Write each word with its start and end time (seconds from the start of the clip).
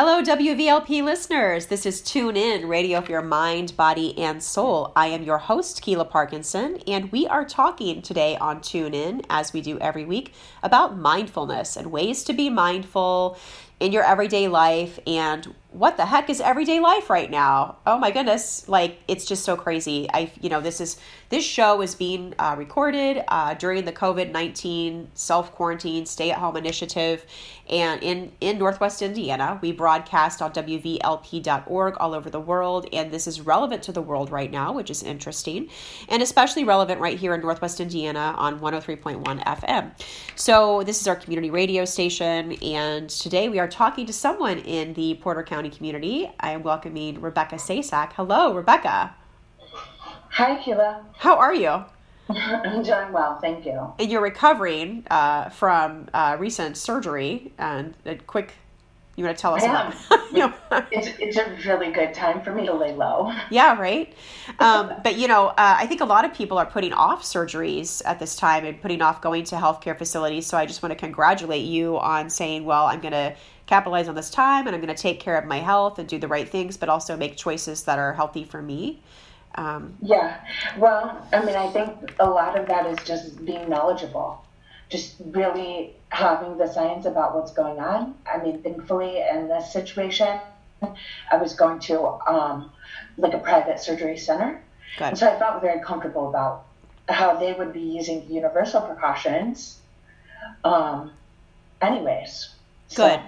Hello, 0.00 0.22
WVLP 0.22 1.02
listeners. 1.02 1.66
This 1.66 1.84
is 1.84 2.00
Tune 2.00 2.36
In, 2.36 2.68
radio 2.68 3.00
for 3.00 3.10
your 3.10 3.20
mind, 3.20 3.76
body, 3.76 4.16
and 4.16 4.40
soul. 4.40 4.92
I 4.94 5.08
am 5.08 5.24
your 5.24 5.38
host, 5.38 5.82
Keela 5.82 6.04
Parkinson, 6.04 6.78
and 6.86 7.10
we 7.10 7.26
are 7.26 7.44
talking 7.44 8.00
today 8.00 8.36
on 8.36 8.60
Tune 8.60 8.94
In, 8.94 9.22
as 9.28 9.52
we 9.52 9.60
do 9.60 9.76
every 9.80 10.04
week, 10.04 10.34
about 10.62 10.96
mindfulness 10.96 11.76
and 11.76 11.90
ways 11.90 12.22
to 12.22 12.32
be 12.32 12.48
mindful 12.48 13.36
in 13.80 13.92
your 13.92 14.02
everyday 14.04 14.48
life 14.48 14.98
and 15.06 15.54
what 15.70 15.98
the 15.98 16.06
heck 16.06 16.30
is 16.30 16.40
everyday 16.40 16.80
life 16.80 17.10
right 17.10 17.30
now? 17.30 17.76
Oh 17.86 17.98
my 17.98 18.10
goodness, 18.10 18.66
like 18.68 19.00
it's 19.06 19.26
just 19.26 19.44
so 19.44 19.54
crazy. 19.54 20.08
I, 20.12 20.32
you 20.40 20.48
know, 20.48 20.62
this 20.62 20.80
is 20.80 20.98
this 21.28 21.44
show 21.44 21.82
is 21.82 21.94
being 21.94 22.34
uh, 22.38 22.54
recorded 22.56 23.22
uh, 23.28 23.52
during 23.52 23.84
the 23.84 23.92
COVID 23.92 24.32
nineteen 24.32 25.10
self 25.12 25.52
quarantine 25.52 26.06
stay 26.06 26.30
at 26.30 26.38
home 26.38 26.56
initiative, 26.56 27.26
and 27.68 28.02
in 28.02 28.32
in 28.40 28.58
Northwest 28.58 29.02
Indiana, 29.02 29.58
we 29.60 29.72
broadcast 29.72 30.40
on 30.40 30.52
WVLP.org 30.52 31.96
all 31.98 32.14
over 32.14 32.30
the 32.30 32.40
world, 32.40 32.86
and 32.94 33.10
this 33.10 33.26
is 33.26 33.42
relevant 33.42 33.82
to 33.84 33.92
the 33.92 34.02
world 34.02 34.30
right 34.30 34.50
now, 34.50 34.72
which 34.72 34.90
is 34.90 35.02
interesting, 35.02 35.68
and 36.08 36.22
especially 36.22 36.64
relevant 36.64 36.98
right 36.98 37.18
here 37.18 37.34
in 37.34 37.42
Northwest 37.42 37.78
Indiana 37.78 38.34
on 38.38 38.58
103.1 38.58 39.44
FM. 39.44 39.92
So 40.34 40.82
this 40.82 41.02
is 41.02 41.06
our 41.06 41.16
community 41.16 41.50
radio 41.50 41.84
station, 41.84 42.54
and 42.62 43.10
today 43.10 43.50
we 43.50 43.58
are 43.58 43.67
talking 43.68 44.06
to 44.06 44.12
someone 44.12 44.58
in 44.58 44.94
the 44.94 45.14
Porter 45.14 45.42
County 45.42 45.70
community. 45.70 46.30
I 46.40 46.52
am 46.52 46.62
welcoming 46.62 47.20
Rebecca 47.20 47.56
Sasak. 47.56 48.12
Hello, 48.14 48.54
Rebecca. 48.54 49.14
Hi, 50.30 50.62
Keela. 50.62 51.04
How 51.16 51.36
are 51.36 51.54
you? 51.54 51.84
I'm 52.30 52.82
doing 52.82 53.12
well, 53.12 53.38
thank 53.40 53.64
you. 53.64 53.92
And 53.98 54.10
you're 54.10 54.20
recovering 54.20 55.04
uh, 55.10 55.48
from 55.48 56.08
uh, 56.12 56.36
recent 56.38 56.76
surgery. 56.76 57.52
And 57.58 57.94
a 58.04 58.16
quick, 58.16 58.52
you 59.16 59.24
want 59.24 59.36
to 59.36 59.40
tell 59.40 59.54
us 59.54 59.64
about? 59.64 59.94
you 60.32 60.52
it's 60.92 61.18
it's 61.18 61.36
a 61.36 61.56
really 61.66 61.90
good 61.90 62.12
time 62.12 62.42
for 62.42 62.52
me 62.52 62.66
to 62.66 62.74
lay 62.74 62.94
low. 62.94 63.32
Yeah, 63.50 63.80
right. 63.80 64.12
Um, 64.58 64.92
but 65.02 65.16
you 65.16 65.26
know, 65.26 65.48
uh, 65.48 65.54
I 65.56 65.86
think 65.86 66.02
a 66.02 66.04
lot 66.04 66.24
of 66.24 66.34
people 66.34 66.58
are 66.58 66.66
putting 66.66 66.92
off 66.92 67.22
surgeries 67.22 68.02
at 68.04 68.18
this 68.18 68.36
time 68.36 68.64
and 68.64 68.80
putting 68.80 69.00
off 69.00 69.22
going 69.22 69.44
to 69.44 69.56
healthcare 69.56 69.96
facilities. 69.96 70.46
So 70.46 70.58
I 70.58 70.66
just 70.66 70.82
want 70.82 70.92
to 70.92 70.98
congratulate 70.98 71.64
you 71.64 71.98
on 71.98 72.28
saying, 72.28 72.64
well, 72.64 72.86
I'm 72.86 73.00
going 73.00 73.12
to 73.12 73.34
capitalize 73.68 74.08
on 74.08 74.14
this 74.14 74.30
time 74.30 74.66
and 74.66 74.74
I'm 74.74 74.80
going 74.80 74.94
to 74.94 75.00
take 75.00 75.20
care 75.20 75.36
of 75.36 75.44
my 75.44 75.58
health 75.58 75.98
and 75.98 76.08
do 76.08 76.18
the 76.18 76.26
right 76.26 76.48
things, 76.48 76.76
but 76.76 76.88
also 76.88 77.16
make 77.16 77.36
choices 77.36 77.84
that 77.84 77.98
are 77.98 78.14
healthy 78.14 78.42
for 78.42 78.62
me. 78.62 79.00
Um, 79.56 79.94
yeah. 80.00 80.40
Well, 80.78 81.26
I 81.32 81.44
mean, 81.44 81.54
I 81.54 81.70
think 81.70 82.14
a 82.18 82.28
lot 82.28 82.58
of 82.58 82.66
that 82.68 82.86
is 82.86 82.98
just 83.06 83.44
being 83.44 83.68
knowledgeable, 83.68 84.42
just 84.88 85.16
really 85.20 85.94
having 86.08 86.56
the 86.56 86.66
science 86.66 87.04
about 87.04 87.34
what's 87.34 87.52
going 87.52 87.78
on. 87.78 88.14
I 88.26 88.42
mean, 88.42 88.62
thankfully, 88.62 89.20
in 89.20 89.48
this 89.48 89.70
situation, 89.70 90.40
I 91.30 91.36
was 91.36 91.54
going 91.54 91.80
to 91.80 92.02
um, 92.26 92.72
like 93.18 93.34
a 93.34 93.38
private 93.38 93.80
surgery 93.80 94.16
center. 94.16 94.62
So 95.14 95.28
I 95.30 95.38
felt 95.38 95.60
very 95.60 95.80
comfortable 95.80 96.30
about 96.30 96.64
how 97.08 97.36
they 97.36 97.52
would 97.52 97.72
be 97.74 97.80
using 97.80 98.30
universal 98.30 98.80
precautions. 98.80 99.78
Um, 100.64 101.12
anyways. 101.82 102.54
Good. 102.94 103.20
So, 103.20 103.22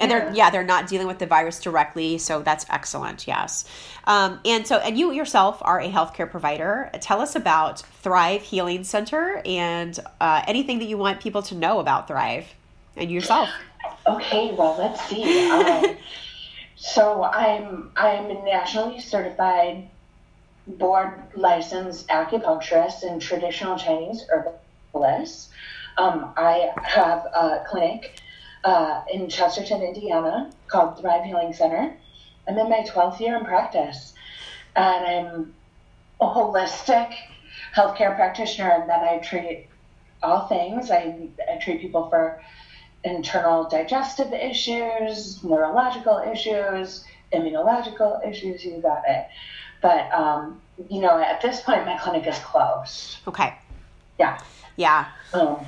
and 0.00 0.10
they're 0.10 0.32
yeah. 0.34 0.50
they're 0.50 0.64
not 0.64 0.88
dealing 0.88 1.06
with 1.06 1.18
the 1.18 1.26
virus 1.26 1.60
directly 1.60 2.18
so 2.18 2.42
that's 2.42 2.66
excellent 2.70 3.26
yes. 3.26 3.64
Um, 4.04 4.40
and 4.44 4.66
so 4.66 4.78
and 4.78 4.98
you 4.98 5.12
yourself 5.12 5.58
are 5.62 5.80
a 5.80 5.88
healthcare 5.88 6.30
provider. 6.30 6.90
Tell 7.00 7.20
us 7.20 7.36
about 7.36 7.80
thrive 7.80 8.42
healing 8.42 8.84
center 8.84 9.42
and 9.44 9.98
uh, 10.20 10.42
anything 10.46 10.78
that 10.78 10.86
you 10.86 10.98
want 10.98 11.20
people 11.20 11.42
to 11.42 11.54
know 11.54 11.80
about 11.80 12.08
thrive 12.08 12.46
and 12.96 13.10
yourself. 13.10 13.48
Okay 14.06 14.54
well 14.56 14.76
let's 14.78 15.04
see. 15.08 15.50
Um, 15.50 15.96
so 16.80 17.22
i'm 17.24 17.90
i'm 17.94 18.30
a 18.30 18.42
nationally 18.42 18.98
certified 19.00 19.86
board 20.66 21.12
licensed 21.36 22.08
acupuncturist 22.08 23.02
and 23.02 23.20
traditional 23.20 23.78
chinese 23.78 24.24
herbalist. 24.30 25.50
Um, 25.98 26.32
i 26.38 26.70
have 26.82 27.26
a 27.34 27.64
clinic 27.68 28.19
uh, 28.64 29.02
in 29.12 29.28
Chesterton, 29.28 29.82
Indiana, 29.82 30.50
called 30.66 31.00
Thrive 31.00 31.24
Healing 31.24 31.52
Center. 31.52 31.96
I'm 32.48 32.58
in 32.58 32.68
my 32.68 32.80
12th 32.80 33.20
year 33.20 33.36
in 33.36 33.44
practice, 33.44 34.14
and 34.76 35.06
I'm 35.06 35.54
a 36.20 36.26
holistic 36.26 37.14
healthcare 37.74 38.14
practitioner 38.16 38.80
in 38.80 38.86
that 38.88 39.02
I 39.02 39.18
treat 39.18 39.68
all 40.22 40.48
things. 40.48 40.90
I, 40.90 41.28
I 41.50 41.58
treat 41.58 41.80
people 41.80 42.08
for 42.08 42.42
internal 43.04 43.68
digestive 43.68 44.32
issues, 44.32 45.42
neurological 45.42 46.18
issues, 46.30 47.04
immunological 47.32 48.26
issues, 48.28 48.64
you 48.64 48.80
got 48.82 49.02
it. 49.08 49.26
But, 49.80 50.12
um, 50.12 50.60
you 50.90 51.00
know, 51.00 51.18
at 51.18 51.40
this 51.40 51.62
point, 51.62 51.86
my 51.86 51.96
clinic 51.96 52.26
is 52.26 52.38
closed. 52.40 53.18
Okay. 53.26 53.54
Yeah. 54.18 54.38
Yeah. 54.76 55.06
Um, 55.32 55.64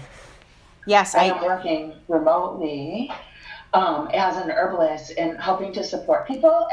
Yes, 0.86 1.14
I, 1.14 1.20
I 1.20 1.24
am 1.36 1.42
working 1.42 1.94
remotely 2.08 3.10
um, 3.74 4.08
as 4.12 4.36
an 4.36 4.50
herbalist 4.50 5.12
and 5.16 5.38
helping 5.38 5.72
to 5.74 5.84
support 5.84 6.26
people 6.26 6.68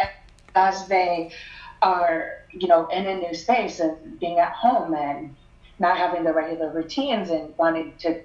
as 0.56 0.88
they 0.88 1.32
are, 1.82 2.44
you 2.52 2.68
know, 2.68 2.88
in 2.88 3.08
a 3.08 3.16
new 3.16 3.34
space 3.34 3.80
and 3.80 4.20
being 4.20 4.40
at 4.40 4.52
home 4.52 4.94
and 4.94 5.36
not 5.80 5.98
having 5.98 6.24
the 6.24 6.34
regular 6.34 6.72
routines 6.72 7.30
and 7.30 7.54
wanting 7.58 7.94
to 8.00 8.22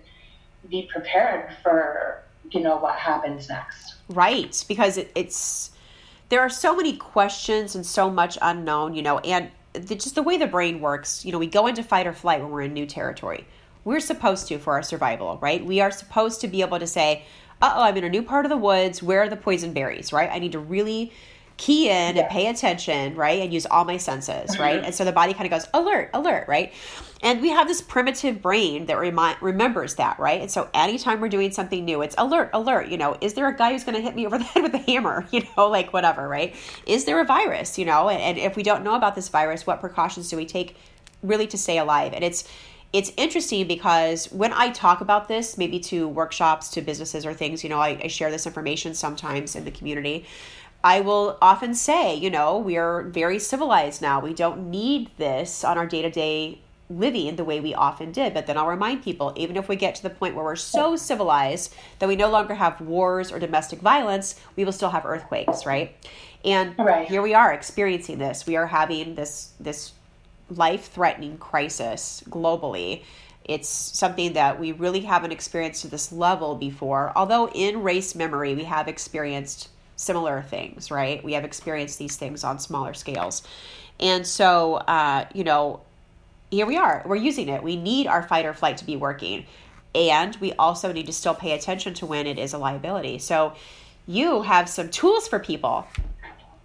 be 0.68 0.88
prepared 0.92 1.54
for, 1.62 2.22
you 2.50 2.60
know, 2.60 2.76
what 2.76 2.96
happens 2.96 3.48
next. 3.48 3.94
Right, 4.08 4.64
because 4.66 4.96
it, 4.96 5.12
it's 5.14 5.70
there 6.30 6.40
are 6.40 6.48
so 6.48 6.74
many 6.74 6.96
questions 6.96 7.76
and 7.76 7.84
so 7.84 8.10
much 8.10 8.38
unknown, 8.42 8.94
you 8.94 9.02
know, 9.02 9.18
and 9.20 9.50
the, 9.74 9.94
just 9.94 10.14
the 10.14 10.22
way 10.22 10.36
the 10.36 10.46
brain 10.46 10.80
works, 10.80 11.24
you 11.24 11.32
know, 11.32 11.38
we 11.38 11.46
go 11.46 11.66
into 11.66 11.82
fight 11.82 12.06
or 12.06 12.12
flight 12.12 12.40
when 12.40 12.50
we're 12.50 12.62
in 12.62 12.72
new 12.72 12.86
territory 12.86 13.46
we're 13.84 14.00
supposed 14.00 14.48
to 14.48 14.58
for 14.58 14.74
our 14.74 14.82
survival, 14.82 15.38
right? 15.40 15.64
We 15.64 15.80
are 15.80 15.90
supposed 15.90 16.40
to 16.40 16.48
be 16.48 16.62
able 16.62 16.78
to 16.78 16.86
say, 16.86 17.24
uh 17.62 17.74
oh, 17.76 17.82
I'm 17.82 17.96
in 17.96 18.04
a 18.04 18.08
new 18.08 18.22
part 18.22 18.44
of 18.44 18.50
the 18.50 18.56
woods. 18.56 19.02
Where 19.02 19.22
are 19.22 19.28
the 19.28 19.36
poison 19.36 19.72
berries, 19.72 20.12
right? 20.12 20.30
I 20.30 20.38
need 20.38 20.52
to 20.52 20.58
really 20.58 21.12
key 21.56 21.88
in 21.88 22.16
yeah. 22.16 22.22
and 22.22 22.30
pay 22.30 22.48
attention, 22.48 23.14
right? 23.14 23.40
And 23.40 23.52
use 23.52 23.66
all 23.66 23.84
my 23.84 23.96
senses, 23.96 24.52
mm-hmm. 24.52 24.62
right? 24.62 24.84
And 24.84 24.94
so 24.94 25.04
the 25.04 25.12
body 25.12 25.34
kind 25.34 25.44
of 25.44 25.50
goes, 25.50 25.68
alert, 25.72 26.10
alert, 26.12 26.48
right? 26.48 26.72
And 27.22 27.40
we 27.40 27.50
have 27.50 27.68
this 27.68 27.80
primitive 27.80 28.42
brain 28.42 28.86
that 28.86 28.98
remind, 28.98 29.40
remembers 29.40 29.94
that, 29.94 30.18
right? 30.18 30.40
And 30.40 30.50
so 30.50 30.68
anytime 30.74 31.20
we're 31.20 31.28
doing 31.28 31.52
something 31.52 31.84
new, 31.84 32.02
it's 32.02 32.14
alert, 32.18 32.50
alert, 32.52 32.88
you 32.88 32.98
know, 32.98 33.16
is 33.20 33.34
there 33.34 33.48
a 33.48 33.56
guy 33.56 33.72
who's 33.72 33.84
going 33.84 33.94
to 33.94 34.02
hit 34.02 34.14
me 34.14 34.26
over 34.26 34.36
the 34.36 34.44
head 34.52 34.62
with 34.62 34.74
a 34.74 34.78
hammer, 34.78 35.26
you 35.32 35.42
know, 35.56 35.68
like 35.68 35.92
whatever, 35.92 36.28
right? 36.28 36.54
Is 36.86 37.04
there 37.04 37.20
a 37.20 37.24
virus, 37.24 37.78
you 37.78 37.84
know? 37.84 38.08
And, 38.08 38.20
and 38.20 38.38
if 38.38 38.56
we 38.56 38.62
don't 38.62 38.82
know 38.82 38.94
about 38.94 39.14
this 39.14 39.28
virus, 39.28 39.66
what 39.66 39.80
precautions 39.80 40.28
do 40.28 40.36
we 40.36 40.46
take 40.46 40.76
really 41.22 41.46
to 41.46 41.56
stay 41.56 41.78
alive? 41.78 42.12
And 42.12 42.24
it's, 42.24 42.48
it's 42.94 43.12
interesting 43.16 43.66
because 43.66 44.31
when 44.31 44.53
I 44.53 44.71
talk 44.71 45.00
about 45.00 45.27
this, 45.27 45.59
maybe 45.59 45.81
to 45.81 46.06
workshops, 46.06 46.71
to 46.71 46.81
businesses 46.81 47.27
or 47.27 47.34
things, 47.34 47.65
you 47.65 47.69
know, 47.69 47.81
I, 47.81 47.99
I, 48.05 48.06
share 48.06 48.31
this 48.31 48.47
information 48.47 48.94
sometimes 48.94 49.56
in 49.56 49.65
the 49.65 49.72
community. 49.72 50.27
I 50.84 51.00
will 51.00 51.37
often 51.43 51.75
say, 51.75 52.15
you 52.15 52.31
know, 52.31 52.56
we 52.56 52.77
are 52.77 53.03
very 53.03 53.41
civilized 53.41 54.00
now. 54.00 54.21
We 54.21 54.32
don't 54.32 54.71
need 54.71 55.10
this 55.16 55.65
on 55.65 55.77
our 55.77 55.88
day 55.88 56.03
to 56.03 56.10
day 56.10 56.60
living 56.88 57.34
the 57.34 57.43
way 57.43 57.59
we 57.59 57.75
often 57.75 58.12
did. 58.12 58.32
But 58.32 58.47
then 58.47 58.56
I'll 58.56 58.69
remind 58.69 59.03
people, 59.03 59.32
even 59.34 59.56
if 59.56 59.69
we 59.69 59.75
get 59.75 59.97
to 59.97 60.03
the 60.05 60.11
point 60.11 60.37
where 60.37 60.44
we're 60.44 60.55
so 60.55 60.94
civilized 60.94 61.75
that 61.99 62.09
we 62.09 62.15
no 62.15 62.31
longer 62.31 62.55
have 62.55 62.81
wars 62.81 63.32
or 63.32 63.41
domestic 63.41 63.81
violence, 63.81 64.38
we 64.55 64.65
will 64.65 64.72
still 64.72 64.91
have 64.91 65.05
earthquakes, 65.05 65.66
right? 65.66 65.97
And 66.44 66.78
right. 66.78 67.09
here 67.09 67.22
we 67.22 67.34
are 67.34 67.53
experiencing 67.53 68.19
this. 68.19 68.47
We 68.47 68.55
are 68.55 68.66
having 68.66 69.16
this 69.16 69.55
this 69.59 69.94
life 70.50 70.91
threatening 70.93 71.38
crisis 71.38 72.22
globally. 72.28 73.03
It's 73.44 73.69
something 73.69 74.32
that 74.34 74.59
we 74.59 74.72
really 74.72 75.00
haven't 75.00 75.32
experienced 75.32 75.82
to 75.82 75.88
this 75.88 76.10
level 76.12 76.55
before. 76.55 77.12
Although 77.15 77.49
in 77.49 77.82
race 77.82 78.15
memory, 78.15 78.55
we 78.55 78.65
have 78.65 78.88
experienced 78.88 79.69
similar 79.96 80.43
things, 80.43 80.91
right? 80.91 81.23
We 81.23 81.35
have 81.35 81.44
experienced 81.44 81.99
these 81.99 82.17
things 82.17 82.43
on 82.43 82.58
smaller 82.58 82.94
scales. 82.94 83.43
And 84.00 84.26
so, 84.26 84.75
uh, 84.75 85.26
you 85.35 85.44
know, 85.44 85.82
here 86.50 86.67
we 86.67 86.76
are. 86.76 87.02
We're 87.06 87.17
using 87.17 87.49
it. 87.49 87.62
We 87.62 87.76
need 87.76 88.06
our 88.06 88.23
fight 88.23 88.47
or 88.47 88.55
flight 88.55 88.79
to 88.79 88.85
be 88.85 88.97
working. 88.97 89.47
And 89.94 90.35
we 90.37 90.52
also 90.55 90.93
need 90.93 91.06
to 91.06 91.12
still 91.12 91.35
pay 91.35 91.52
attention 91.52 91.94
to 91.94 92.06
when 92.06 92.26
it 92.26 92.38
is 92.38 92.52
a 92.52 92.58
liability. 92.58 93.19
So, 93.19 93.55
you 94.06 94.43
have 94.43 94.69
some 94.69 94.90
tools 94.90 95.29
for 95.29 95.38
people 95.38 95.87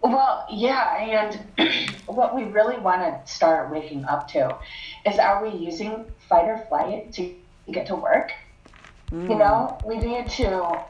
well, 0.01 0.45
yeah, 0.49 0.97
and 1.57 1.89
what 2.05 2.35
we 2.35 2.43
really 2.43 2.77
want 2.79 3.01
to 3.01 3.31
start 3.31 3.71
waking 3.71 4.05
up 4.05 4.27
to 4.29 4.57
is 5.05 5.19
are 5.19 5.43
we 5.43 5.57
using 5.57 6.05
fight 6.27 6.45
or 6.45 6.57
flight 6.69 7.11
to 7.13 7.33
get 7.71 7.87
to 7.87 7.95
work? 7.95 8.31
Mm. 9.11 9.29
You 9.29 9.35
know, 9.37 9.77
we 9.85 9.97
need 9.97 10.29
to 10.31 10.83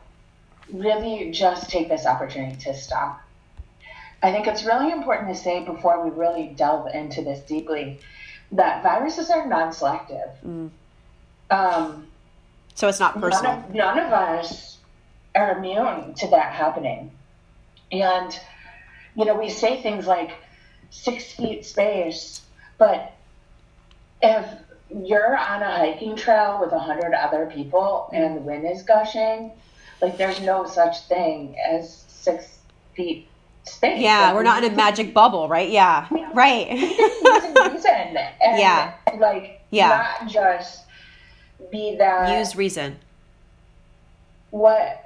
really 0.71 1.31
just 1.31 1.69
take 1.69 1.89
this 1.89 2.05
opportunity 2.05 2.57
to 2.57 2.73
stop. 2.75 3.21
I 4.21 4.31
think 4.31 4.47
it's 4.47 4.65
really 4.65 4.91
important 4.91 5.29
to 5.29 5.35
say 5.35 5.63
before 5.63 6.03
we 6.03 6.11
really 6.11 6.53
delve 6.55 6.93
into 6.93 7.21
this 7.21 7.39
deeply 7.39 7.99
that 8.51 8.83
viruses 8.83 9.29
are 9.29 9.47
non 9.47 9.71
selective. 9.71 10.29
Mm. 10.45 10.69
Um, 11.49 12.07
so 12.75 12.87
it's 12.87 12.99
not 12.99 13.19
personal. 13.19 13.55
None 13.55 13.63
of, 13.63 13.75
none 13.75 13.99
of 13.99 14.13
us 14.13 14.77
are 15.35 15.57
immune 15.57 16.13
to 16.15 16.27
that 16.27 16.53
happening 16.53 17.11
And, 17.91 18.39
you 19.15 19.25
know, 19.25 19.35
we 19.35 19.49
say 19.49 19.81
things 19.81 20.07
like 20.07 20.31
six 20.89 21.31
feet 21.33 21.65
space, 21.65 22.41
but 22.77 23.13
if 24.21 24.45
you're 25.03 25.37
on 25.37 25.61
a 25.61 25.77
hiking 25.77 26.15
trail 26.15 26.59
with 26.61 26.71
a 26.71 26.79
hundred 26.79 27.13
other 27.13 27.45
people 27.53 28.09
and 28.13 28.37
the 28.37 28.41
wind 28.41 28.65
is 28.65 28.83
gushing, 28.83 29.51
like 30.01 30.17
there's 30.17 30.41
no 30.41 30.65
such 30.65 31.01
thing 31.07 31.55
as 31.59 32.05
six 32.07 32.57
feet 32.95 33.27
space. 33.63 33.99
Yeah, 34.01 34.27
like, 34.27 34.35
we're 34.35 34.43
not 34.43 34.63
in 34.63 34.71
a 34.71 34.75
magic 34.75 35.13
bubble, 35.13 35.47
right? 35.47 35.69
Yeah, 35.69 36.07
right. 36.33 36.67
reason, 36.69 38.17
and 38.17 38.29
Yeah. 38.59 38.93
like 39.17 39.61
Yeah. 39.71 39.89
not 40.19 40.29
just 40.29 40.85
be 41.71 41.95
that 41.97 42.37
Use 42.39 42.55
reason. 42.55 42.97
what 44.51 45.03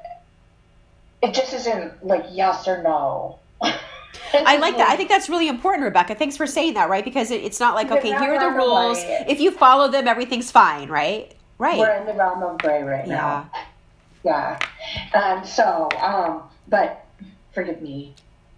it 1.22 1.34
just 1.34 1.54
isn't 1.54 2.06
like 2.06 2.26
yes 2.32 2.68
or 2.68 2.82
no. 2.84 3.40
I 4.46 4.58
like 4.58 4.78
that. 4.78 4.90
I 4.90 4.96
think 4.96 5.10
that's 5.10 5.30
really 5.30 5.48
important, 5.48 5.84
Rebecca. 5.84 6.16
Thanks 6.16 6.38
for 6.38 6.48
saying 6.48 6.74
that, 6.76 6.90
right? 6.90 7.04
Because 7.04 7.32
it, 7.32 7.44
it's 7.44 7.60
not 7.60 7.76
like, 7.76 7.92
okay, 7.92 8.10
here 8.10 8.34
are 8.36 8.40
the 8.40 8.56
rules. 8.58 8.98
If 9.28 9.40
you 9.40 9.52
follow 9.52 9.88
them, 9.90 10.08
everything's 10.08 10.52
fine, 10.52 10.90
right? 10.90 11.34
Right. 11.60 11.78
we're 11.78 11.96
in 11.96 12.06
the 12.06 12.14
realm 12.14 12.44
of 12.44 12.58
gray 12.58 12.84
right 12.84 13.08
Yeah. 13.08 13.16
now. 13.16 13.50
Yeah. 14.24 14.60
And 15.14 15.46
so, 15.46 15.88
um, 16.02 16.44
but 16.68 17.06
forgive 17.54 17.82
me. 17.82 18.14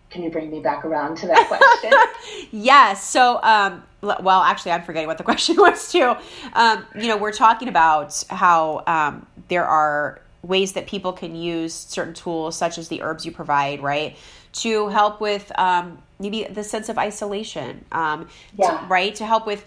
Can 0.09 0.23
you 0.23 0.29
bring 0.31 0.49
me 0.49 0.59
back 0.61 0.85
around 0.85 1.17
to 1.17 1.27
that 1.27 1.47
question? 1.47 1.91
Yes. 2.51 3.03
So, 3.03 3.39
um, 3.43 3.83
well, 4.01 4.41
actually, 4.41 4.71
I'm 4.71 4.83
forgetting 4.83 5.07
what 5.07 5.17
the 5.17 5.23
question 5.31 5.57
was 5.57 5.91
too. 5.91 6.15
Um, 6.53 6.85
you 6.95 7.07
know, 7.07 7.17
we're 7.17 7.33
talking 7.33 7.67
about 7.67 8.23
how 8.29 8.83
um, 8.87 9.25
there 9.49 9.65
are 9.65 10.21
ways 10.41 10.73
that 10.73 10.87
people 10.87 11.11
can 11.11 11.35
use 11.35 11.73
certain 11.73 12.13
tools, 12.13 12.55
such 12.55 12.77
as 12.77 12.87
the 12.87 13.01
herbs 13.01 13.25
you 13.25 13.31
provide, 13.31 13.81
right, 13.81 14.15
to 14.55 14.87
help 14.89 15.19
with 15.21 15.51
um, 15.59 15.97
maybe 16.19 16.43
the 16.45 16.63
sense 16.63 16.89
of 16.89 16.97
isolation, 16.97 17.83
um, 17.91 18.27
to- 18.57 18.85
right, 18.87 19.13
to 19.15 19.25
help 19.25 19.45
with 19.45 19.65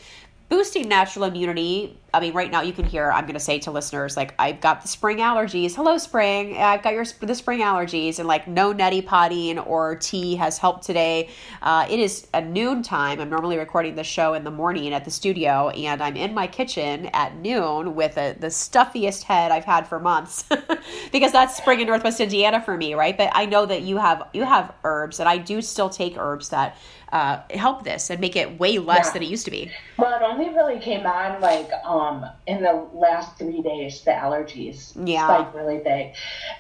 boosting 0.49 0.88
natural 0.88 1.25
immunity. 1.26 1.99
I 2.14 2.20
mean, 2.20 2.32
right 2.32 2.50
now 2.50 2.62
you 2.62 2.72
can 2.72 2.87
hear. 2.87 3.10
I'm 3.12 3.25
going 3.25 3.34
to 3.34 3.40
say 3.40 3.58
to 3.60 3.70
listeners, 3.70 4.16
like, 4.16 4.34
I've 4.38 4.62
got 4.62 4.81
the 4.81 4.88
spring 4.88 5.19
allergies. 5.19 5.75
Hello, 5.75 5.99
spring. 5.99 6.56
I've 6.56 6.82
got 6.82 6.94
your 6.94 7.05
the 7.20 7.34
spring 7.34 7.60
allergies, 7.60 8.19
and 8.19 8.26
like, 8.26 8.49
no 8.49 8.72
neti 8.72 9.05
potting 9.05 9.58
or 9.58 9.96
tea 9.96 10.37
has 10.37 10.56
helped 10.56 10.84
today. 10.87 11.28
Uh, 11.60 11.87
it 11.90 11.99
is 12.00 12.26
a 12.32 12.40
noon 12.40 12.82
time. 12.82 13.20
I'm 13.20 13.28
normally 13.28 13.58
recording 13.58 13.94
the 13.94 14.05
show 14.05 14.32
in 14.32 14.43
the 14.44 14.50
morning 14.50 14.94
at 14.94 15.05
the 15.05 15.10
studio, 15.10 15.69
and 15.69 16.02
I'm 16.02 16.16
in 16.16 16.32
my 16.32 16.46
kitchen 16.46 17.06
at 17.12 17.37
noon 17.37 17.94
with 17.94 18.16
a, 18.16 18.34
the 18.40 18.50
stuffiest 18.50 19.25
head 19.25 19.52
I've 19.52 19.66
had 19.66 19.87
for 19.87 20.00
months, 20.00 20.44
because 21.12 21.32
that's 21.32 21.58
spring 21.58 21.81
in 21.81 21.88
Northwest 21.88 22.20
Indiana 22.20 22.62
for 22.62 22.75
me, 22.76 22.94
right? 22.94 23.19
But 23.19 23.32
I 23.34 23.44
know 23.44 23.66
that 23.66 23.82
you 23.82 23.99
have 23.99 24.22
you 24.32 24.44
have 24.44 24.72
herbs, 24.82 25.20
and 25.20 25.28
I 25.28 25.37
do 25.37 25.61
still 25.61 25.90
take 25.90 26.16
herbs 26.16 26.49
that 26.49 26.78
uh, 27.12 27.40
help 27.50 27.84
this 27.84 28.11
and 28.11 28.20
make 28.20 28.37
it 28.37 28.58
way 28.58 28.78
less 28.78 29.06
Yeah. 29.06 29.12
than 29.14 29.22
it 29.25 29.28
used 29.31 29.44
to 29.46 29.50
be. 29.50 29.70
well, 29.99 30.14
it 30.14 30.22
only 30.22 30.49
really 30.54 30.78
came 30.78 31.06
on 31.06 31.40
like 31.40 31.70
um, 31.84 31.97
in 32.46 32.62
the 32.62 32.86
last 32.94 33.38
three 33.38 33.62
days. 33.62 34.02
The 34.02 34.12
allergies 34.12 34.92
Yeah. 35.06 35.24
spiked 35.26 35.54
really 35.54 35.78
big. 35.78 36.14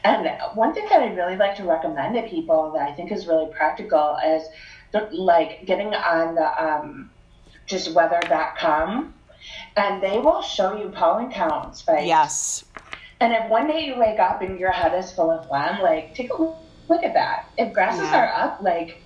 And 0.04 0.30
one 0.54 0.74
thing 0.74 0.86
that 0.90 1.02
I 1.02 1.12
really 1.14 1.36
like 1.36 1.56
to 1.56 1.64
recommend 1.64 2.14
to 2.14 2.22
people 2.22 2.72
that 2.72 2.88
I 2.88 2.92
think 2.92 3.12
is 3.12 3.26
really 3.26 3.50
practical 3.52 4.16
is 4.24 4.42
like 5.12 5.64
getting 5.66 5.94
on 5.94 6.34
the 6.34 6.64
um, 6.64 7.10
just 7.66 7.92
weather.com 7.94 9.14
and 9.76 10.02
they 10.02 10.18
will 10.18 10.42
show 10.42 10.76
you 10.76 10.88
pollen 10.88 11.30
count 11.30 11.76
spikes. 11.76 12.04
Yes. 12.06 12.64
And 13.20 13.32
if 13.32 13.48
one 13.50 13.66
day 13.66 13.84
you 13.84 13.98
wake 13.98 14.18
up 14.18 14.42
and 14.42 14.58
your 14.58 14.70
head 14.70 14.94
is 14.94 15.12
full 15.12 15.30
of 15.30 15.46
phlegm, 15.48 15.80
like 15.82 16.14
take 16.14 16.32
a 16.32 16.42
look 16.42 17.02
at 17.02 17.14
that. 17.14 17.48
If 17.58 17.72
grasses 17.72 18.10
Yeah. 18.10 18.24
are 18.24 18.44
up, 18.44 18.62
like 18.62 19.02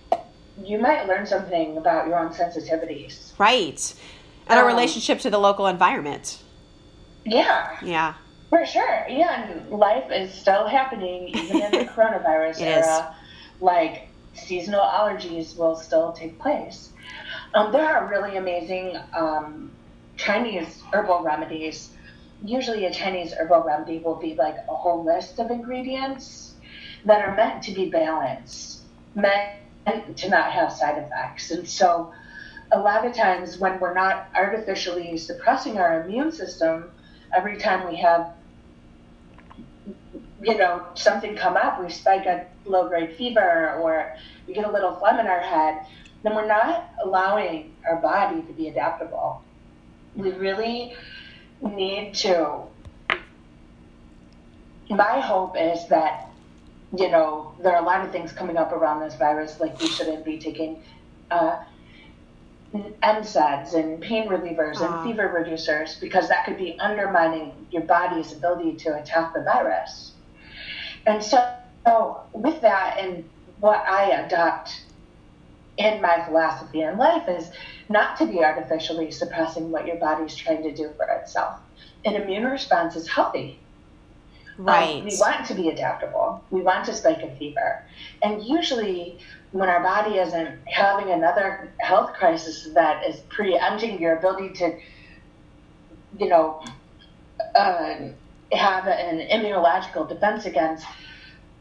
you 0.63 0.79
might 0.79 1.07
learn 1.07 1.27
something 1.27 1.77
about 1.79 2.07
your 2.07 2.19
own 2.19 2.31
sensitivities. 2.31 3.33
Right. 3.39 3.95
And 4.49 4.59
a 4.59 4.63
Um, 4.63 4.69
relationship 4.69 5.21
to 5.21 5.31
the 5.31 5.39
local 5.39 5.67
environment. 5.67 6.39
Yeah, 7.25 7.77
Yeah. 7.83 8.15
for 8.51 8.67
sure. 8.67 9.07
Yeah, 9.09 9.43
and 9.43 9.71
life 9.71 10.11
is 10.11 10.33
still 10.35 10.67
happening 10.67 11.29
even 11.29 11.63
in 11.63 11.71
the 11.71 11.85
coronavirus 11.95 12.61
It 12.61 12.69
is. 12.79 12.87
era. 12.87 13.15
Like 13.61 14.09
seasonal 14.35 14.81
allergies 14.83 15.57
will 15.57 15.77
still 15.77 16.13
take 16.13 16.39
place. 16.39 16.91
Um, 17.55 17.71
there 17.73 17.85
are 17.87 18.09
really 18.09 18.37
amazing 18.37 18.99
um, 19.17 19.71
Chinese 20.17 20.83
herbal 20.93 21.23
remedies. 21.23 21.91
Usually, 22.45 22.87
a 22.87 22.93
Chinese 22.93 23.33
herbal 23.33 23.63
remedy 23.63 23.99
will 24.01 24.17
be 24.17 24.35
like 24.35 24.57
a 24.69 24.75
whole 24.75 25.05
list 25.05 25.39
of 25.39 25.51
ingredients 25.51 26.55
that 27.05 27.21
are 27.27 27.37
meant 27.37 27.63
to 27.65 27.73
be 27.73 27.89
balanced, 27.89 28.83
meant 29.15 30.17
to 30.17 30.29
not 30.29 30.51
have 30.53 30.73
side 30.73 30.99
effects. 30.99 31.51
And 31.53 31.69
so, 31.69 32.13
a 32.73 32.79
lot 32.79 33.07
of 33.07 33.15
times, 33.15 33.59
when 33.59 33.79
we're 33.79 33.93
not 33.93 34.29
artificially 34.35 35.17
suppressing 35.19 35.79
our 35.79 36.03
immune 36.03 36.33
system, 36.33 36.91
every 37.35 37.59
time 37.59 37.87
we 37.87 37.97
have, 37.97 38.33
you 40.43 40.57
know, 40.57 40.87
something 40.95 41.37
come 41.37 41.57
up, 41.57 41.83
we 41.83 41.91
spike 41.91 42.25
a 42.25 42.47
low 42.65 42.89
grade 42.89 43.15
fever 43.17 43.75
or 43.75 44.17
we 44.47 44.55
get 44.55 44.65
a 44.65 44.71
little 44.71 44.97
phlegm 44.97 45.21
in 45.21 45.27
our 45.27 45.41
head, 45.41 45.85
then 46.23 46.35
we're 46.35 46.47
not 46.47 46.91
allowing 47.05 47.75
our 47.87 47.97
body 47.97 48.41
to 48.43 48.53
be 48.55 48.69
adaptable. 48.69 49.43
We 50.17 50.33
really 50.33 50.95
need 51.61 52.15
to. 52.15 52.63
My 54.89 55.21
hope 55.21 55.57
is 55.59 55.89
that, 55.89 56.31
you 56.97 57.11
know, 57.11 57.55
there 57.63 57.75
are 57.75 57.83
a 57.83 57.85
lot 57.85 58.05
of 58.05 58.13
things 58.13 58.33
coming 58.33 58.57
up 58.57 58.73
around 58.73 59.01
this 59.01 59.15
virus, 59.17 59.61
like 59.61 59.79
we 59.79 59.89
shouldn't 59.89 60.25
be 60.25 60.39
taking 60.39 60.83
uh, 61.31 61.65
NSAIDs 62.73 63.75
and 63.75 64.01
pain 64.01 64.29
relievers 64.29 64.77
Ah. 64.81 65.03
and 65.03 65.11
fever 65.11 65.29
reducers 65.29 66.01
because 66.01 66.29
that 66.29 66.45
could 66.45 66.57
be 66.57 66.79
undermining 66.81 67.67
your 67.71 67.83
body's 67.83 68.33
ability 68.33 68.77
to 68.77 68.97
attack 68.99 69.35
the 69.35 69.43
virus. 69.43 70.13
And 71.07 71.23
so, 71.23 71.45
so 71.87 72.21
with 72.33 72.61
that, 72.63 72.97
and 72.99 73.29
what 73.61 73.85
I 73.87 74.11
adopt 74.25 74.85
in 75.77 76.01
my 76.01 76.25
philosophy 76.25 76.83
in 76.83 76.97
life 76.97 77.29
is 77.29 77.51
not 77.89 78.17
to 78.19 78.27
be 78.27 78.43
artificially 78.43 79.11
suppressing 79.11 79.71
what 79.71 79.87
your 79.87 79.97
body's 79.97 80.35
trying 80.37 80.63
to 80.63 80.73
do 80.75 80.91
for 80.97 81.07
itself. 81.07 81.57
An 82.05 82.15
immune 82.15 82.45
response 82.45 82.97
is 82.97 83.09
healthy. 83.09 83.59
Um, 84.59 84.65
Right. 84.67 85.03
we 85.05 85.17
want 85.19 85.47
to 85.47 85.55
be 85.55 85.71
adaptable. 85.71 86.43
We 86.51 86.61
want 86.61 86.85
to 86.87 86.95
spike 86.95 87.23
a 87.23 87.35
fever. 87.37 87.85
And 88.23 88.43
usually, 88.43 89.19
when 89.53 89.69
our 89.69 89.83
body 89.83 90.17
isn't 90.17 90.59
having 90.67 91.13
another 91.13 91.73
health 91.79 92.15
crisis 92.15 92.69
that 92.75 93.07
is 93.07 93.21
preempting 93.29 94.01
your 94.01 94.17
ability 94.17 94.51
to, 94.55 94.79
you 96.19 96.29
know, 96.29 96.65
uh, 97.55 97.95
have 98.53 98.87
an 98.87 99.21
immunological 99.29 100.09
defense 100.09 100.47
against 100.47 100.87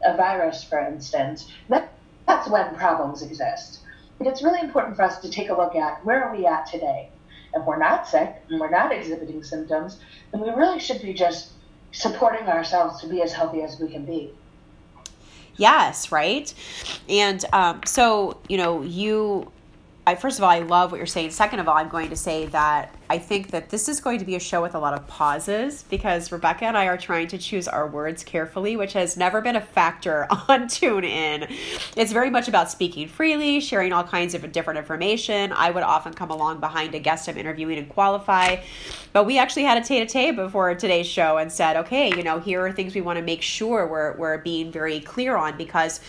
a 0.04 0.16
virus, 0.16 0.64
for 0.64 0.78
instance, 0.78 1.50
that, 1.68 1.92
that's 2.26 2.48
when 2.48 2.74
problems 2.74 3.22
exist. 3.22 3.80
But 4.18 4.26
it's 4.26 4.42
really 4.42 4.60
important 4.60 4.96
for 4.96 5.02
us 5.02 5.18
to 5.18 5.30
take 5.30 5.50
a 5.50 5.54
look 5.54 5.74
at 5.74 6.04
where 6.04 6.24
are 6.24 6.34
we 6.34 6.46
at 6.46 6.66
today. 6.66 7.10
If 7.54 7.66
we're 7.66 7.78
not 7.78 8.08
sick 8.08 8.34
and 8.48 8.58
we're 8.58 8.70
not 8.70 8.92
exhibiting 8.92 9.42
symptoms, 9.42 9.98
then 10.30 10.40
we 10.40 10.48
really 10.50 10.78
should 10.78 11.02
be 11.02 11.12
just 11.12 11.52
supporting 11.92 12.46
ourselves 12.46 13.00
to 13.02 13.06
be 13.06 13.20
as 13.20 13.32
healthy 13.32 13.62
as 13.62 13.78
we 13.78 13.88
can 13.90 14.06
be. 14.06 14.32
Yes, 15.56 16.10
right. 16.10 16.52
And 17.08 17.44
um, 17.52 17.80
so, 17.84 18.38
you 18.48 18.56
know, 18.56 18.82
you, 18.82 19.50
I, 20.04 20.16
first 20.16 20.38
of 20.38 20.42
all, 20.42 20.50
I 20.50 20.58
love 20.58 20.90
what 20.90 20.96
you're 20.96 21.06
saying. 21.06 21.30
Second 21.30 21.60
of 21.60 21.68
all, 21.68 21.76
I'm 21.76 21.88
going 21.88 22.08
to 22.08 22.16
say 22.16 22.46
that 22.46 22.92
I 23.08 23.18
think 23.18 23.52
that 23.52 23.70
this 23.70 23.88
is 23.88 24.00
going 24.00 24.18
to 24.18 24.24
be 24.24 24.34
a 24.34 24.40
show 24.40 24.60
with 24.60 24.74
a 24.74 24.78
lot 24.80 24.94
of 24.94 25.06
pauses 25.06 25.84
because 25.84 26.32
Rebecca 26.32 26.64
and 26.64 26.76
I 26.76 26.86
are 26.86 26.96
trying 26.96 27.28
to 27.28 27.38
choose 27.38 27.68
our 27.68 27.86
words 27.86 28.24
carefully, 28.24 28.76
which 28.76 28.94
has 28.94 29.16
never 29.16 29.40
been 29.40 29.54
a 29.54 29.60
factor 29.60 30.26
on 30.48 30.66
Tune 30.66 31.04
In. 31.04 31.46
It's 31.96 32.10
very 32.10 32.30
much 32.30 32.48
about 32.48 32.68
speaking 32.68 33.06
freely, 33.06 33.60
sharing 33.60 33.92
all 33.92 34.02
kinds 34.02 34.34
of 34.34 34.50
different 34.50 34.78
information. 34.78 35.52
I 35.52 35.70
would 35.70 35.84
often 35.84 36.14
come 36.14 36.32
along 36.32 36.58
behind 36.58 36.96
a 36.96 36.98
guest 36.98 37.28
I'm 37.28 37.38
interviewing 37.38 37.78
and 37.78 37.88
qualify. 37.88 38.56
But 39.12 39.24
we 39.24 39.38
actually 39.38 39.62
had 39.62 39.78
a 39.78 39.84
tete 39.84 40.02
a 40.02 40.06
tete 40.06 40.34
before 40.34 40.74
today's 40.74 41.06
show 41.06 41.36
and 41.36 41.52
said, 41.52 41.76
okay, 41.76 42.08
you 42.08 42.24
know, 42.24 42.40
here 42.40 42.66
are 42.66 42.72
things 42.72 42.96
we 42.96 43.02
want 43.02 43.20
to 43.20 43.24
make 43.24 43.40
sure 43.40 43.86
we're, 43.86 44.16
we're 44.16 44.38
being 44.38 44.72
very 44.72 44.98
clear 44.98 45.36
on 45.36 45.56
because 45.56 46.00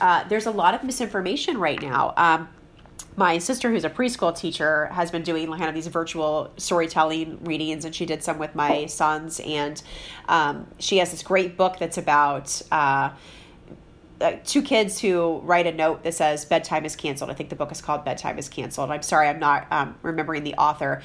uh, 0.00 0.26
there's 0.28 0.46
a 0.46 0.50
lot 0.50 0.72
of 0.72 0.82
misinformation 0.82 1.58
right 1.58 1.82
now. 1.82 2.14
Um, 2.16 2.48
my 3.16 3.38
sister, 3.38 3.70
who's 3.70 3.84
a 3.84 3.90
preschool 3.90 4.36
teacher, 4.36 4.86
has 4.86 5.10
been 5.10 5.22
doing 5.22 5.48
kind 5.48 5.64
of 5.64 5.74
these 5.74 5.86
virtual 5.86 6.52
storytelling 6.56 7.42
readings, 7.44 7.84
and 7.84 7.94
she 7.94 8.06
did 8.06 8.22
some 8.22 8.38
with 8.38 8.54
my 8.54 8.86
sons. 8.86 9.40
And 9.40 9.80
um, 10.28 10.66
she 10.78 10.98
has 10.98 11.10
this 11.10 11.22
great 11.22 11.56
book 11.56 11.78
that's 11.78 11.98
about. 11.98 12.60
Uh, 12.70 13.10
uh, 14.20 14.36
two 14.44 14.62
kids 14.62 15.00
who 15.00 15.40
write 15.40 15.66
a 15.66 15.72
note 15.72 16.02
that 16.04 16.14
says 16.14 16.44
bedtime 16.44 16.84
is 16.84 16.94
canceled. 16.94 17.30
I 17.30 17.34
think 17.34 17.50
the 17.50 17.56
book 17.56 17.72
is 17.72 17.80
called 17.80 18.04
Bedtime 18.04 18.38
is 18.38 18.48
Canceled. 18.48 18.90
I'm 18.90 19.02
sorry, 19.02 19.28
I'm 19.28 19.40
not 19.40 19.66
um, 19.70 19.96
remembering 20.02 20.44
the 20.44 20.54
author. 20.54 21.02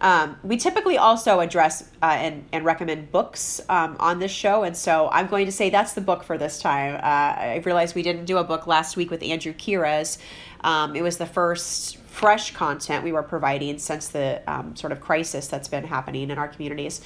Um, 0.00 0.36
we 0.42 0.56
typically 0.56 0.96
also 0.96 1.40
address 1.40 1.82
uh, 2.02 2.06
and, 2.06 2.46
and 2.52 2.64
recommend 2.64 3.12
books 3.12 3.60
um, 3.68 3.96
on 4.00 4.18
this 4.18 4.32
show, 4.32 4.64
and 4.64 4.76
so 4.76 5.08
I'm 5.12 5.26
going 5.26 5.46
to 5.46 5.52
say 5.52 5.70
that's 5.70 5.92
the 5.92 6.00
book 6.00 6.24
for 6.24 6.38
this 6.38 6.58
time. 6.58 6.96
Uh, 6.96 6.98
I 6.98 7.62
realized 7.64 7.94
we 7.94 8.02
didn't 8.02 8.24
do 8.24 8.38
a 8.38 8.44
book 8.44 8.66
last 8.66 8.96
week 8.96 9.10
with 9.10 9.22
Andrew 9.22 9.52
Kiras. 9.52 10.18
Um, 10.62 10.96
it 10.96 11.02
was 11.02 11.18
the 11.18 11.26
first 11.26 11.98
fresh 12.16 12.54
content 12.54 13.04
we 13.04 13.12
were 13.12 13.22
providing 13.22 13.78
since 13.78 14.08
the 14.08 14.40
um, 14.46 14.74
sort 14.74 14.90
of 14.90 15.02
crisis 15.02 15.48
that's 15.48 15.68
been 15.68 15.84
happening 15.84 16.30
in 16.30 16.38
our 16.38 16.48
communities. 16.48 17.02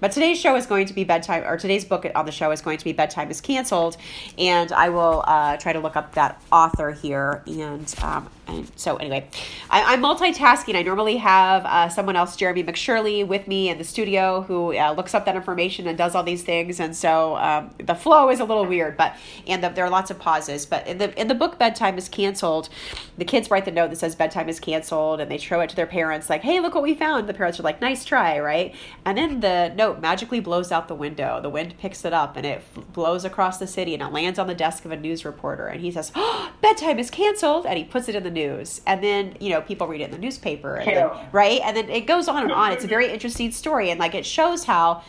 But 0.00 0.10
today's 0.12 0.40
show 0.40 0.56
is 0.56 0.64
going 0.64 0.86
to 0.86 0.94
be 0.94 1.04
bedtime, 1.04 1.44
or 1.44 1.58
today's 1.58 1.84
book 1.84 2.06
on 2.14 2.24
the 2.24 2.32
show 2.32 2.50
is 2.50 2.62
going 2.62 2.78
to 2.78 2.84
be 2.84 2.92
Bedtime 2.92 3.30
is 3.30 3.42
Canceled. 3.42 3.98
And 4.38 4.72
I 4.72 4.88
will 4.88 5.22
uh, 5.26 5.58
try 5.58 5.74
to 5.74 5.80
look 5.80 5.96
up 5.96 6.14
that 6.14 6.40
author 6.50 6.92
here. 6.92 7.42
And, 7.46 7.94
um, 8.02 8.30
and 8.46 8.70
so, 8.76 8.96
anyway, 8.96 9.26
I, 9.70 9.94
am 9.94 10.02
multitasking. 10.02 10.76
I 10.76 10.82
normally 10.82 11.16
have 11.16 11.64
uh, 11.64 11.88
someone 11.88 12.16
else, 12.16 12.36
Jeremy 12.36 12.62
McShirley, 12.64 13.26
with 13.26 13.48
me 13.48 13.68
in 13.68 13.78
the 13.78 13.84
studio 13.84 14.42
who 14.42 14.76
uh, 14.76 14.92
looks 14.92 15.14
up 15.14 15.24
that 15.24 15.36
information 15.36 15.86
and 15.86 15.96
does 15.96 16.14
all 16.14 16.22
these 16.22 16.42
things. 16.42 16.80
And 16.80 16.94
so 16.94 17.36
um, 17.36 17.70
the 17.78 17.94
flow 17.94 18.30
is 18.30 18.40
a 18.40 18.44
little 18.44 18.66
weird, 18.66 18.96
but 18.96 19.16
and 19.46 19.62
the, 19.64 19.70
there 19.70 19.84
are 19.84 19.90
lots 19.90 20.10
of 20.10 20.18
pauses. 20.18 20.66
But 20.66 20.86
in 20.86 20.98
the 20.98 21.18
in 21.18 21.28
the 21.28 21.34
book, 21.34 21.58
Bedtime 21.58 21.96
is 21.96 22.08
Canceled, 22.08 22.68
the 23.16 23.24
kids 23.24 23.50
write 23.50 23.64
the 23.64 23.70
note 23.70 23.90
that 23.90 23.96
says 23.96 24.14
Bedtime 24.14 24.48
is 24.48 24.58
canceled 24.58 25.20
and 25.20 25.30
they 25.30 25.38
show 25.38 25.60
it 25.60 25.70
to 25.70 25.76
their 25.76 25.86
parents 25.86 26.28
like 26.28 26.42
hey 26.42 26.60
look 26.60 26.74
what 26.74 26.82
we 26.82 26.94
found 26.94 27.28
the 27.28 27.34
parents 27.34 27.60
are 27.60 27.62
like 27.62 27.80
nice 27.80 28.04
try 28.04 28.38
right 28.38 28.74
and 29.04 29.16
then 29.16 29.40
the 29.40 29.72
note 29.76 30.00
magically 30.00 30.40
blows 30.40 30.72
out 30.72 30.88
the 30.88 30.94
window 30.94 31.40
the 31.40 31.50
wind 31.50 31.76
picks 31.78 32.04
it 32.04 32.12
up 32.12 32.36
and 32.36 32.44
it 32.44 32.62
blows 32.92 33.24
across 33.24 33.58
the 33.58 33.66
city 33.66 33.94
and 33.94 34.02
it 34.02 34.12
lands 34.12 34.38
on 34.38 34.46
the 34.46 34.54
desk 34.54 34.84
of 34.84 34.90
a 34.90 34.96
news 34.96 35.24
reporter 35.24 35.66
and 35.66 35.80
he 35.80 35.90
says 35.90 36.10
oh, 36.14 36.52
bedtime 36.60 36.98
is 36.98 37.10
canceled 37.10 37.66
and 37.66 37.78
he 37.78 37.84
puts 37.84 38.08
it 38.08 38.14
in 38.14 38.22
the 38.22 38.30
news 38.34 38.82
and 38.86 39.02
then 39.02 39.36
you 39.40 39.50
know 39.50 39.60
people 39.62 39.86
read 39.86 40.02
it 40.02 40.04
in 40.04 40.10
the 40.10 40.18
newspaper 40.18 40.76
and 40.76 40.86
then, 40.88 41.10
right? 41.32 41.60
And 41.64 41.76
then 41.76 41.88
it 41.88 42.06
goes 42.06 42.28
on 42.28 42.42
and 42.42 42.52
on. 42.52 42.72
It's 42.72 42.84
a 42.84 42.88
very 42.96 43.10
interesting 43.10 43.50
story 43.52 43.90
and 43.90 43.98
like 43.98 44.14
it 44.14 44.26
shows 44.26 44.64
how 44.64 45.02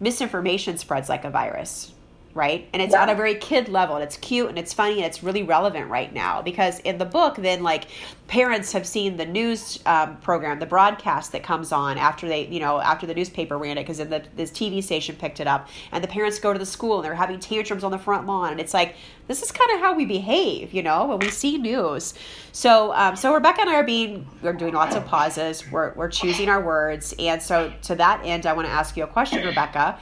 misinformation 0.00 0.78
spreads 0.78 1.08
like 1.08 1.24
a 1.24 1.30
virus 1.30 1.92
right? 2.34 2.68
And 2.72 2.80
it's 2.80 2.92
yeah. 2.92 3.02
on 3.02 3.08
a 3.08 3.14
very 3.14 3.34
kid 3.34 3.68
level 3.68 3.96
and 3.96 4.04
it's 4.04 4.16
cute 4.16 4.48
and 4.48 4.58
it's 4.58 4.72
funny 4.72 4.96
and 4.96 5.04
it's 5.04 5.22
really 5.22 5.42
relevant 5.42 5.90
right 5.90 6.12
now 6.12 6.42
because 6.42 6.78
in 6.80 6.98
the 6.98 7.04
book, 7.04 7.36
then 7.36 7.62
like 7.62 7.86
parents 8.30 8.70
have 8.70 8.86
seen 8.86 9.16
the 9.16 9.26
news 9.26 9.80
um, 9.86 10.16
program, 10.18 10.60
the 10.60 10.66
broadcast 10.66 11.32
that 11.32 11.42
comes 11.42 11.72
on 11.72 11.98
after 11.98 12.28
they, 12.28 12.46
you 12.46 12.60
know, 12.60 12.80
after 12.80 13.04
the 13.04 13.14
newspaper 13.14 13.58
ran 13.58 13.76
it 13.76 13.82
because 13.82 13.98
the 13.98 14.22
this 14.36 14.52
TV 14.52 14.82
station 14.82 15.16
picked 15.16 15.40
it 15.40 15.48
up, 15.48 15.68
and 15.90 16.02
the 16.02 16.08
parents 16.08 16.38
go 16.38 16.52
to 16.52 16.58
the 16.58 16.64
school 16.66 16.96
and 16.96 17.04
they're 17.04 17.14
having 17.14 17.40
tantrums 17.40 17.82
on 17.82 17.90
the 17.90 17.98
front 17.98 18.28
lawn, 18.28 18.52
and 18.52 18.60
it's 18.60 18.72
like 18.72 18.94
this 19.26 19.42
is 19.42 19.50
kind 19.50 19.72
of 19.72 19.80
how 19.80 19.94
we 19.94 20.04
behave, 20.04 20.72
you 20.72 20.82
know, 20.82 21.06
when 21.06 21.18
we 21.18 21.28
see 21.28 21.58
news. 21.58 22.14
So, 22.52 22.94
um, 22.94 23.16
so 23.16 23.34
Rebecca 23.34 23.62
and 23.62 23.70
I 23.70 23.74
are 23.74 23.84
being 23.84 24.26
we're 24.42 24.52
doing 24.52 24.74
lots 24.74 24.94
of 24.94 25.04
pauses, 25.04 25.68
we're 25.68 25.92
we're 25.94 26.08
choosing 26.08 26.48
our 26.48 26.64
words, 26.64 27.12
and 27.18 27.42
so 27.42 27.72
to 27.82 27.96
that 27.96 28.24
end, 28.24 28.46
I 28.46 28.52
want 28.52 28.68
to 28.68 28.72
ask 28.72 28.96
you 28.96 29.02
a 29.02 29.08
question, 29.08 29.44
Rebecca. 29.44 29.98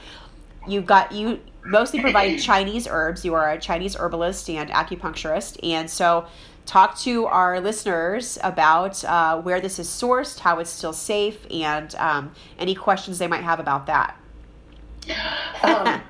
You've 0.67 0.85
got 0.85 1.11
you 1.11 1.39
mostly 1.63 2.01
provide 2.01 2.39
Chinese 2.39 2.87
herbs. 2.89 3.23
You 3.23 3.33
are 3.35 3.51
a 3.51 3.59
Chinese 3.59 3.95
herbalist 3.95 4.49
and 4.49 4.69
acupuncturist. 4.69 5.59
And 5.63 5.89
so, 5.89 6.27
talk 6.65 6.97
to 6.99 7.25
our 7.25 7.59
listeners 7.59 8.37
about 8.43 9.03
uh, 9.05 9.41
where 9.41 9.59
this 9.59 9.79
is 9.79 9.87
sourced, 9.87 10.39
how 10.39 10.59
it's 10.59 10.69
still 10.69 10.93
safe, 10.93 11.45
and 11.49 11.93
um, 11.95 12.31
any 12.57 12.75
questions 12.75 13.17
they 13.17 13.27
might 13.27 13.43
have 13.43 13.59
about 13.59 13.87
that. 13.87 14.19
um, 15.63 16.01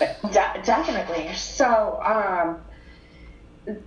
de- 0.32 0.62
definitely. 0.64 1.34
So, 1.34 2.00
um, 2.02 2.60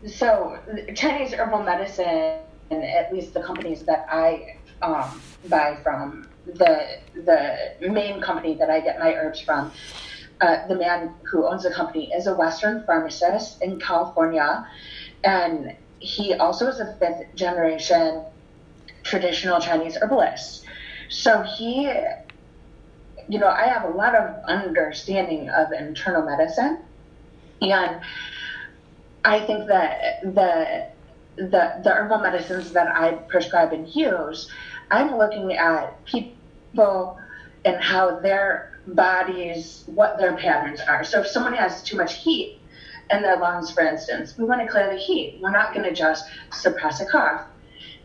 so 0.07 0.57
Chinese 0.95 1.33
herbal 1.33 1.63
medicine, 1.63 2.39
at 2.71 3.11
least 3.11 3.33
the 3.33 3.41
companies 3.41 3.83
that 3.83 4.05
I 4.09 4.57
um, 4.81 5.21
buy 5.49 5.77
from, 5.83 6.27
the 6.45 6.99
the 7.13 7.89
main 7.89 8.19
company 8.19 8.55
that 8.55 8.69
I 8.69 8.79
get 8.79 8.99
my 8.99 9.13
herbs 9.13 9.41
from 9.41 9.71
uh, 10.41 10.67
the 10.67 10.75
man 10.75 11.13
who 11.29 11.47
owns 11.47 11.63
the 11.63 11.71
company 11.71 12.11
is 12.11 12.25
a 12.27 12.35
Western 12.35 12.83
pharmacist 12.85 13.61
in 13.61 13.79
California, 13.79 14.67
and 15.23 15.75
he 15.99 16.33
also 16.33 16.67
is 16.67 16.79
a 16.79 16.95
fifth 16.95 17.35
generation 17.35 18.23
traditional 19.03 19.59
Chinese 19.59 19.97
herbalist. 19.97 20.65
So 21.09 21.43
he, 21.43 21.83
you 23.29 23.39
know, 23.39 23.47
I 23.47 23.67
have 23.67 23.83
a 23.83 23.95
lot 23.95 24.15
of 24.15 24.43
understanding 24.45 25.49
of 25.49 25.71
internal 25.71 26.23
medicine, 26.23 26.79
and 27.61 28.01
I 29.23 29.39
think 29.45 29.67
that 29.67 30.21
the 30.23 30.87
the 31.35 31.81
the 31.83 31.89
herbal 31.91 32.19
medicines 32.19 32.71
that 32.71 32.87
I 32.87 33.11
prescribe 33.13 33.73
and 33.73 33.87
use, 33.95 34.49
I'm 34.89 35.17
looking 35.17 35.53
at 35.53 36.03
people 36.05 37.19
and 37.63 37.81
how 37.81 38.19
they're 38.19 38.70
bodies 38.87 39.83
what 39.87 40.17
their 40.17 40.35
patterns 40.35 40.79
are. 40.81 41.03
So 41.03 41.21
if 41.21 41.27
someone 41.27 41.53
has 41.53 41.83
too 41.83 41.97
much 41.97 42.15
heat 42.15 42.59
in 43.09 43.21
their 43.21 43.37
lungs, 43.37 43.71
for 43.71 43.83
instance, 43.83 44.37
we 44.37 44.45
want 44.45 44.61
to 44.61 44.67
clear 44.67 44.89
the 44.89 44.97
heat. 44.97 45.39
We're 45.41 45.51
not 45.51 45.73
going 45.73 45.87
to 45.87 45.93
just 45.93 46.25
suppress 46.51 47.01
a 47.01 47.05
cough. 47.05 47.45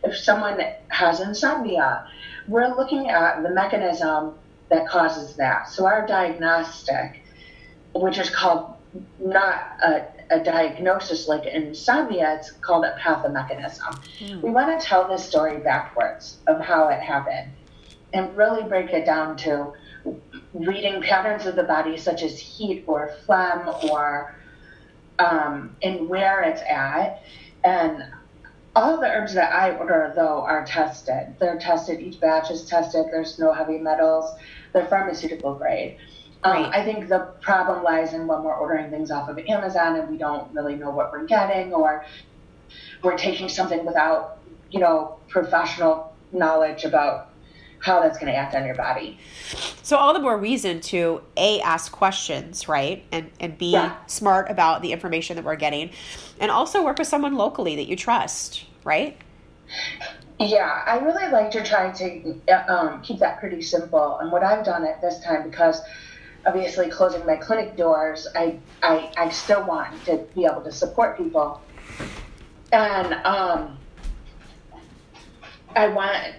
If 0.03 0.15
someone 0.17 0.59
has 0.89 1.19
insomnia, 1.19 2.07
we're 2.47 2.75
looking 2.75 3.09
at 3.09 3.41
the 3.41 3.49
mechanism 3.49 4.35
that 4.69 4.87
causes 4.87 5.35
that. 5.37 5.69
So 5.69 5.85
our 5.85 6.05
diagnostic, 6.05 7.23
which 7.93 8.17
is 8.17 8.29
called 8.29 8.75
not 9.19 9.55
a, 9.83 10.05
a 10.29 10.43
diagnosis 10.43 11.27
like 11.27 11.45
insomnia, 11.45 12.35
it's 12.35 12.51
called 12.51 12.85
a 12.85 12.95
pathomechanism. 12.99 13.99
Mm. 14.19 14.41
We 14.41 14.51
want 14.51 14.79
to 14.79 14.85
tell 14.85 15.07
the 15.07 15.17
story 15.17 15.57
backwards 15.59 16.37
of 16.47 16.61
how 16.61 16.89
it 16.89 17.01
happened 17.01 17.51
and 18.13 18.35
really 18.37 18.63
break 18.63 18.91
it 18.91 19.05
down 19.05 19.37
to 19.37 19.73
reading 20.57 21.01
patterns 21.01 21.45
of 21.45 21.55
the 21.55 21.63
body, 21.63 21.97
such 21.97 22.23
as 22.23 22.39
heat 22.39 22.83
or 22.87 23.11
phlegm 23.25 23.67
or 23.89 24.35
um, 25.19 25.75
and 25.81 26.07
where 26.07 26.41
it's 26.41 26.61
at. 26.61 27.21
And 27.63 28.03
all 28.75 28.97
the 28.99 29.07
herbs 29.07 29.33
that 29.33 29.53
I 29.53 29.75
order, 29.75 30.13
though, 30.15 30.41
are 30.41 30.63
tested. 30.65 31.35
They're 31.39 31.57
tested, 31.57 31.99
each 31.99 32.19
batch 32.19 32.51
is 32.51 32.65
tested. 32.65 33.05
There's 33.11 33.39
no 33.39 33.51
heavy 33.51 33.79
metals, 33.79 34.31
they're 34.73 34.85
pharmaceutical 34.85 35.55
grade. 35.55 35.97
Um, 36.43 36.65
I 36.65 36.83
think 36.83 37.09
the 37.09 37.33
problem 37.41 37.83
lies 37.83 38.13
in 38.13 38.27
when 38.27 38.43
we're 38.43 38.55
ordering 38.55 38.91
things 38.91 39.09
off 39.09 39.27
of 39.27 39.39
Amazon 39.39 39.99
and 39.99 40.09
we 40.09 40.17
don't 40.17 40.53
really 40.53 40.75
know 40.75 40.91
what 40.91 41.11
we're 41.11 41.25
getting, 41.25 41.73
or 41.73 42.05
we're 43.01 43.17
taking 43.17 43.49
something 43.49 43.83
without, 43.83 44.37
you 44.69 44.79
know, 44.79 45.17
professional 45.27 46.15
knowledge 46.31 46.83
about 46.83 47.29
how 47.79 48.01
that's 48.01 48.17
going 48.17 48.31
to 48.31 48.37
act 48.37 48.55
on 48.55 48.65
your 48.65 48.75
body. 48.75 49.17
So 49.83 49.97
all 49.97 50.13
the 50.13 50.19
more 50.19 50.37
reason 50.37 50.81
to 50.81 51.21
a 51.37 51.61
ask 51.61 51.91
questions, 51.91 52.67
right, 52.67 53.03
and 53.11 53.29
and 53.39 53.57
be 53.57 53.71
yeah. 53.71 53.95
smart 54.07 54.49
about 54.49 54.81
the 54.81 54.91
information 54.91 55.35
that 55.35 55.45
we're 55.45 55.55
getting, 55.55 55.91
and 56.39 56.51
also 56.51 56.83
work 56.83 56.97
with 56.97 57.07
someone 57.07 57.35
locally 57.35 57.75
that 57.75 57.87
you 57.87 57.95
trust, 57.95 58.65
right? 58.83 59.17
Yeah, 60.39 60.83
I 60.85 60.97
really 60.99 61.31
like 61.31 61.51
to 61.51 61.63
try 61.63 61.91
to 61.91 62.39
um, 62.67 63.01
keep 63.01 63.19
that 63.19 63.39
pretty 63.39 63.61
simple. 63.61 64.19
And 64.19 64.31
what 64.31 64.43
I've 64.43 64.63
done 64.63 64.85
at 64.85 65.01
this 65.01 65.19
time, 65.21 65.49
because 65.49 65.81
obviously 66.45 66.89
closing 66.89 67.25
my 67.25 67.35
clinic 67.35 67.75
doors, 67.75 68.27
I 68.35 68.59
I, 68.83 69.11
I 69.17 69.29
still 69.29 69.65
want 69.65 70.05
to 70.05 70.25
be 70.35 70.45
able 70.45 70.61
to 70.61 70.71
support 70.71 71.17
people, 71.17 71.61
and 72.71 73.13
um, 73.25 73.77
I 75.75 75.87
want 75.87 76.35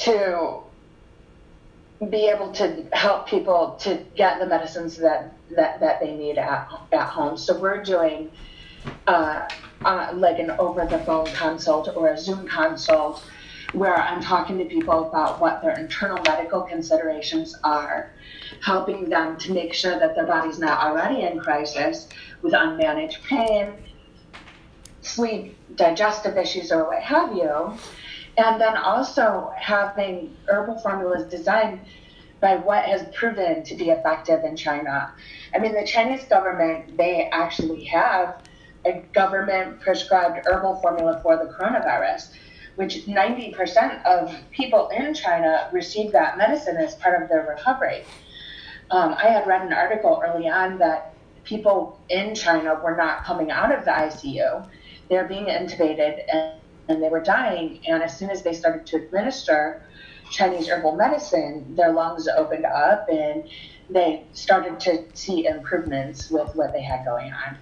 to 0.00 0.60
be 2.08 2.28
able 2.28 2.50
to 2.52 2.86
help 2.92 3.28
people 3.28 3.76
to 3.80 4.02
get 4.16 4.38
the 4.38 4.46
medicines 4.46 4.96
that, 4.96 5.34
that, 5.54 5.80
that 5.80 6.00
they 6.00 6.16
need 6.16 6.38
at, 6.38 6.68
at 6.92 7.06
home. 7.08 7.36
So 7.36 7.58
we're 7.58 7.82
doing 7.82 8.30
uh, 9.06 9.46
uh, 9.84 10.10
like 10.14 10.38
an 10.38 10.50
over 10.52 10.86
the 10.86 10.98
phone 11.00 11.26
consult 11.26 11.94
or 11.94 12.08
a 12.08 12.18
Zoom 12.18 12.48
consult 12.48 13.22
where 13.72 13.94
I'm 13.94 14.22
talking 14.22 14.56
to 14.58 14.64
people 14.64 15.08
about 15.08 15.40
what 15.40 15.60
their 15.62 15.78
internal 15.78 16.20
medical 16.24 16.62
considerations 16.62 17.54
are, 17.62 18.12
helping 18.62 19.08
them 19.10 19.36
to 19.38 19.52
make 19.52 19.74
sure 19.74 19.98
that 19.98 20.14
their 20.14 20.26
body's 20.26 20.58
not 20.58 20.80
already 20.80 21.22
in 21.22 21.38
crisis 21.38 22.08
with 22.42 22.54
unmanaged 22.54 23.22
pain, 23.24 23.74
sleep, 25.02 25.56
digestive 25.76 26.36
issues, 26.36 26.72
or 26.72 26.86
what 26.86 27.02
have 27.02 27.32
you 27.36 27.74
and 28.40 28.60
then 28.60 28.76
also 28.76 29.52
having 29.56 30.34
herbal 30.48 30.78
formulas 30.78 31.30
designed 31.30 31.80
by 32.40 32.56
what 32.56 32.84
has 32.84 33.06
proven 33.14 33.62
to 33.64 33.74
be 33.74 33.90
effective 33.90 34.44
in 34.44 34.56
China. 34.56 35.12
I 35.54 35.58
mean, 35.58 35.74
the 35.74 35.86
Chinese 35.86 36.24
government, 36.24 36.96
they 36.96 37.28
actually 37.32 37.84
have 37.84 38.42
a 38.86 39.02
government 39.12 39.80
prescribed 39.80 40.46
herbal 40.46 40.80
formula 40.80 41.20
for 41.22 41.36
the 41.36 41.52
coronavirus, 41.52 42.30
which 42.76 43.04
90% 43.04 44.02
of 44.06 44.34
people 44.52 44.88
in 44.88 45.12
China 45.12 45.68
receive 45.70 46.12
that 46.12 46.38
medicine 46.38 46.78
as 46.78 46.94
part 46.94 47.22
of 47.22 47.28
their 47.28 47.46
recovery. 47.46 48.04
Um, 48.90 49.14
I 49.22 49.26
had 49.26 49.46
read 49.46 49.66
an 49.66 49.74
article 49.74 50.22
early 50.26 50.48
on 50.48 50.78
that 50.78 51.12
people 51.44 52.00
in 52.08 52.34
China 52.34 52.80
were 52.82 52.96
not 52.96 53.22
coming 53.24 53.50
out 53.50 53.70
of 53.70 53.84
the 53.84 53.90
ICU. 53.90 54.66
They're 55.10 55.28
being 55.28 55.44
intubated 55.44 56.22
and, 56.32 56.59
and 56.90 57.02
they 57.02 57.08
were 57.08 57.22
dying. 57.22 57.80
And 57.86 58.02
as 58.02 58.18
soon 58.18 58.30
as 58.30 58.42
they 58.42 58.52
started 58.52 58.86
to 58.86 58.96
administer 58.96 59.82
Chinese 60.30 60.68
herbal 60.68 60.96
medicine, 60.96 61.74
their 61.74 61.92
lungs 61.92 62.28
opened 62.28 62.64
up 62.64 63.06
and 63.08 63.48
they 63.88 64.26
started 64.32 64.78
to 64.80 65.04
see 65.14 65.46
improvements 65.46 66.30
with 66.30 66.54
what 66.54 66.72
they 66.72 66.82
had 66.82 67.04
going 67.04 67.32
on. 67.32 67.58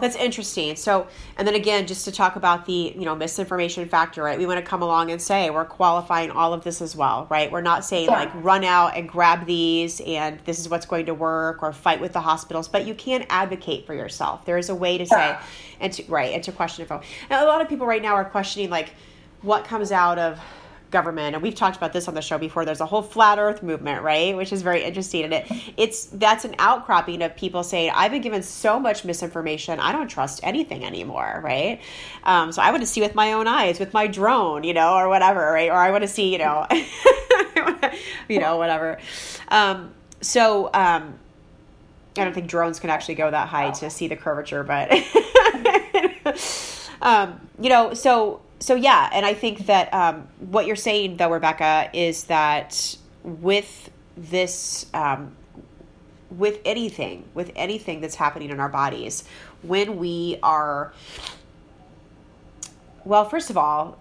That's 0.00 0.16
interesting. 0.16 0.76
So, 0.76 1.06
and 1.36 1.46
then 1.46 1.54
again, 1.54 1.86
just 1.86 2.04
to 2.06 2.12
talk 2.12 2.36
about 2.36 2.66
the 2.66 2.94
you 2.96 3.04
know 3.04 3.14
misinformation 3.14 3.88
factor, 3.88 4.22
right? 4.22 4.38
We 4.38 4.46
want 4.46 4.58
to 4.58 4.66
come 4.66 4.82
along 4.82 5.10
and 5.10 5.20
say 5.20 5.50
we're 5.50 5.64
qualifying 5.64 6.30
all 6.30 6.52
of 6.52 6.64
this 6.64 6.80
as 6.80 6.96
well, 6.96 7.26
right? 7.30 7.50
We're 7.50 7.60
not 7.60 7.84
saying 7.84 8.06
yeah. 8.06 8.20
like 8.20 8.30
run 8.34 8.64
out 8.64 8.96
and 8.96 9.08
grab 9.08 9.46
these 9.46 10.00
and 10.00 10.38
this 10.44 10.58
is 10.58 10.68
what's 10.68 10.86
going 10.86 11.06
to 11.06 11.14
work 11.14 11.62
or 11.62 11.72
fight 11.72 12.00
with 12.00 12.12
the 12.12 12.20
hospitals, 12.20 12.68
but 12.68 12.86
you 12.86 12.94
can 12.94 13.26
advocate 13.28 13.86
for 13.86 13.94
yourself. 13.94 14.44
There 14.44 14.58
is 14.58 14.68
a 14.68 14.74
way 14.74 14.98
to 14.98 15.04
yeah. 15.04 15.40
say 15.40 15.46
and 15.80 15.92
to 15.92 16.04
right 16.04 16.32
and 16.32 16.42
to 16.44 16.52
question 16.52 16.82
info. 16.82 17.02
Now, 17.30 17.44
a 17.44 17.48
lot 17.48 17.60
of 17.60 17.68
people 17.68 17.86
right 17.86 18.02
now 18.02 18.14
are 18.14 18.24
questioning 18.24 18.70
like 18.70 18.94
what 19.42 19.64
comes 19.64 19.92
out 19.92 20.18
of 20.18 20.40
government 20.92 21.34
and 21.34 21.42
we've 21.42 21.54
talked 21.54 21.76
about 21.76 21.92
this 21.92 22.06
on 22.06 22.14
the 22.14 22.22
show 22.22 22.38
before 22.38 22.64
there's 22.64 22.80
a 22.80 22.86
whole 22.86 23.02
flat 23.02 23.38
earth 23.38 23.62
movement 23.62 24.02
right 24.02 24.36
which 24.36 24.52
is 24.52 24.62
very 24.62 24.84
interesting 24.84 25.24
and 25.24 25.34
it 25.34 25.46
it's 25.76 26.06
that's 26.06 26.44
an 26.44 26.54
outcropping 26.58 27.22
of 27.22 27.34
people 27.34 27.64
saying 27.64 27.90
i've 27.94 28.12
been 28.12 28.22
given 28.22 28.42
so 28.42 28.78
much 28.78 29.04
misinformation 29.04 29.80
i 29.80 29.90
don't 29.90 30.08
trust 30.08 30.40
anything 30.42 30.84
anymore 30.84 31.40
right? 31.42 31.80
Um, 32.24 32.52
so 32.52 32.62
i 32.62 32.70
want 32.70 32.82
to 32.82 32.86
see 32.86 33.00
with 33.00 33.14
my 33.14 33.32
own 33.32 33.48
eyes 33.48 33.80
with 33.80 33.92
my 33.92 34.06
drone 34.06 34.62
you 34.62 34.74
know 34.74 34.94
or 34.94 35.08
whatever 35.08 35.40
right? 35.40 35.70
Or 35.70 35.76
i 35.76 35.90
want 35.90 36.02
to 36.02 36.08
see 36.08 36.30
you 36.30 36.38
know 36.38 36.66
you 38.28 38.38
know 38.38 38.56
whatever. 38.56 38.98
Um, 39.48 39.92
so 40.20 40.66
um, 40.66 41.18
i 42.16 42.24
don't 42.24 42.34
think 42.34 42.48
drones 42.48 42.78
can 42.78 42.90
actually 42.90 43.14
go 43.14 43.30
that 43.30 43.48
high 43.48 43.70
to 43.70 43.90
see 43.90 44.08
the 44.08 44.16
curvature 44.16 44.62
but 44.62 44.92
um, 47.02 47.40
you 47.58 47.70
know 47.70 47.94
so 47.94 48.42
so 48.62 48.76
yeah, 48.76 49.10
and 49.12 49.26
I 49.26 49.34
think 49.34 49.66
that 49.66 49.92
um, 49.92 50.28
what 50.38 50.66
you're 50.66 50.76
saying 50.76 51.16
though, 51.16 51.30
Rebecca, 51.30 51.90
is 51.92 52.24
that 52.24 52.96
with 53.24 53.90
this, 54.16 54.86
um, 54.94 55.36
with 56.30 56.60
anything, 56.64 57.24
with 57.34 57.50
anything 57.56 58.00
that's 58.00 58.14
happening 58.14 58.50
in 58.50 58.60
our 58.60 58.68
bodies, 58.68 59.24
when 59.62 59.98
we 59.98 60.38
are, 60.44 60.92
well, 63.04 63.28
first 63.28 63.50
of 63.50 63.56
all, 63.56 63.98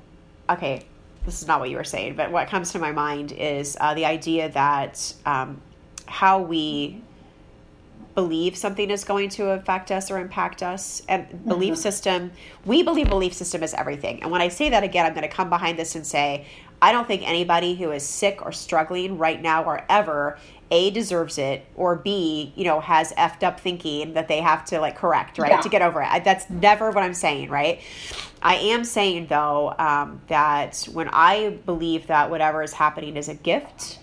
okay, 0.48 0.86
this 1.26 1.42
is 1.42 1.48
not 1.48 1.60
what 1.60 1.72
you 1.72 1.78
were 1.78 1.84
saying, 1.84 2.16
but 2.16 2.32
what 2.32 2.48
comes 2.48 2.72
to 2.74 2.80
my 2.80 2.92
mind 2.92 3.32
is 3.32 3.76
uh, 3.82 3.96
the 3.96 4.06
idea 4.06 4.50
that 4.50 5.12
um, 5.26 5.60
how 6.06 6.40
we 6.40 7.02
believe 8.22 8.56
something 8.56 8.92
is 8.92 9.04
going 9.04 9.30
to 9.30 9.50
affect 9.50 9.92
us 9.92 10.12
or 10.12 10.20
impact 10.20 10.62
us 10.62 11.02
and 11.10 11.44
belief 11.46 11.74
mm-hmm. 11.74 11.82
system 11.82 12.32
we 12.66 12.84
believe 12.84 13.10
belief 13.10 13.34
system 13.34 13.64
is 13.64 13.74
everything 13.74 14.22
and 14.22 14.32
when 14.32 14.42
i 14.42 14.48
say 14.48 14.70
that 14.70 14.84
again 14.84 15.06
i'm 15.06 15.14
going 15.14 15.28
to 15.28 15.36
come 15.36 15.50
behind 15.50 15.80
this 15.80 15.96
and 15.96 16.06
say 16.06 16.46
i 16.82 16.92
don't 16.92 17.08
think 17.08 17.28
anybody 17.28 17.74
who 17.74 17.92
is 17.92 18.04
sick 18.04 18.46
or 18.46 18.52
struggling 18.52 19.18
right 19.18 19.42
now 19.42 19.64
or 19.64 19.84
ever 19.90 20.38
a 20.70 20.92
deserves 20.92 21.40
it 21.40 21.66
or 21.76 21.96
b 21.96 22.54
you 22.56 22.64
know 22.64 22.80
has 22.80 23.12
effed 23.14 23.42
up 23.42 23.60
thinking 23.60 24.14
that 24.14 24.28
they 24.28 24.40
have 24.40 24.64
to 24.64 24.80
like 24.80 24.96
correct 24.96 25.40
right 25.40 25.52
yeah. 25.52 25.62
to 25.62 25.70
get 25.70 25.82
over 25.82 26.02
it 26.02 26.08
I, 26.08 26.20
that's 26.20 26.48
never 26.50 26.92
what 26.92 27.04
i'm 27.04 27.16
saying 27.16 27.50
right 27.50 27.82
i 28.44 28.56
am 28.56 28.84
saying 28.84 29.28
though 29.28 29.74
um, 29.80 30.22
that 30.28 30.88
when 30.94 31.10
i 31.10 31.58
believe 31.66 32.06
that 32.08 32.30
whatever 32.30 32.62
is 32.62 32.74
happening 32.74 33.18
is 33.18 33.30
a 33.30 33.36
gift 33.36 33.98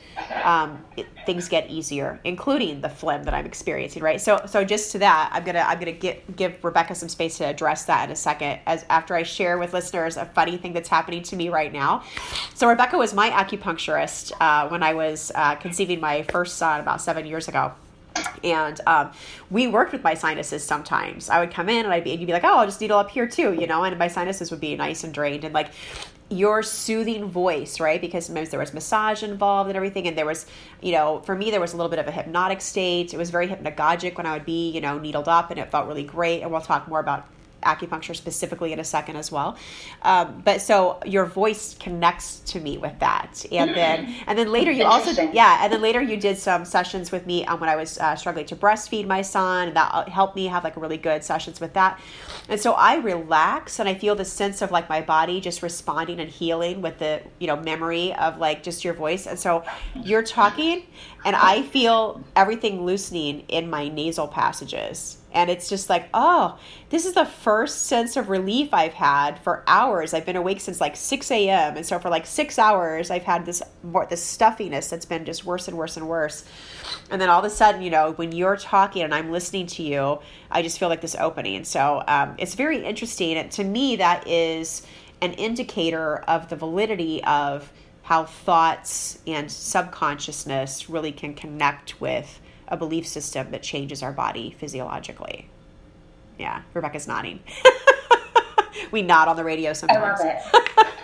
um, 0.45 0.85
it, 0.97 1.07
things 1.27 1.49
get 1.49 1.71
easier, 1.71 2.21
including 2.25 2.81
the 2.81 2.89
phlegm 2.89 3.25
that 3.25 3.35
I'm 3.35 3.47
experiencing. 3.47 4.03
Right. 4.03 4.21
So, 4.21 4.41
so 4.47 4.65
just 4.65 4.93
to 4.93 4.99
that, 5.01 5.31
I'm 5.33 5.45
gonna 5.45 5.61
I'm 5.61 5.79
gonna 5.79 5.93
get, 5.93 6.37
give 6.37 6.63
Rebecca 6.63 6.95
some 6.95 7.09
space 7.09 7.39
to 7.39 7.45
address 7.45 7.85
that 7.85 8.05
in 8.05 8.11
a 8.11 8.17
second. 8.17 8.61
As 8.67 8.85
after 8.89 9.15
I 9.15 9.23
share 9.23 9.59
with 9.59 9.73
listeners 9.73 10.17
a 10.17 10.27
funny 10.27 10.57
thing 10.57 10.73
that's 10.73 10.89
happening 10.89 11.23
to 11.25 11.37
me 11.37 11.49
right 11.49 11.73
now. 11.73 12.05
So, 12.55 12.69
Rebecca 12.69 12.97
was 12.97 13.15
my 13.15 13.31
acupuncturist 13.31 14.33
uh, 14.41 14.69
when 14.69 14.83
I 14.83 14.95
was 14.95 15.33
uh, 15.35 15.55
conceiving 15.57 16.01
my 16.01 16.23
first 16.23 16.57
son 16.57 16.81
about 16.81 17.01
seven 17.01 17.27
years 17.27 17.49
ago 17.49 17.73
and 18.43 18.81
um, 18.87 19.13
we 19.51 19.67
worked 19.67 19.93
with 19.93 20.03
my 20.03 20.15
sinuses 20.15 20.65
sometimes. 20.65 21.31
I 21.31 21.41
would 21.41 21.53
come 21.53 21.69
in 21.69 21.85
and 21.85 21.93
I'd 21.93 22.05
be, 22.05 22.13
and 22.13 22.21
you'd 22.21 22.27
be 22.27 22.33
like, 22.33 22.45
oh, 22.45 22.59
I'll 22.59 22.67
just 22.67 22.81
needle 22.81 22.99
up 22.99 23.11
here 23.11 23.27
too, 23.27 23.53
you 23.53 23.67
know, 23.67 23.85
and 23.85 23.99
my 23.99 24.09
sinuses 24.09 24.51
would 24.51 24.61
be 24.61 24.77
nice 24.77 25.05
and 25.05 25.13
drained. 25.13 25.45
And 25.45 25.55
like, 25.55 25.71
your 26.31 26.63
soothing 26.63 27.31
voice, 27.31 27.81
right? 27.81 28.01
Because 28.01 28.27
sometimes 28.27 28.51
there 28.51 28.61
was 28.61 28.75
massage 28.75 29.23
involved 29.23 29.69
and 29.69 29.77
everything. 29.77 30.07
And 30.07 30.17
there 30.17 30.27
was, 30.27 30.47
you 30.83 30.93
know, 30.93 31.21
for 31.21 31.35
me, 31.35 31.51
there 31.51 31.61
was 31.61 31.73
a 31.73 31.77
little 31.77 31.91
bit 31.91 31.99
of 31.99 32.07
a 32.07 32.11
hypnotic 32.11 32.61
state. 32.61 33.15
It 33.15 33.17
was 33.17 33.31
very 33.31 33.49
hypnagogic 33.49 34.17
when 34.17 34.27
I 34.27 34.35
would 34.35 34.45
be, 34.45 34.71
you 34.71 34.81
know, 34.81 34.99
needled 34.99 35.29
up 35.29 35.51
and 35.51 35.59
it 35.59 35.71
felt 35.71 35.87
really 35.87 36.05
great. 36.05 36.43
And 36.43 36.51
we'll 36.51 36.61
talk 36.61 36.87
more 36.89 37.01
about 37.01 37.27
acupuncture 37.63 38.15
specifically 38.15 38.73
in 38.73 38.81
a 38.81 38.85
second 38.85 39.17
as 39.17 39.33
well. 39.33 39.57
Um, 40.03 40.43
but 40.45 40.61
so 40.61 41.01
your 41.05 41.27
voice 41.27 41.75
connects 41.75 42.41
to 42.41 42.61
me 42.61 42.79
with 42.79 42.99
that, 43.01 43.45
and 43.51 43.75
then 43.75 44.15
and 44.27 44.39
then 44.39 44.51
later 44.51 44.71
you 44.71 44.85
also 44.85 45.23
yeah, 45.33 45.61
and 45.63 45.73
then 45.73 45.83
later 45.83 46.01
you 46.01 46.17
did 46.17 46.39
some 46.39 46.65
sessions 46.65 47.11
with 47.11 47.27
me 47.27 47.45
um, 47.47 47.61
when 47.61 47.69
I 47.69 47.77
was 47.77 47.99
uh, 47.99 48.17
struggling 48.17 48.47
to 48.47 48.57
breastfeed 48.57 49.07
my 49.07 49.23
son. 49.23 49.69
and 49.69 49.77
That 49.77 49.91
uh, 49.93 50.11
helped 50.11 50.37
me 50.37 50.47
have 50.47 50.65
like 50.65 50.77
really 50.77 50.97
good 50.97 51.25
sessions 51.25 51.61
with 51.61 51.75
that, 51.75 52.01
and 52.49 52.61
so 52.61 52.73
I 52.73 52.97
relax 52.97 53.79
and 53.79 53.89
I 53.89 53.95
feel 53.95 54.15
the 54.15 54.25
sense 54.25 54.63
of 54.63 54.71
like 54.71 54.89
my 54.89 55.01
body 55.01 55.41
just 55.41 55.63
responding 55.63 56.21
and 56.21 56.31
healing 56.31 56.81
with 56.83 56.99
the 56.99 57.23
you 57.39 57.47
know 57.47 57.57
memory 57.57 58.15
of 58.15 58.39
like 58.39 58.63
just 58.63 58.85
your 58.85 58.95
voice, 58.95 59.27
and 59.27 59.39
so 59.39 59.65
you're 59.95 60.23
talking, 60.23 60.87
and 61.25 61.37
I 61.37 61.63
feel 61.63 62.23
everything 62.37 62.85
loosening 62.85 63.41
in 63.49 63.69
my 63.69 63.89
nasal 63.89 64.29
passages 64.29 65.18
and 65.39 65.49
it's 65.49 65.69
just 65.69 65.89
like 65.89 66.09
oh 66.13 66.59
this 66.91 67.07
is 67.07 67.15
the 67.15 67.25
first 67.25 67.87
sense 67.87 68.17
of 68.17 68.29
relief 68.29 68.75
i've 68.75 68.93
had 68.93 69.39
for 69.39 69.63
hours. 69.69 70.13
I've 70.13 70.27
been 70.27 70.37
awake 70.37 70.61
since 70.61 70.81
like 70.81 70.97
6 70.97 71.31
a.m 71.31 71.77
and 71.77 71.87
so 71.87 71.99
for 72.01 72.11
like 72.11 72.27
six 72.27 72.59
hours 72.59 73.11
i've 73.11 73.23
had 73.23 73.47
this 73.47 73.63
this 74.11 74.23
stuffiness 74.23 74.91
that's 74.91 75.07
been 75.07 75.25
just 75.25 75.45
worse 75.45 75.69
and 75.69 75.79
worse 75.79 75.97
and 75.97 76.09
worse. 76.09 76.45
And 77.11 77.21
then 77.21 77.31
all 77.31 77.39
of 77.39 77.45
a 77.45 77.51
sudden 77.51 77.83
you 77.83 77.91
know 77.91 78.13
when 78.13 78.33
you're 78.33 78.57
talking 78.57 79.03
and 79.03 79.15
i'm 79.15 79.31
listening 79.31 79.67
to 79.69 79.83
you 79.83 80.19
i 80.51 80.61
just 80.61 80.79
feel 80.79 80.89
like 80.89 81.01
this 81.01 81.15
opening. 81.15 81.65
So 81.65 82.03
um, 82.09 82.35
it's 82.39 82.55
very 82.55 82.85
interesting. 82.85 83.37
And 83.37 83.51
to 83.53 83.65
me 83.65 83.97
that 83.97 84.27
is 84.27 84.83
an 85.21 85.33
indicator 85.35 86.17
of 86.17 86.49
the 86.49 86.57
validity 86.57 87.23
of 87.25 87.73
how 88.03 88.25
thoughts 88.25 89.19
and 89.27 89.53
subconsciousness 89.53 90.89
really 90.89 91.13
can 91.13 91.35
connect 91.35 92.01
with 92.01 92.41
a 92.69 92.77
belief 92.77 93.07
system 93.07 93.51
that 93.51 93.63
changes 93.63 94.03
our 94.03 94.13
body 94.13 94.55
physiologically. 94.59 95.49
Yeah, 96.39 96.63
Rebecca's 96.75 97.09
nodding. 97.09 97.41
we 98.91 99.03
nod 99.03 99.29
on 99.29 99.37
the 99.37 99.45
radio 99.45 99.73
sometimes. 99.73 100.21
I 100.21 100.25
love 100.25 100.37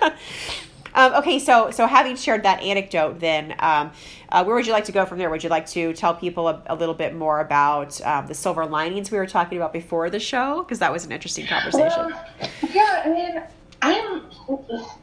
it. 0.03 0.13
um, 0.95 1.15
okay, 1.15 1.39
so 1.39 1.71
so 1.71 1.87
having 1.87 2.17
shared 2.17 2.45
that 2.45 2.63
anecdote, 2.63 3.19
then 3.19 3.55
um, 3.59 3.91
uh, 4.31 4.45
where 4.45 4.55
would 4.55 4.67
you 4.67 4.73
like 4.73 4.85
to 4.85 4.93
go 4.93 5.05
from 5.05 5.19
there? 5.19 5.31
Would 5.31 5.43
you 5.43 5.51
like 5.51 5.67
to 5.71 5.93
tell 5.95 6.15
people 6.15 6.49
a, 6.49 6.63
a 6.67 6.75
little 6.77 6.95
bit 6.95 7.15
more 7.15 7.41
about 7.41 8.01
um, 8.03 8.27
the 8.27 8.35
silver 8.35 8.65
linings 8.65 9.11
we 9.11 9.19
were 9.19 9.27
talking 9.27 9.59
about 9.59 9.73
before 9.73 10.09
the 10.11 10.21
show? 10.21 10.63
Because 10.63 10.79
that 10.79 10.93
was 10.93 11.05
an 11.05 11.13
interesting 11.13 11.47
conversation. 11.47 12.11
Well, 12.11 12.51
yeah, 12.73 13.03
I 13.05 13.09
mean, 13.09 13.43
I'm 13.83 14.23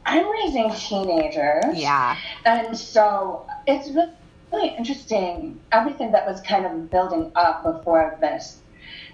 I'm 0.06 0.30
raising 0.30 0.72
teenagers. 0.72 1.64
Yeah, 1.74 2.16
and 2.46 2.76
so 2.76 3.46
it's 3.66 3.90
really 3.90 4.12
really 4.52 4.74
interesting 4.76 5.60
everything 5.72 6.12
that 6.12 6.26
was 6.26 6.40
kind 6.42 6.66
of 6.66 6.90
building 6.90 7.32
up 7.34 7.62
before 7.64 8.16
this 8.20 8.58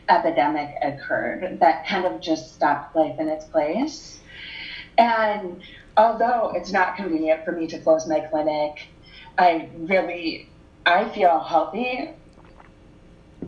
epidemic 0.09 0.74
occurred 0.83 1.59
that 1.61 1.87
kind 1.87 2.05
of 2.05 2.20
just 2.20 2.55
stopped 2.55 2.96
life 2.96 3.18
in 3.18 3.29
its 3.29 3.44
place. 3.46 4.20
And 4.96 5.61
although 5.96 6.53
it's 6.55 6.72
not 6.72 6.96
convenient 6.96 7.44
for 7.44 7.53
me 7.53 7.66
to 7.68 7.79
close 7.79 8.07
my 8.09 8.20
clinic, 8.20 8.88
I 9.37 9.68
really 9.77 10.48
I 10.87 11.09
feel 11.11 11.38
healthy. 11.40 12.11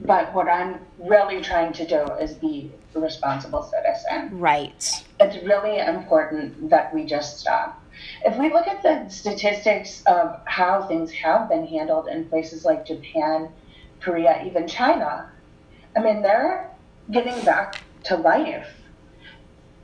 But 0.02 0.32
what 0.34 0.48
I'm 0.48 0.78
really 0.98 1.40
trying 1.40 1.72
to 1.74 1.86
do 1.86 2.04
is 2.14 2.34
be 2.34 2.70
a 2.94 3.00
responsible 3.00 3.62
citizen. 3.62 4.38
Right. 4.38 5.04
It's 5.18 5.44
really 5.44 5.78
important 5.78 6.70
that 6.70 6.94
we 6.94 7.04
just 7.04 7.40
stop 7.40 7.82
if 8.24 8.36
we 8.36 8.52
look 8.52 8.66
at 8.66 8.82
the 8.82 9.08
statistics 9.08 10.02
of 10.06 10.40
how 10.44 10.82
things 10.82 11.10
have 11.12 11.48
been 11.48 11.66
handled 11.66 12.08
in 12.08 12.26
places 12.26 12.64
like 12.64 12.86
Japan, 12.86 13.48
Korea, 14.00 14.44
even 14.46 14.68
China, 14.68 15.30
I 15.96 16.00
mean, 16.00 16.22
they're 16.22 16.70
getting 17.10 17.44
back 17.44 17.82
to 18.04 18.16
life 18.16 18.68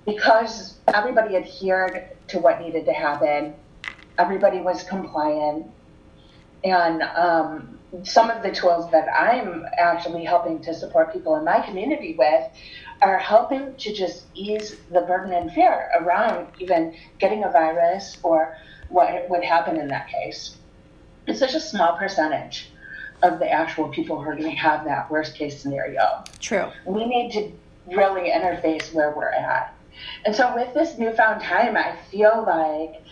because 0.05 0.79
everybody 0.95 1.37
adhered 1.37 2.17
to 2.29 2.39
what 2.39 2.61
needed 2.61 2.85
to 2.87 2.93
happen. 2.93 3.55
Everybody 4.19 4.61
was 4.61 4.85
compliant. 4.85 5.67
And 6.65 7.03
um, 7.03 7.79
some 8.05 8.31
of 8.31 8.43
the 8.43 8.51
tools 8.51 8.91
that 8.93 9.09
I'm 9.13 9.65
actually 9.79 10.25
helping 10.25 10.61
to 10.63 10.75
support 10.75 11.13
people 11.13 11.37
in 11.37 11.45
my 11.45 11.61
community 11.61 12.15
with 12.19 12.45
are 13.03 13.19
helping 13.19 13.75
to 13.77 13.93
just 13.93 14.25
ease 14.35 14.77
the 14.91 15.03
burden 15.03 15.33
and 15.33 15.53
fear 15.53 15.91
around 16.01 16.49
even 16.59 16.95
getting 17.19 17.45
a 17.45 17.51
virus 17.51 18.17
or 18.23 18.57
what 18.89 19.29
would 19.29 19.45
happen 19.45 19.77
in 19.77 19.89
that 19.89 20.09
case. 20.09 20.57
It's 21.27 21.39
such 21.39 21.55
a 21.55 21.61
small 21.61 21.97
percentage 21.97 22.71
of 23.23 23.39
the 23.39 23.51
actual 23.51 23.89
people 23.89 24.23
who 24.23 24.29
are 24.29 24.37
going 24.37 24.51
to 24.51 24.57
have 24.57 24.85
that 24.85 25.11
worst 25.11 25.35
case 25.35 25.61
scenario. 25.61 26.23
True. 26.41 26.71
We 26.85 27.07
need 27.07 27.33
to 27.33 27.53
really 27.95 28.31
interface 28.31 28.93
where 28.93 29.15
we're 29.17 29.31
at. 29.31 29.75
And 30.25 30.35
so 30.35 30.55
with 30.55 30.75
this 30.75 30.99
newfound 30.99 31.43
time, 31.43 31.77
I 31.77 31.97
feel 32.11 32.45
like 32.47 33.03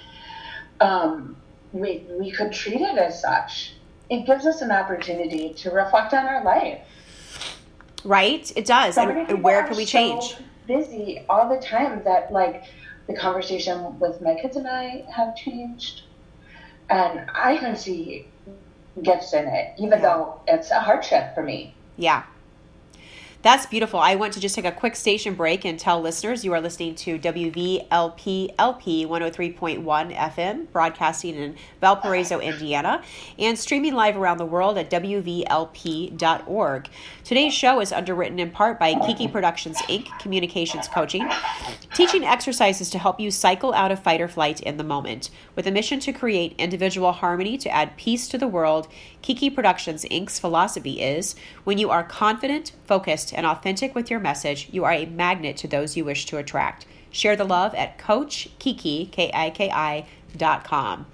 um, 0.81 1.37
we, 1.73 2.05
we 2.18 2.31
could 2.31 2.53
treat 2.53 2.81
it 2.81 2.99
as 2.99 3.20
such. 3.20 3.75
It 4.11 4.27
gives 4.27 4.47
us 4.47 4.61
an 4.61 4.70
opportunity 4.70 5.55
to 5.55 5.70
reflect 5.70 6.12
on 6.12 6.27
our 6.27 6.44
life. 6.44 6.81
Right? 8.05 8.53
It 8.57 8.67
does. 8.67 8.97
So 8.97 9.09
and 9.09 9.43
where 9.43 9.67
can 9.67 9.77
we 9.77 9.85
change? 9.85 10.37
So 10.37 10.37
busy 10.67 11.25
all 11.29 11.49
the 11.49 11.61
time 11.61 12.03
that 12.05 12.33
like 12.33 12.64
the 13.07 13.14
conversation 13.14 13.99
with 13.99 14.21
my 14.21 14.35
kids 14.35 14.57
and 14.57 14.67
I 14.67 15.05
have 15.14 15.37
changed. 15.37 16.03
And 16.90 17.31
I 17.35 17.57
can 17.57 17.77
see 17.77 18.29
gifts 19.03 19.33
in 19.33 19.47
it, 19.47 19.75
even 19.79 19.99
yeah. 19.99 20.03
though 20.03 20.40
it's 20.47 20.71
a 20.71 20.81
hardship 20.81 21.35
for 21.35 21.43
me. 21.43 21.75
Yeah. 21.97 22.25
That's 23.45 23.67
beautiful. 23.67 24.01
I 24.01 24.15
want 24.15 24.33
to 24.33 24.41
just 24.41 24.55
take 24.55 24.65
a 24.65 24.73
quick 24.73 24.97
station 24.97 25.35
break 25.35 25.67
and 25.67 25.79
tell 25.79 26.01
listeners 26.01 26.47
you 26.47 26.55
are 26.55 26.63
listening 26.63 26.95
to 26.95 27.19
WVLP 27.19 28.55
LP 28.59 29.07
103.1 29.07 30.17
FM, 30.17 30.73
broadcasting 30.73 31.35
in 31.35 31.55
Valparaiso, 31.79 32.41
Indiana, 32.41 33.03
and 33.39 33.59
streaming 33.59 33.93
live 33.93 34.17
around 34.17 34.39
the 34.39 34.47
world 34.47 34.79
at 34.79 34.89
WVLP.org. 34.89 36.89
Today's 37.23 37.53
show 37.53 37.83
is 37.83 37.93
underwritten 37.93 38.39
in 38.39 38.51
part 38.51 38.81
by 38.81 38.95
Kiki 39.07 39.29
Productions 39.29 39.77
Inc., 39.91 40.07
communications 40.21 40.89
coaching, 40.89 41.31
teaching 41.93 42.25
exercises 42.25 42.89
to 42.89 42.99
help 42.99 43.21
you 43.21 43.31
cycle 43.31 43.75
out 43.75 43.93
of 43.93 44.03
fight 44.03 44.23
or 44.23 44.29
flight 44.29 44.63
in 44.63 44.79
the 44.79 44.85
moment. 44.85 45.29
With 45.55 45.67
a 45.67 45.71
mission 45.71 46.01
to 46.01 46.15
create 46.15 46.55
individual 46.57 47.13
harmony 47.13 47.59
to 47.59 47.69
add 47.69 47.99
peace 47.99 48.27
to 48.29 48.39
the 48.39 48.49
world, 48.49 48.89
Kiki 49.21 49.51
Productions 49.51 50.07
Inc.'s 50.07 50.39
philosophy 50.39 51.03
is 51.03 51.35
when 51.65 51.77
you 51.77 51.91
are 51.91 52.05
confident, 52.05 52.73
focused, 52.87 53.34
and 53.35 53.47
authentic 53.47 53.94
with 53.94 54.11
your 54.11 54.20
message, 54.20 54.68
you 54.70 54.85
are 54.85 54.92
a 54.92 55.07
magnet 55.07 55.57
to 55.59 55.68
those 55.68 55.97
you 55.97 56.05
wish 56.05 56.27
to 56.27 56.38
attract. 56.38 56.87
Share 57.11 57.37
the 57.37 57.44
love 57.44 57.75
at 57.75 57.99
Coach 57.99 58.49
Kiki, 58.59 59.07
K 59.07 59.31
I 59.33 59.51
K 59.51 59.70
I, 59.70 60.07
com. 60.38 61.07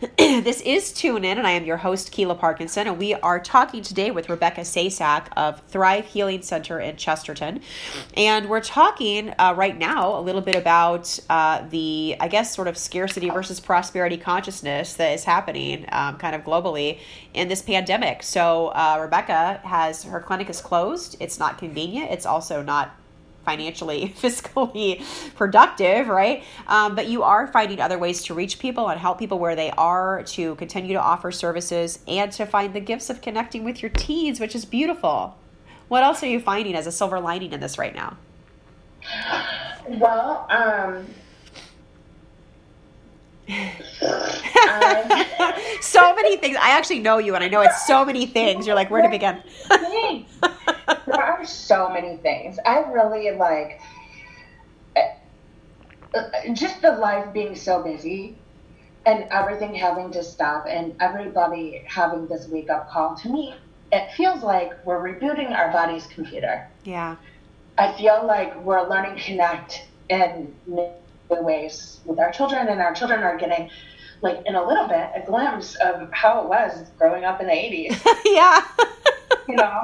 this 0.18 0.60
is 0.62 0.92
Tune 0.92 1.24
In, 1.24 1.38
and 1.38 1.46
I 1.46 1.52
am 1.52 1.64
your 1.64 1.78
host, 1.78 2.10
Keela 2.10 2.34
Parkinson, 2.34 2.86
and 2.86 2.98
we 2.98 3.14
are 3.14 3.38
talking 3.38 3.82
today 3.82 4.10
with 4.10 4.28
Rebecca 4.28 4.62
Sasak 4.62 5.28
of 5.36 5.60
Thrive 5.68 6.06
Healing 6.06 6.42
Center 6.42 6.80
in 6.80 6.96
Chesterton. 6.96 7.60
And 8.16 8.48
we're 8.48 8.60
talking 8.60 9.32
uh, 9.38 9.54
right 9.56 9.78
now 9.78 10.18
a 10.18 10.20
little 10.20 10.40
bit 10.40 10.56
about 10.56 11.18
uh, 11.30 11.66
the, 11.70 12.16
I 12.20 12.28
guess, 12.28 12.54
sort 12.54 12.68
of 12.68 12.76
scarcity 12.76 13.30
versus 13.30 13.60
prosperity 13.60 14.16
consciousness 14.16 14.94
that 14.94 15.12
is 15.12 15.24
happening 15.24 15.86
um, 15.92 16.16
kind 16.18 16.34
of 16.34 16.42
globally 16.42 16.98
in 17.32 17.48
this 17.48 17.62
pandemic. 17.62 18.22
So, 18.22 18.68
uh, 18.68 18.98
Rebecca 19.00 19.60
has 19.64 20.04
her 20.04 20.20
clinic 20.20 20.50
is 20.50 20.60
closed, 20.60 21.16
it's 21.20 21.38
not 21.38 21.58
convenient, 21.58 22.10
it's 22.10 22.26
also 22.26 22.62
not 22.62 22.94
financially, 23.44 24.14
fiscally 24.20 25.02
productive, 25.34 26.08
right? 26.08 26.44
Um, 26.66 26.94
but 26.94 27.08
you 27.08 27.22
are 27.22 27.46
finding 27.46 27.80
other 27.80 27.98
ways 27.98 28.22
to 28.24 28.34
reach 28.34 28.58
people 28.58 28.88
and 28.88 29.00
help 29.00 29.18
people 29.18 29.38
where 29.38 29.56
they 29.56 29.70
are, 29.72 30.22
to 30.24 30.54
continue 30.56 30.94
to 30.94 31.00
offer 31.00 31.30
services, 31.30 31.98
and 32.08 32.32
to 32.32 32.46
find 32.46 32.74
the 32.74 32.80
gifts 32.80 33.10
of 33.10 33.20
connecting 33.20 33.64
with 33.64 33.82
your 33.82 33.90
teens, 33.90 34.40
which 34.40 34.54
is 34.54 34.64
beautiful. 34.64 35.36
What 35.88 36.02
else 36.02 36.22
are 36.22 36.28
you 36.28 36.40
finding 36.40 36.74
as 36.74 36.86
a 36.86 36.92
silver 36.92 37.20
lining 37.20 37.52
in 37.52 37.60
this 37.60 37.78
right 37.78 37.94
now? 37.94 38.16
Well, 39.86 40.46
um, 40.50 41.06
so 45.80 46.14
many 46.14 46.36
things. 46.36 46.56
I 46.60 46.70
actually 46.70 47.00
know 47.00 47.18
you, 47.18 47.34
and 47.34 47.44
I 47.44 47.48
know 47.48 47.60
it's 47.60 47.86
so 47.86 48.04
many 48.04 48.26
things. 48.26 48.66
You're 48.66 48.76
like, 48.76 48.90
where 48.90 49.02
to 49.02 49.08
begin? 49.08 49.42
there 49.68 51.22
are 51.22 51.44
so 51.44 51.90
many 51.90 52.16
things. 52.18 52.58
I 52.64 52.78
really 52.90 53.30
like 53.32 53.80
uh, 56.14 56.22
just 56.52 56.80
the 56.80 56.92
life 56.92 57.32
being 57.32 57.54
so 57.54 57.82
busy 57.82 58.36
and 59.06 59.26
everything 59.30 59.74
having 59.74 60.10
to 60.12 60.22
stop 60.22 60.64
and 60.68 60.94
everybody 61.00 61.82
having 61.86 62.26
this 62.28 62.48
wake 62.48 62.70
up 62.70 62.88
call. 62.88 63.16
To 63.16 63.28
me, 63.28 63.54
it 63.92 64.12
feels 64.12 64.42
like 64.42 64.72
we're 64.86 65.00
rebooting 65.00 65.50
our 65.50 65.72
body's 65.72 66.06
computer. 66.06 66.68
Yeah. 66.84 67.16
I 67.76 67.92
feel 67.94 68.24
like 68.24 68.64
we're 68.64 68.88
learning 68.88 69.18
connect 69.18 69.86
in 70.08 70.54
new 71.30 71.42
ways 71.42 72.00
with 72.04 72.18
our 72.18 72.30
children, 72.30 72.68
and 72.68 72.80
our 72.80 72.94
children 72.94 73.22
are 73.22 73.36
getting 73.36 73.70
like 74.20 74.40
in 74.46 74.54
a 74.54 74.66
little 74.66 74.88
bit 74.88 75.10
a 75.14 75.22
glimpse 75.26 75.76
of 75.76 76.10
how 76.12 76.42
it 76.42 76.48
was 76.48 76.90
growing 76.98 77.24
up 77.24 77.40
in 77.40 77.46
the 77.46 77.52
80s. 77.52 78.02
yeah. 78.24 78.64
you 79.48 79.56
know? 79.56 79.80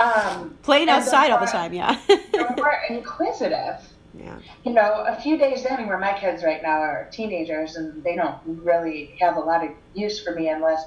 Um, 0.00 0.56
Playing 0.62 0.88
outside 0.88 1.30
all 1.30 1.40
the 1.40 1.46
time, 1.46 1.72
yeah. 1.72 1.98
we're 2.56 2.80
inquisitive. 2.88 3.76
Yeah. 4.14 4.38
You 4.64 4.72
know, 4.72 5.04
a 5.06 5.20
few 5.20 5.36
days 5.36 5.64
in, 5.64 5.86
where 5.86 5.98
my 5.98 6.18
kids 6.18 6.42
right 6.42 6.62
now 6.62 6.80
are 6.80 7.08
teenagers 7.12 7.76
and 7.76 8.02
they 8.02 8.16
don't 8.16 8.38
really 8.46 9.16
have 9.20 9.36
a 9.36 9.40
lot 9.40 9.64
of 9.64 9.70
use 9.94 10.22
for 10.22 10.34
me 10.34 10.48
unless 10.48 10.84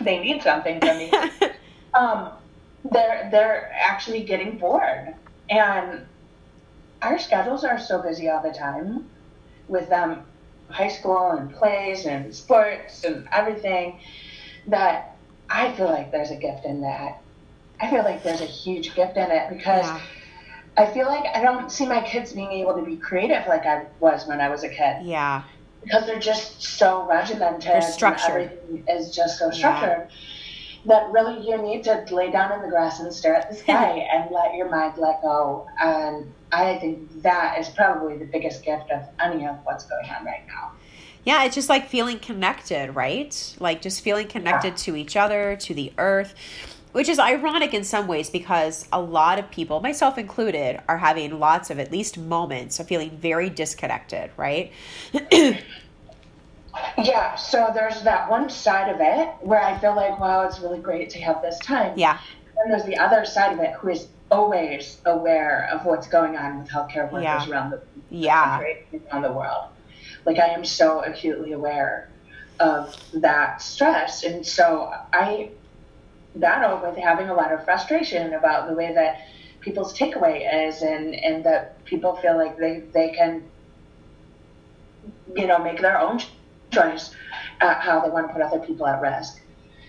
they 0.00 0.18
need 0.18 0.42
something 0.42 0.80
from 0.80 0.98
me. 0.98 1.12
um, 1.94 2.32
they're 2.90 3.28
they're 3.30 3.72
actually 3.72 4.24
getting 4.24 4.58
bored, 4.58 5.14
and 5.48 6.04
our 7.02 7.18
schedules 7.18 7.64
are 7.64 7.78
so 7.78 8.00
busy 8.00 8.28
all 8.28 8.42
the 8.42 8.56
time 8.56 9.10
with 9.68 9.88
them 9.88 10.24
high 10.70 10.88
school 10.88 11.32
and 11.32 11.52
plays 11.52 12.06
and 12.06 12.34
sports 12.34 13.04
and 13.04 13.28
everything 13.32 14.00
that 14.68 15.16
I 15.50 15.72
feel 15.72 15.86
like 15.86 16.10
there's 16.12 16.30
a 16.30 16.36
gift 16.36 16.64
in 16.64 16.80
that. 16.82 17.20
I 17.80 17.90
feel 17.90 18.04
like 18.04 18.22
there's 18.22 18.40
a 18.40 18.46
huge 18.46 18.94
gift 18.94 19.16
in 19.16 19.30
it 19.30 19.50
because 19.50 19.84
yeah. 19.84 20.00
I 20.76 20.86
feel 20.86 21.06
like 21.06 21.24
I 21.34 21.42
don't 21.42 21.70
see 21.70 21.84
my 21.84 22.00
kids 22.00 22.32
being 22.32 22.52
able 22.52 22.74
to 22.74 22.82
be 22.82 22.96
creative 22.96 23.46
like 23.46 23.66
I 23.66 23.86
was 24.00 24.26
when 24.26 24.40
I 24.40 24.48
was 24.48 24.62
a 24.62 24.68
kid. 24.68 25.02
Yeah. 25.02 25.42
Because 25.82 26.06
they're 26.06 26.20
just 26.20 26.62
so 26.62 27.06
regimented. 27.08 27.64
They're 27.64 27.82
structured. 27.82 28.52
everything 28.52 28.84
is 28.88 29.14
just 29.14 29.38
so 29.38 29.50
structured. 29.50 30.08
Yeah. 30.08 30.16
That 30.84 31.12
really 31.12 31.46
you 31.46 31.58
need 31.58 31.84
to 31.84 32.04
lay 32.10 32.30
down 32.30 32.52
in 32.52 32.62
the 32.62 32.68
grass 32.68 33.00
and 33.00 33.12
stare 33.12 33.36
at 33.36 33.48
the 33.48 33.56
sky 33.64 34.06
and 34.12 34.30
let 34.30 34.54
your 34.54 34.68
mind 34.70 34.98
let 34.98 35.22
go. 35.22 35.66
And 35.80 36.32
I 36.50 36.78
think 36.78 37.22
that 37.22 37.58
is 37.58 37.68
probably 37.68 38.18
the 38.18 38.26
biggest 38.26 38.64
gift 38.64 38.90
of 38.90 39.02
any 39.20 39.46
of 39.46 39.56
what's 39.64 39.84
going 39.84 40.08
on 40.10 40.24
right 40.24 40.46
now. 40.46 40.72
Yeah, 41.24 41.44
it's 41.44 41.54
just 41.54 41.68
like 41.68 41.88
feeling 41.88 42.18
connected, 42.18 42.96
right? 42.96 43.56
Like 43.60 43.80
just 43.80 44.00
feeling 44.02 44.26
connected 44.26 44.70
yeah. 44.70 44.76
to 44.76 44.96
each 44.96 45.16
other, 45.16 45.56
to 45.56 45.72
the 45.72 45.92
earth, 45.96 46.34
which 46.90 47.08
is 47.08 47.18
ironic 47.18 47.74
in 47.74 47.84
some 47.84 48.08
ways 48.08 48.28
because 48.28 48.88
a 48.92 49.00
lot 49.00 49.38
of 49.38 49.50
people, 49.50 49.80
myself 49.80 50.18
included, 50.18 50.80
are 50.88 50.98
having 50.98 51.38
lots 51.38 51.70
of 51.70 51.78
at 51.78 51.92
least 51.92 52.18
moments 52.18 52.80
of 52.80 52.88
feeling 52.88 53.10
very 53.10 53.48
disconnected, 53.48 54.30
right? 54.36 54.72
yeah, 56.98 57.34
so 57.36 57.70
there's 57.74 58.02
that 58.02 58.30
one 58.30 58.50
side 58.50 58.92
of 58.92 59.00
it 59.00 59.28
where 59.40 59.60
I 59.60 59.78
feel 59.78 59.94
like, 59.94 60.18
wow, 60.18 60.46
it's 60.46 60.60
really 60.60 60.78
great 60.78 61.10
to 61.10 61.20
have 61.20 61.42
this 61.42 61.58
time. 61.58 61.98
Yeah. 61.98 62.18
And 62.58 62.72
there's 62.72 62.84
the 62.84 62.96
other 62.96 63.24
side 63.24 63.52
of 63.52 63.60
it 63.60 63.72
who 63.74 63.88
is 63.88 64.08
always 64.30 64.98
aware 65.04 65.68
of 65.72 65.84
what's 65.84 66.06
going 66.06 66.36
on 66.36 66.60
with 66.60 66.68
healthcare 66.68 67.10
workers 67.10 67.22
yeah. 67.22 67.50
around 67.50 67.70
the, 67.70 67.82
yeah. 68.10 68.56
country, 68.56 68.86
around 69.10 69.22
the 69.22 69.32
world. 69.32 69.68
Like 70.24 70.38
I 70.38 70.48
am 70.48 70.64
so 70.64 71.02
acutely 71.04 71.52
aware 71.52 72.08
of 72.60 72.96
that 73.14 73.60
stress, 73.60 74.22
and 74.22 74.46
so 74.46 74.92
I 75.12 75.50
battle 76.36 76.80
with 76.80 76.96
having 76.96 77.28
a 77.28 77.34
lot 77.34 77.52
of 77.52 77.64
frustration 77.64 78.34
about 78.34 78.68
the 78.68 78.74
way 78.74 78.94
that 78.94 79.26
people's 79.60 79.96
takeaway 79.98 80.68
is, 80.68 80.82
and 80.82 81.14
and 81.14 81.44
that 81.44 81.84
people 81.84 82.16
feel 82.16 82.36
like 82.36 82.56
they 82.56 82.84
they 82.92 83.10
can, 83.10 83.42
you 85.34 85.46
know, 85.48 85.58
make 85.58 85.80
their 85.80 85.98
own 85.98 86.20
choice 86.72 87.14
uh, 87.60 87.66
at 87.66 87.80
how 87.80 88.00
they 88.00 88.10
want 88.10 88.28
to 88.28 88.32
put 88.32 88.42
other 88.42 88.58
people 88.58 88.86
at 88.86 89.00
risk. 89.00 89.40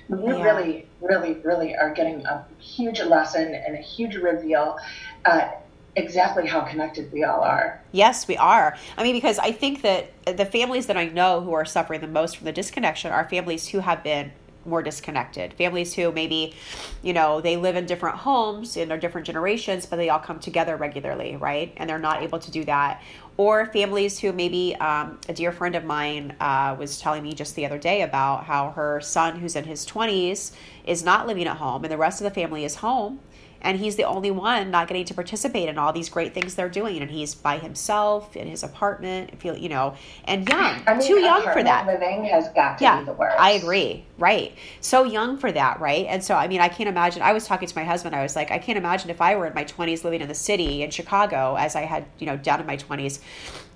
We 0.10 0.20
yeah. 0.20 0.44
really, 0.44 0.88
really, 1.02 1.34
really 1.44 1.76
are 1.76 1.94
getting 1.94 2.26
a 2.26 2.46
huge 2.60 3.02
lesson 3.02 3.56
and 3.56 3.76
a 3.76 3.82
huge 3.82 4.16
reveal 4.16 4.78
at 5.26 5.66
exactly 5.96 6.48
how 6.48 6.62
connected 6.62 7.12
we 7.12 7.24
all 7.24 7.42
are. 7.42 7.82
Yes, 7.92 8.28
we 8.28 8.36
are. 8.38 8.76
I 8.98 9.04
mean, 9.04 9.16
because 9.16 9.40
I 9.40 9.52
think 9.52 9.82
that 9.84 10.12
the 10.26 10.46
families 10.46 10.88
that 10.88 10.98
I 10.98 11.08
know 11.08 11.42
who 11.42 11.54
are 11.54 11.66
suffering 11.66 12.02
the 12.02 12.08
most 12.08 12.38
from 12.38 12.46
the 12.46 12.52
disconnection 12.52 13.12
are 13.12 13.28
families 13.30 13.68
who 13.70 13.80
have 13.80 14.04
been 14.04 14.32
more 14.66 14.82
disconnected. 14.82 15.54
Families 15.54 15.94
who 15.94 16.12
maybe, 16.12 16.56
you 17.02 17.14
know, 17.14 17.42
they 17.42 17.58
live 17.58 17.76
in 17.76 17.86
different 17.86 18.18
homes 18.18 18.78
in 18.78 18.88
their 18.88 18.98
different 18.98 19.28
generations, 19.28 19.86
but 19.86 19.98
they 19.98 20.10
all 20.10 20.20
come 20.20 20.40
together 20.40 20.78
regularly, 20.78 21.36
right? 21.36 21.74
And 21.78 21.90
they're 21.90 22.00
not 22.00 22.24
able 22.24 22.40
to 22.40 22.52
do 22.52 22.64
that. 22.66 23.02
Or 23.36 23.66
families 23.68 24.20
who 24.20 24.32
maybe 24.32 24.76
um, 24.76 25.20
a 25.28 25.34
dear 25.34 25.52
friend 25.52 25.76
of 25.76 25.84
mine 25.84 26.36
uh, 26.40 26.76
was 26.78 27.00
telling 27.00 27.24
me 27.24 27.34
just 27.34 27.56
the 27.56 27.66
other 27.66 27.80
day 27.80 28.04
about 28.04 28.46
how 28.46 28.72
her 28.72 29.02
son, 29.02 29.40
who's 29.40 29.56
in 29.56 29.64
his 29.64 29.86
20s, 29.86 30.54
is 30.86 31.04
not 31.04 31.28
living 31.28 31.48
at 31.48 31.58
home 31.58 31.84
and 31.84 31.92
the 31.92 31.98
rest 31.98 32.22
of 32.22 32.26
the 32.26 32.32
family 32.32 32.64
is 32.64 32.76
home 32.76 33.20
and 33.64 33.80
he's 33.80 33.96
the 33.96 34.04
only 34.04 34.30
one 34.32 34.72
not 34.72 34.88
getting 34.88 35.06
to 35.06 35.14
participate 35.14 35.70
in 35.70 35.78
all 35.78 35.94
these 35.94 36.10
great 36.10 36.34
things 36.34 36.56
they're 36.56 36.70
doing. 36.70 37.02
And 37.02 37.10
he's 37.10 37.34
by 37.36 37.58
himself 37.58 38.36
in 38.36 38.48
his 38.48 38.64
apartment 38.64 39.40
feel 39.42 39.58
you 39.58 39.70
know 39.70 39.96
and 40.26 40.48
young 40.48 40.82
I 40.86 40.94
mean, 40.96 41.08
too 41.08 41.20
young 41.20 41.44
for 41.44 41.64
that. 41.64 41.86
living 41.88 42.26
has 42.26 42.50
got 42.50 42.78
to 42.78 42.84
yeah 42.84 43.00
be 43.00 43.06
the 43.06 43.14
worst. 43.14 43.38
i 43.40 43.52
agree 43.52 44.06
right. 44.20 44.54
So 44.82 45.04
young 45.04 45.38
for 45.38 45.52
that 45.52 45.80
right. 45.80 46.06
And 46.08 46.24
so 46.24 46.36
i 46.36 46.48
mean 46.48 46.62
i 46.62 46.70
can't 46.70 46.90
imagine 46.90 47.22
i 47.22 47.34
was 47.34 47.46
talking 47.48 47.68
to 47.68 47.76
my 47.76 47.84
husband 47.84 48.16
i 48.16 48.22
was 48.22 48.36
like 48.36 48.52
i 48.52 48.58
can't 48.60 48.78
imagine 48.78 49.10
if 49.10 49.22
i 49.22 49.36
were 49.36 49.48
in 49.48 49.54
my 49.54 49.64
20s 49.66 50.04
living 50.04 50.22
in 50.22 50.28
the 50.28 50.36
city 50.36 50.84
in 50.84 50.92
chicago 50.92 51.56
as 51.56 51.76
i 51.76 51.82
had 51.82 52.06
you 52.20 52.26
know 52.28 52.38
down 52.38 52.60
in 52.60 52.66
my 52.68 52.78
20s 52.78 53.20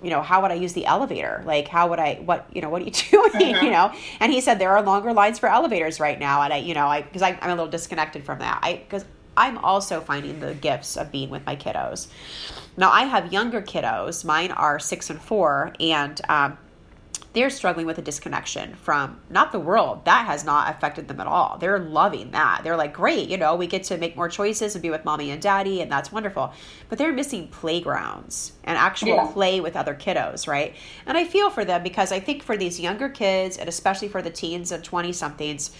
you 0.02 0.10
know 0.10 0.22
how 0.22 0.40
would 0.42 0.50
i 0.50 0.54
use 0.54 0.72
the 0.74 0.86
elevator? 0.86 1.42
Like 1.44 1.66
how 1.68 1.88
would 1.88 1.98
i 1.98 2.14
what 2.24 2.46
you 2.52 2.60
know 2.62 2.68
what 2.70 2.82
are 2.82 2.84
you 2.84 2.90
doing 3.10 3.30
Mhm. 3.56 3.62
you 3.62 3.70
know? 3.70 3.92
And 4.20 4.32
he 4.32 4.40
said 4.40 4.58
there 4.58 4.70
are 4.76 4.82
longer 4.82 5.12
lines 5.12 5.38
for 5.38 5.48
elevators 5.48 5.98
right 6.00 6.18
now. 6.18 6.42
And 6.42 6.52
i 6.52 6.58
you 6.58 6.74
know 6.74 6.86
i 6.86 7.02
because 7.02 7.22
i'm 7.22 7.36
a 7.42 7.48
little 7.48 7.66
disconnected 7.68 8.24
from 8.24 8.38
that. 8.38 8.60
I 8.62 8.74
because 8.76 9.04
i'm 9.38 9.56
also 9.58 10.00
finding 10.00 10.40
the 10.40 10.52
gifts 10.54 10.96
of 10.96 11.10
being 11.10 11.30
with 11.30 11.44
my 11.46 11.56
kiddos. 11.56 12.08
Now 12.76 12.90
i 12.90 13.04
have 13.04 13.32
younger 13.32 13.62
kiddos. 13.62 14.24
Mine 14.24 14.50
are 14.52 14.78
six 14.78 15.08
and 15.10 15.20
four 15.20 15.72
and 15.80 16.20
um, 16.28 16.58
they're 17.34 17.50
struggling 17.50 17.86
with 17.86 17.98
a 17.98 18.02
disconnection 18.02 18.74
from 18.74 19.20
not 19.30 19.52
the 19.52 19.60
world. 19.60 20.04
That 20.06 20.26
has 20.26 20.44
not 20.44 20.70
affected 20.74 21.08
them 21.08 21.20
at 21.20 21.26
all. 21.26 21.58
They're 21.60 21.78
loving 21.78 22.30
that. 22.32 22.62
They're 22.64 22.76
like 22.84 22.92
great 22.94 23.28
you 23.28 23.36
know 23.36 23.54
we 23.54 23.66
get 23.66 23.84
to 23.84 23.98
make 23.98 24.16
more 24.16 24.28
choices 24.28 24.74
and 24.74 24.82
be 24.82 24.90
with 24.90 25.04
mommy 25.04 25.30
and 25.30 25.40
daddy 25.40 25.80
and 25.82 25.90
that's 25.92 26.10
wonderful. 26.10 26.52
But 26.88 26.98
they're 26.98 27.12
missing 27.12 27.48
playgrounds 27.48 28.52
and 28.64 28.76
actual 28.78 29.08
Yeah. 29.16 29.30
play 29.32 29.60
with 29.60 29.76
other 29.76 29.94
kiddos 29.94 30.48
right? 30.48 30.74
And 31.06 31.16
i 31.16 31.24
feel 31.24 31.50
for 31.50 31.64
them 31.64 31.82
because 31.82 32.10
i 32.12 32.20
think 32.20 32.42
for 32.42 32.56
these 32.56 32.80
younger 32.80 33.08
kids 33.08 33.56
and 33.58 33.68
especially 33.68 34.08
for 34.08 34.22
the 34.22 34.30
teens 34.30 34.72
and 34.72 34.82
20 34.82 35.12
somethings 35.12 35.70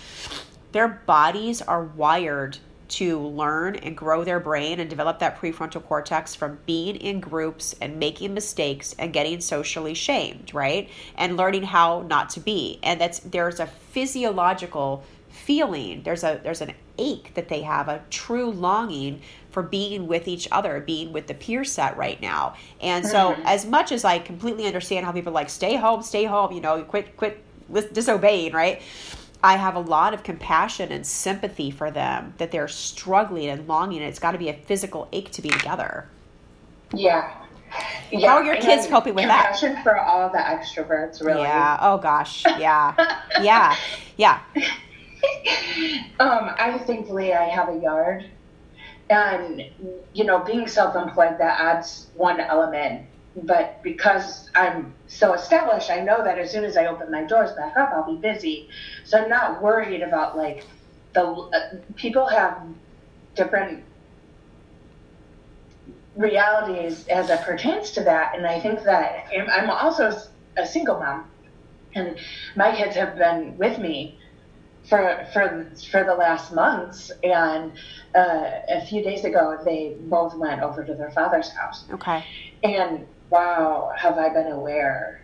their 0.72 0.88
bodies 1.06 1.62
are 1.62 1.82
wired 1.82 2.58
to 2.88 3.18
learn 3.20 3.76
and 3.76 3.96
grow 3.96 4.24
their 4.24 4.40
brain 4.40 4.80
and 4.80 4.88
develop 4.88 5.18
that 5.18 5.38
prefrontal 5.38 5.84
cortex 5.84 6.34
from 6.34 6.58
being 6.66 6.96
in 6.96 7.20
groups 7.20 7.74
and 7.80 7.98
making 7.98 8.34
mistakes 8.34 8.94
and 8.98 9.12
getting 9.12 9.40
socially 9.40 9.94
shamed, 9.94 10.52
right? 10.54 10.88
And 11.16 11.36
learning 11.36 11.64
how 11.64 12.02
not 12.08 12.30
to 12.30 12.40
be. 12.40 12.78
And 12.82 13.00
that's 13.00 13.20
there's 13.20 13.60
a 13.60 13.66
physiological 13.66 15.04
feeling. 15.28 16.02
There's 16.02 16.24
a 16.24 16.40
there's 16.42 16.60
an 16.60 16.72
ache 16.98 17.32
that 17.34 17.48
they 17.48 17.62
have, 17.62 17.88
a 17.88 18.02
true 18.10 18.50
longing 18.50 19.20
for 19.50 19.62
being 19.62 20.06
with 20.06 20.28
each 20.28 20.48
other, 20.50 20.80
being 20.80 21.12
with 21.12 21.26
the 21.26 21.34
peer 21.34 21.64
set 21.64 21.96
right 21.96 22.20
now. 22.20 22.54
And 22.80 23.06
so 23.06 23.34
Mhm. 23.34 23.42
as 23.44 23.64
much 23.66 23.92
as 23.92 24.04
I 24.04 24.18
completely 24.18 24.66
understand 24.66 25.06
how 25.06 25.12
people 25.12 25.32
like 25.32 25.50
stay 25.50 25.76
home, 25.76 26.02
stay 26.02 26.24
home, 26.24 26.52
you 26.52 26.60
know, 26.60 26.82
quit 26.82 27.16
quit 27.16 27.44
disobeying, 27.92 28.52
right? 28.52 28.80
I 29.42 29.56
have 29.56 29.76
a 29.76 29.80
lot 29.80 30.14
of 30.14 30.22
compassion 30.24 30.90
and 30.90 31.06
sympathy 31.06 31.70
for 31.70 31.90
them 31.90 32.34
that 32.38 32.50
they're 32.50 32.68
struggling 32.68 33.48
and 33.48 33.68
longing. 33.68 34.02
It's 34.02 34.18
got 34.18 34.32
to 34.32 34.38
be 34.38 34.48
a 34.48 34.54
physical 34.54 35.08
ache 35.12 35.30
to 35.32 35.42
be 35.42 35.48
together. 35.48 36.08
Yeah. 36.92 37.32
yeah. 38.10 38.28
How 38.28 38.36
are 38.38 38.44
your 38.44 38.56
kids 38.56 38.84
and 38.84 38.92
coping 38.92 39.14
with 39.14 39.26
that? 39.26 39.52
Compassion 39.58 39.82
for 39.82 39.98
all 39.98 40.28
the 40.30 40.38
extroverts, 40.38 41.24
really. 41.24 41.42
Yeah. 41.42 41.78
Oh 41.80 41.98
gosh. 41.98 42.44
Yeah. 42.44 42.94
yeah. 43.40 43.76
Yeah. 44.16 44.40
Um, 46.20 46.50
I 46.58 46.78
thankfully 46.86 47.32
I 47.32 47.48
have 47.48 47.68
a 47.68 47.78
yard, 47.78 48.24
and 49.10 49.62
you 50.12 50.24
know, 50.24 50.40
being 50.40 50.66
self-employed 50.66 51.38
that 51.38 51.60
adds 51.60 52.08
one 52.14 52.40
element. 52.40 53.06
But 53.42 53.82
because 53.82 54.50
I'm 54.54 54.94
so 55.06 55.32
established, 55.34 55.90
I 55.90 56.00
know 56.00 56.24
that 56.24 56.38
as 56.38 56.50
soon 56.50 56.64
as 56.64 56.76
I 56.76 56.86
open 56.86 57.10
my 57.10 57.24
doors 57.24 57.52
back 57.52 57.76
up, 57.76 57.90
I'll 57.94 58.06
be 58.06 58.20
busy. 58.20 58.68
So 59.04 59.18
I'm 59.22 59.28
not 59.28 59.62
worried 59.62 60.02
about 60.02 60.36
like 60.36 60.66
the 61.14 61.22
uh, 61.24 61.76
people 61.96 62.26
have 62.26 62.62
different 63.34 63.84
realities 66.16 67.06
as 67.08 67.30
it 67.30 67.40
pertains 67.42 67.92
to 67.92 68.02
that, 68.04 68.36
and 68.36 68.46
I 68.46 68.60
think 68.60 68.82
that 68.84 69.26
I'm 69.52 69.70
also 69.70 70.10
a 70.56 70.66
single 70.66 70.98
mom, 70.98 71.30
and 71.94 72.18
my 72.56 72.74
kids 72.74 72.96
have 72.96 73.16
been 73.16 73.56
with 73.56 73.78
me 73.78 74.18
for 74.88 75.26
for 75.32 75.70
for 75.90 76.04
the 76.04 76.14
last 76.14 76.52
months 76.52 77.10
and 77.22 77.72
uh, 78.14 78.50
a 78.68 78.84
few 78.86 79.02
days 79.02 79.24
ago 79.24 79.58
they 79.64 79.96
both 80.00 80.34
went 80.36 80.62
over 80.62 80.84
to 80.84 80.94
their 80.94 81.10
father's 81.10 81.50
house 81.50 81.84
Okay. 81.92 82.24
and 82.62 83.06
wow 83.30 83.92
have 83.96 84.16
i 84.18 84.28
been 84.28 84.50
aware 84.52 85.20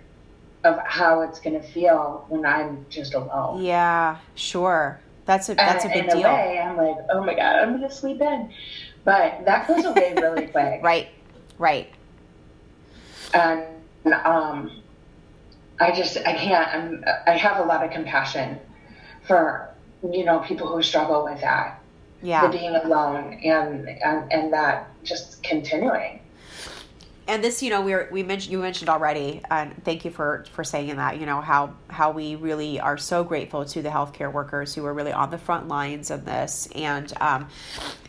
of 0.65 0.79
how 0.87 1.21
it's 1.23 1.41
going 1.41 1.61
to 1.61 1.67
feel 1.67 2.25
when 2.29 2.45
i'm 2.47 2.85
just 2.91 3.15
alone 3.15 3.63
Yeah. 3.63 4.17
Sure. 4.35 4.99
That's 5.27 5.49
a 5.49 5.55
that's 5.55 5.85
a 5.85 5.89
And 5.89 6.07
big 6.07 6.17
in 6.17 6.25
a 6.25 6.29
way 6.29 6.59
i'm 6.59 6.77
like 6.77 6.97
oh 7.11 7.25
my 7.25 7.35
god 7.35 7.57
i'm 7.57 7.71
going 7.77 7.89
to 7.89 7.95
sleep 7.95 8.21
in 8.21 8.53
but 9.05 9.45
that 9.45 9.67
goes 9.69 9.85
away 9.85 10.15
really 10.17 10.47
quick 10.55 10.81
Right. 10.83 11.09
Right. 11.59 11.89
and 13.33 13.65
um, 14.25 14.71
I 15.81 15.93
just 15.93 16.17
I 16.19 16.35
can't. 16.35 16.69
I'm, 16.75 17.05
I 17.27 17.33
have 17.37 17.59
a 17.59 17.65
lot 17.67 17.85
of 17.85 17.91
compassion 17.91 18.59
for 19.27 19.69
you 20.13 20.25
know 20.25 20.41
people 20.41 20.69
who 20.69 20.83
struggle 20.83 21.25
with 21.25 21.41
that, 21.41 21.81
Yeah. 22.23 22.47
being 22.49 22.75
alone, 22.77 23.41
and 23.45 23.89
and 23.89 24.31
and 24.33 24.53
that 24.53 24.89
just 25.05 25.43
continuing. 25.43 26.21
And 27.27 27.43
this 27.43 27.63
you 27.63 27.71
know 27.71 27.81
we 27.81 27.95
we 28.11 28.23
mentioned 28.23 28.53
you 28.53 28.59
mentioned 28.59 28.89
already 28.89 29.41
and 29.51 29.83
thank 29.85 30.05
you 30.05 30.11
for 30.11 30.45
for 30.53 30.65
saying 30.65 30.97
that 30.97 31.19
you 31.19 31.27
know 31.27 31.41
how 31.41 31.75
how 31.89 32.11
we 32.11 32.37
really 32.37 32.81
are 32.81 32.99
so 32.99 33.25
grateful 33.25 33.65
to 33.65 33.83
the 33.83 33.89
healthcare 33.89 34.33
workers 34.33 34.75
who 34.75 34.85
are 34.85 34.95
really 34.95 35.13
on 35.13 35.31
the 35.31 35.39
front 35.39 35.69
lines 35.69 36.11
of 36.11 36.25
this 36.25 36.69
and 36.75 37.13
um 37.21 37.49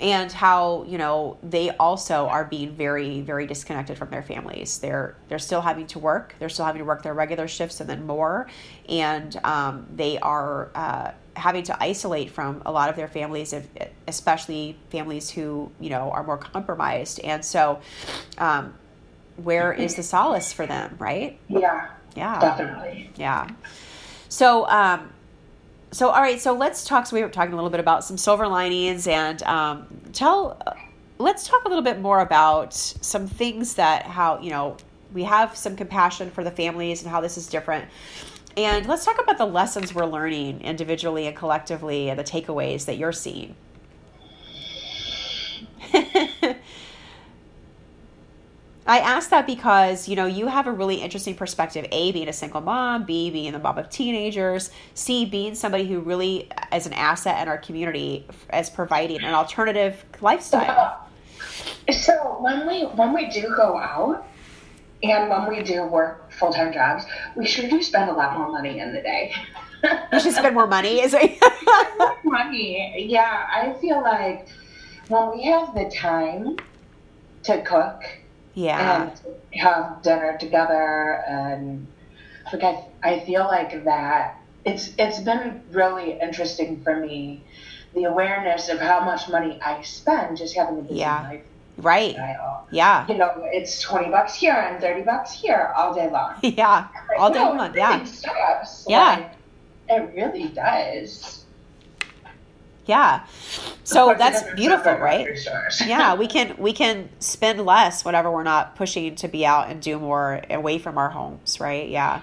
and 0.02 0.32
how 0.32 0.84
you 0.84 0.98
know 0.98 1.38
they 1.44 1.70
also 1.72 2.28
are 2.28 2.46
being 2.46 2.72
very 2.72 3.22
very 3.22 3.48
disconnected 3.48 3.98
from 3.98 4.10
their 4.10 4.24
families. 4.24 4.80
They're 4.80 5.16
they're 5.28 5.40
still 5.40 5.62
having 5.62 5.88
to 5.88 6.00
work. 6.00 6.36
They're 6.40 6.50
still 6.50 6.66
having 6.66 6.80
to 6.80 6.86
work 6.86 7.04
their 7.04 7.14
regular 7.14 7.48
shifts 7.48 7.80
and 7.80 7.90
then 7.90 8.06
more. 8.06 8.48
And 8.88 9.36
um, 9.44 9.88
they 9.94 10.20
are 10.20 10.72
uh, 10.76 11.12
having 11.36 11.64
to 11.64 11.84
isolate 11.84 12.32
from 12.32 12.62
a 12.66 12.72
lot 12.72 12.90
of 12.90 12.96
their 12.96 13.08
families 13.08 13.54
especially 14.08 14.78
families 14.90 15.30
who 15.30 15.72
you 15.80 15.90
know 15.90 16.12
are 16.12 16.24
more 16.24 16.38
compromised. 16.38 17.20
And 17.22 17.44
so 17.44 17.82
um, 18.38 18.74
where 19.38 19.74
is 19.74 19.96
the 19.96 20.04
solace 20.04 20.54
for 20.54 20.66
them 20.66 20.96
right? 21.00 21.40
Yeah, 21.48 21.90
yeah. 22.16 22.40
Definitely. 22.40 23.12
yeah. 23.16 23.48
So 24.30 24.68
um 24.68 25.12
so 25.92 26.10
all 26.10 26.22
right 26.22 26.40
so 26.40 26.54
let's 26.54 26.86
talk 26.86 27.06
so 27.06 27.16
we 27.16 27.22
were 27.22 27.30
talking 27.30 27.54
a 27.54 27.56
little 27.56 27.70
bit 27.70 27.80
about 27.80 28.04
some 28.04 28.18
silver 28.18 28.48
linings 28.48 29.08
and 29.08 29.42
um 29.44 29.88
tell 30.14 30.62
let's 31.20 31.48
talk 31.48 31.64
a 31.66 31.70
little 31.70 31.84
bit 31.84 32.00
more 32.00 32.20
about 32.20 32.74
some 32.74 33.28
things 33.28 33.76
that 33.76 34.04
how 34.04 34.40
you 34.40 34.50
know 34.50 34.76
we 35.14 35.24
have 35.24 35.56
some 35.56 35.76
compassion 35.76 36.30
for 36.30 36.44
the 36.44 36.52
families 36.52 37.02
and 37.02 37.10
how 37.10 37.22
this 37.22 37.38
is 37.38 37.48
different. 37.48 37.86
And 38.58 38.86
let's 38.86 39.06
talk 39.06 39.20
about 39.22 39.38
the 39.38 39.46
lessons 39.46 39.94
we're 39.94 40.06
learning 40.06 40.62
individually 40.62 41.28
and 41.28 41.36
collectively 41.36 42.10
and 42.10 42.20
the 42.20 42.24
takeaways 42.24 42.86
that 42.86 42.98
you're 42.98 43.12
seeing 43.12 43.56
I 48.88 49.00
ask 49.00 49.32
that 49.32 49.48
because 49.48 50.08
you 50.08 50.16
know 50.16 50.28
you 50.28 50.48
have 50.48 50.68
a 50.68 50.72
really 50.72 50.98
interesting 50.98 51.36
perspective. 51.36 51.88
A, 51.92 52.12
being 52.12 52.28
a 52.28 52.34
single 52.34 52.62
mom. 52.62 53.06
B, 53.06 53.32
being 53.32 53.52
the 53.52 53.60
mom 53.60 53.78
of 53.78 53.90
teenagers. 53.90 54.70
C, 54.94 55.26
being 55.26 55.56
somebody 55.56 55.88
who 55.88 56.00
really 56.00 56.50
is 56.72 56.86
an 56.86 56.94
asset 56.94 57.42
in 57.42 57.48
our 57.48 57.58
community 57.58 58.28
as 58.50 58.70
providing 58.70 59.24
an 59.24 59.34
alternative 59.34 60.06
lifestyle. 60.22 61.08
So 61.92 62.38
when 62.40 62.68
we 62.68 62.84
when 62.84 63.14
we 63.14 63.30
do 63.30 63.54
go 63.56 63.78
out 63.78 64.28
and 65.02 65.30
when 65.30 65.48
we 65.48 65.64
do 65.64 65.84
work 65.86 66.32
full 66.32 66.54
time 66.54 66.72
jobs, 66.72 67.06
we 67.36 67.46
sure 67.46 67.68
do 67.70 67.82
spend 67.82 68.10
a 68.10 68.14
lot 68.14 68.38
more 68.38 68.52
money 68.52 68.80
in 68.80 68.94
the 68.94 69.02
day. 69.02 69.34
You 70.12 70.20
should 70.20 70.34
spend 70.34 70.56
more 70.56 70.66
money. 70.66 71.02
Is 71.02 71.14
it? 71.16 71.38
money. 72.24 73.06
Yeah, 73.08 73.48
I 73.54 73.74
feel 73.80 74.02
like 74.02 74.48
when 75.10 75.32
we 75.32 75.44
have 75.44 75.76
the 75.76 75.92
time 75.94 76.58
to 77.44 77.62
cook 77.62 78.02
yeah. 78.56 79.04
and 79.04 79.62
have 79.62 80.02
dinner 80.02 80.38
together 80.40 81.24
and 81.28 81.86
like 82.52 82.64
I, 82.64 82.86
I 83.04 83.20
feel 83.26 83.44
like 83.46 83.84
that 83.86 84.42
it's 84.66 84.92
it's 84.98 85.20
been 85.20 85.62
really 85.72 86.20
interesting 86.20 86.84
for 86.84 86.96
me 87.00 87.44
the 87.94 88.06
awareness 88.06 88.68
of 88.70 88.80
how 88.80 89.06
much 89.06 89.30
money 89.30 89.60
I 89.64 89.82
spend 89.84 90.38
just 90.38 90.56
having 90.56 90.80
a 90.80 90.82
busy 90.82 91.00
Yeah. 91.00 91.22
life 91.30 91.42
Right. 91.78 92.14
style. 92.14 92.68
Yeah. 92.72 93.06
You 93.08 93.16
know, 93.16 93.34
it's 93.52 93.82
twenty 93.82 94.10
bucks 94.10 94.34
here 94.36 94.54
and 94.54 94.82
thirty 94.82 95.02
bucks 95.02 95.34
here 95.34 95.74
all 95.76 95.94
day 95.94 96.10
long. 96.10 96.36
Yeah. 96.42 96.88
All 97.18 97.32
day 97.32 97.40
long. 97.40 97.74
Yeah. 97.76 98.06
Yeah. 98.88 99.16
Like, 99.16 99.32
it 99.90 100.16
really 100.16 100.48
does. 100.50 101.45
Yeah. 102.86 103.26
So 103.84 104.16
that's 104.18 104.44
beautiful, 104.54 104.94
right? 104.98 105.28
yeah, 105.88 106.14
we 106.16 106.28
can 106.28 106.56
we 106.58 106.74
can 106.74 107.10
spend 107.20 107.66
less 107.66 108.06
whenever 108.06 108.32
we're 108.32 108.44
not 108.44 108.76
pushing 108.76 109.16
to 109.16 109.28
be 109.28 109.46
out 109.46 109.70
and 109.70 109.82
do 109.82 110.00
more 110.00 110.42
away 110.50 110.78
from 110.78 110.98
our 110.98 111.10
homes, 111.10 111.60
right? 111.60 111.90
Yeah. 111.90 112.22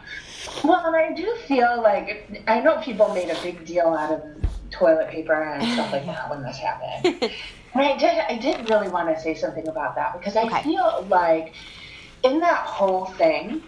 Well, 0.64 0.84
and 0.86 0.96
I 0.96 1.12
do 1.12 1.34
feel 1.46 1.80
like 1.82 2.42
I 2.48 2.60
know 2.60 2.78
people 2.78 3.12
made 3.14 3.30
a 3.30 3.40
big 3.42 3.64
deal 3.64 3.88
out 3.88 4.12
of 4.12 4.22
toilet 4.70 5.10
paper 5.10 5.34
and 5.34 5.62
stuff 5.72 5.92
like 5.92 6.06
that 6.06 6.30
when 6.30 6.42
this 6.42 6.56
happened. 6.58 7.30
And 7.74 7.82
I 7.82 7.96
did. 7.96 8.18
I 8.28 8.36
did 8.36 8.68
really 8.68 8.88
want 8.90 9.08
to 9.16 9.18
say 9.22 9.34
something 9.34 9.66
about 9.66 9.94
that 9.94 10.12
because 10.12 10.36
I 10.36 10.42
Okay. 10.42 10.62
feel 10.62 11.06
like 11.08 11.54
in 12.22 12.38
that 12.40 12.66
whole 12.66 13.06
thing 13.06 13.62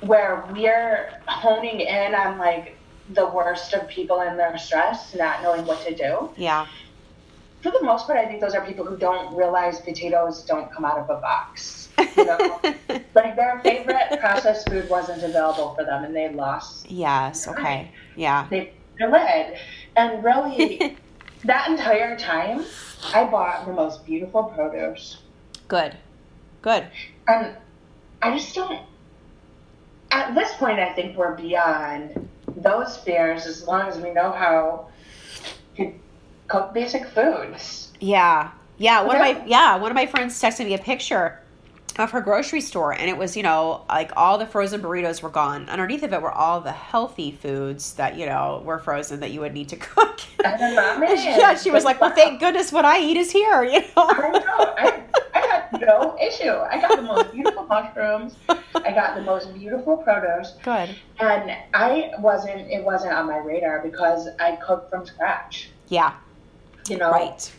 where 0.00 0.46
we're 0.50 1.10
honing 1.28 1.80
in 1.80 2.14
on 2.14 2.38
like 2.38 2.73
the 3.10 3.26
worst 3.26 3.72
of 3.74 3.86
people 3.88 4.20
and 4.20 4.38
their 4.38 4.56
stress, 4.56 5.14
not 5.14 5.42
knowing 5.42 5.64
what 5.66 5.84
to 5.86 5.94
do. 5.94 6.30
Yeah. 6.36 6.66
For 7.62 7.70
the 7.70 7.82
most 7.82 8.06
part, 8.06 8.18
I 8.18 8.26
think 8.26 8.40
those 8.40 8.54
are 8.54 8.64
people 8.64 8.84
who 8.84 8.96
don't 8.96 9.34
realize 9.34 9.80
potatoes 9.80 10.42
don't 10.44 10.70
come 10.70 10.84
out 10.84 10.98
of 10.98 11.08
a 11.08 11.20
box. 11.20 11.88
You 12.16 12.24
know, 12.24 12.60
like 13.14 13.36
their 13.36 13.60
favorite 13.62 14.18
processed 14.20 14.68
food 14.68 14.88
wasn't 14.90 15.22
available 15.22 15.74
for 15.74 15.84
them, 15.84 16.04
and 16.04 16.14
they 16.14 16.28
lost 16.30 16.90
yes. 16.90 17.48
Okay. 17.48 17.90
Yeah. 18.16 18.46
they 18.50 18.72
their 18.98 19.10
lid. 19.10 19.58
And 19.96 20.22
really, 20.22 20.96
that 21.44 21.68
entire 21.68 22.16
time, 22.18 22.64
I 23.12 23.24
bought 23.24 23.66
the 23.66 23.72
most 23.72 24.04
beautiful 24.04 24.44
produce. 24.44 25.18
Good. 25.68 25.96
Good. 26.62 26.86
And 27.28 27.56
I 28.22 28.36
just 28.36 28.54
don't. 28.54 28.80
At 30.10 30.34
this 30.34 30.52
point, 30.54 30.78
I 30.78 30.92
think 30.92 31.16
we're 31.16 31.34
beyond 31.34 32.28
those 32.56 32.96
fears 32.98 33.46
as 33.46 33.66
long 33.66 33.88
as 33.88 33.98
we 33.98 34.12
know 34.12 34.30
how 34.30 34.88
to 35.76 35.92
cook 36.48 36.72
basic 36.74 37.06
foods. 37.08 37.92
Yeah. 38.00 38.50
Yeah. 38.78 39.02
One 39.02 39.16
of 39.16 39.20
my 39.20 39.44
yeah, 39.46 39.76
one 39.76 39.90
of 39.90 39.94
my 39.94 40.06
friends 40.06 40.40
texted 40.40 40.66
me 40.66 40.74
a 40.74 40.78
picture 40.78 41.40
of 41.96 42.10
her 42.10 42.20
grocery 42.20 42.60
store 42.60 42.92
and 42.92 43.08
it 43.08 43.16
was, 43.16 43.36
you 43.36 43.42
know, 43.44 43.84
like 43.88 44.10
all 44.16 44.36
the 44.36 44.46
frozen 44.46 44.82
burritos 44.82 45.22
were 45.22 45.30
gone. 45.30 45.68
Underneath 45.68 46.02
of 46.02 46.12
it 46.12 46.20
were 46.20 46.32
all 46.32 46.60
the 46.60 46.72
healthy 46.72 47.30
foods 47.30 47.94
that, 47.94 48.16
you 48.16 48.26
know, 48.26 48.62
were 48.64 48.78
frozen 48.80 49.20
that 49.20 49.30
you 49.30 49.40
would 49.40 49.54
need 49.54 49.68
to 49.68 49.76
cook. 49.76 50.20
And 50.44 50.60
then 50.60 50.76
ramen. 50.76 51.16
yeah, 51.24 51.54
she 51.54 51.70
was 51.70 51.84
like, 51.84 52.00
Well 52.00 52.10
thank 52.14 52.40
goodness 52.40 52.72
what 52.72 52.84
I 52.84 53.00
eat 53.00 53.16
is 53.16 53.30
here, 53.30 53.62
you 53.64 53.80
I 53.96 54.12
know. 54.20 54.38
know. 54.38 54.74
I, 54.76 55.02
I 55.34 55.43
no 55.72 56.16
issue. 56.20 56.50
I 56.50 56.80
got 56.80 56.96
the 56.96 57.02
most 57.02 57.32
beautiful 57.32 57.64
mushrooms. 57.66 58.36
I 58.48 58.92
got 58.92 59.14
the 59.16 59.22
most 59.22 59.52
beautiful 59.54 59.96
produce. 59.98 60.54
Good. 60.62 60.94
And 61.20 61.56
I 61.74 62.12
wasn't, 62.18 62.70
it 62.70 62.82
wasn't 62.84 63.12
on 63.14 63.26
my 63.26 63.38
radar 63.38 63.80
because 63.82 64.28
I 64.40 64.56
cook 64.56 64.90
from 64.90 65.06
scratch, 65.06 65.70
Yeah. 65.88 66.14
you 66.88 66.96
know? 66.98 67.10
Right. 67.10 67.52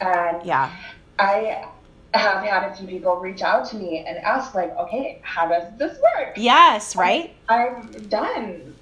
And 0.00 0.44
Yeah. 0.44 0.70
I 1.18 1.66
have 2.14 2.42
had 2.44 2.70
a 2.70 2.74
few 2.76 2.86
people 2.86 3.16
reach 3.16 3.42
out 3.42 3.66
to 3.70 3.76
me 3.76 4.04
and 4.06 4.18
ask, 4.18 4.54
like, 4.54 4.74
okay, 4.76 5.20
how 5.22 5.48
does 5.48 5.64
this 5.78 5.98
work? 5.98 6.34
Yes, 6.36 6.96
right? 6.96 7.34
I've 7.48 8.08
done, 8.08 8.74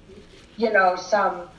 you 0.57 0.71
know, 0.71 0.95
some 0.95 1.49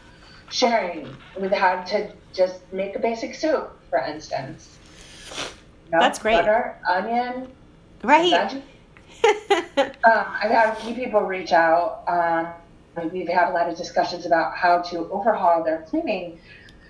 sharing. 0.51 1.15
We've 1.39 1.51
had 1.51 1.85
to 1.89 2.11
just 2.33 2.61
make 2.73 2.97
a 2.97 2.99
basic 2.99 3.35
soup, 3.35 3.73
for 3.91 3.99
instance. 3.99 4.79
Know, 5.93 5.99
That's 6.01 6.19
great. 6.19 6.37
Butter, 6.37 6.77
onion, 6.89 7.49
Right. 8.03 8.63
Um, 9.79 9.93
I've 10.05 10.51
had 10.51 10.73
a 10.73 10.77
few 10.77 10.95
people 10.95 11.23
reach 11.23 11.53
out. 11.53 12.05
Um, 12.07 13.11
we've 13.11 13.29
had 13.29 13.51
a 13.51 13.53
lot 13.53 13.69
of 13.69 13.77
discussions 13.77 14.25
about 14.25 14.57
how 14.57 14.81
to 14.83 15.11
overhaul 15.11 15.65
their 15.65 15.83
cleaning 15.83 16.39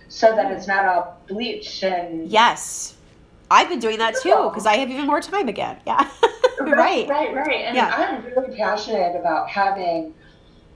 so 0.09 0.37
that 0.37 0.53
it's 0.53 0.67
not 0.67 0.85
all 0.85 1.19
bleached 1.27 1.83
and 1.83 2.29
yes. 2.29 2.97
I've 3.51 3.69
been 3.71 3.79
doing 3.79 3.99
that 3.99 4.17
too 4.21 4.51
because 4.51 4.67
I 4.67 4.77
have 4.77 4.91
even 4.91 5.07
more 5.07 5.21
time 5.21 5.49
again. 5.49 5.79
Yeah. 5.87 6.11
right, 6.61 7.09
right. 7.09 7.09
right, 7.09 7.35
right. 7.35 7.65
And 7.65 7.77
Yeah. 7.77 7.95
I'm 7.97 8.25
really 8.25 8.55
passionate 8.55 9.17
about 9.19 9.49
having 9.49 10.13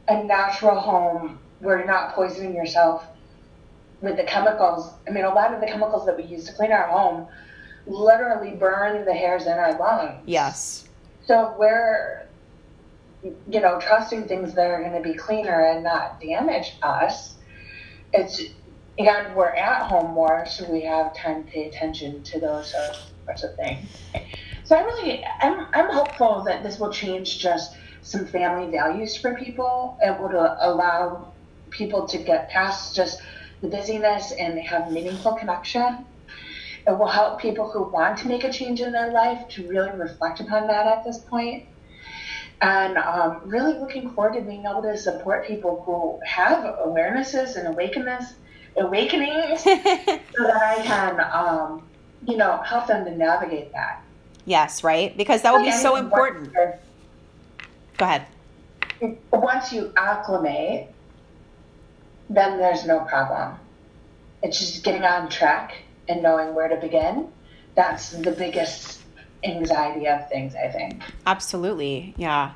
a 0.08 0.24
natural 0.24 0.80
home 0.80 1.38
where 1.58 1.78
you're 1.78 1.86
not 1.86 2.14
poisoning 2.14 2.54
yourself 2.54 3.06
with 4.00 4.16
the 4.16 4.24
chemicals. 4.24 4.94
I 5.06 5.10
mean, 5.10 5.24
a 5.24 5.34
lot 5.34 5.52
of 5.52 5.60
the 5.60 5.66
chemicals 5.66 6.06
that 6.06 6.16
we 6.16 6.24
use 6.24 6.44
to 6.46 6.52
clean 6.54 6.72
our 6.72 6.86
home 6.86 7.26
literally 7.90 8.52
burn 8.52 9.04
the 9.04 9.14
hairs 9.14 9.46
in 9.46 9.52
our 9.52 9.78
lungs. 9.78 10.22
Yes. 10.26 10.88
So 11.26 11.54
we're, 11.58 12.26
you 13.22 13.60
know, 13.60 13.80
trusting 13.80 14.28
things 14.28 14.54
that 14.54 14.70
are 14.70 14.80
going 14.80 15.00
to 15.00 15.08
be 15.08 15.14
cleaner 15.14 15.60
and 15.66 15.84
not 15.84 16.20
damage 16.20 16.76
us. 16.82 17.34
It's 18.12 18.42
and 18.98 19.34
we're 19.34 19.54
at 19.54 19.88
home 19.88 20.12
more, 20.12 20.44
so 20.46 20.70
we 20.70 20.82
have 20.82 21.14
time 21.16 21.44
to 21.44 21.50
pay 21.50 21.68
attention 21.68 22.22
to 22.24 22.40
those 22.40 22.74
sorts 23.24 23.44
of 23.44 23.54
things. 23.56 23.88
So 24.64 24.76
I 24.76 24.82
really, 24.82 25.24
I'm, 25.40 25.66
I'm 25.72 25.90
hopeful 25.90 26.42
that 26.44 26.62
this 26.62 26.78
will 26.78 26.92
change 26.92 27.38
just 27.38 27.76
some 28.02 28.26
family 28.26 28.70
values 28.70 29.16
for 29.16 29.34
people. 29.34 29.98
It 30.02 30.20
would 30.20 30.34
allow 30.34 31.32
people 31.70 32.06
to 32.08 32.18
get 32.18 32.50
past 32.50 32.94
just 32.94 33.20
the 33.62 33.68
busyness 33.68 34.32
and 34.32 34.58
have 34.60 34.92
meaningful 34.92 35.32
connection. 35.32 36.04
It 36.86 36.98
will 36.98 37.06
help 37.06 37.40
people 37.40 37.70
who 37.70 37.84
want 37.84 38.18
to 38.18 38.28
make 38.28 38.44
a 38.44 38.52
change 38.52 38.80
in 38.80 38.92
their 38.92 39.12
life 39.12 39.48
to 39.50 39.68
really 39.68 39.90
reflect 39.90 40.40
upon 40.40 40.66
that 40.68 40.86
at 40.86 41.04
this 41.04 41.18
point. 41.18 41.66
And 42.62 42.96
um, 42.98 43.42
really 43.44 43.78
looking 43.78 44.10
forward 44.10 44.34
to 44.34 44.42
being 44.42 44.64
able 44.64 44.82
to 44.82 44.96
support 44.96 45.46
people 45.46 45.82
who 45.84 46.20
have 46.26 46.62
awarenesses 46.78 47.56
and 47.56 47.68
awakeness, 47.68 48.34
awakenings 48.76 49.62
so 49.64 49.76
that 49.76 50.62
I 50.62 50.82
can, 50.82 51.20
um, 51.32 51.88
you 52.26 52.36
know, 52.36 52.58
help 52.58 52.86
them 52.86 53.04
to 53.04 53.16
navigate 53.16 53.72
that. 53.72 54.02
yes, 54.44 54.84
right? 54.84 55.16
Because 55.16 55.42
that 55.42 55.52
would 55.52 55.64
be 55.64 55.72
so 55.72 55.96
important. 55.96 56.52
Go 56.52 58.04
ahead. 58.04 58.26
Once 59.32 59.72
you 59.72 59.92
acclimate, 59.96 60.88
then 62.28 62.58
there's 62.58 62.86
no 62.86 63.00
problem. 63.00 63.58
It's 64.42 64.58
just 64.58 64.84
getting 64.84 65.02
on 65.02 65.28
track 65.28 65.74
and 66.10 66.22
knowing 66.22 66.54
where 66.54 66.68
to 66.68 66.76
begin. 66.76 67.28
That's 67.76 68.10
the 68.10 68.32
biggest 68.32 69.00
anxiety 69.44 70.06
of 70.08 70.28
things, 70.28 70.54
I 70.54 70.68
think. 70.68 71.02
Absolutely. 71.26 72.14
Yeah. 72.16 72.52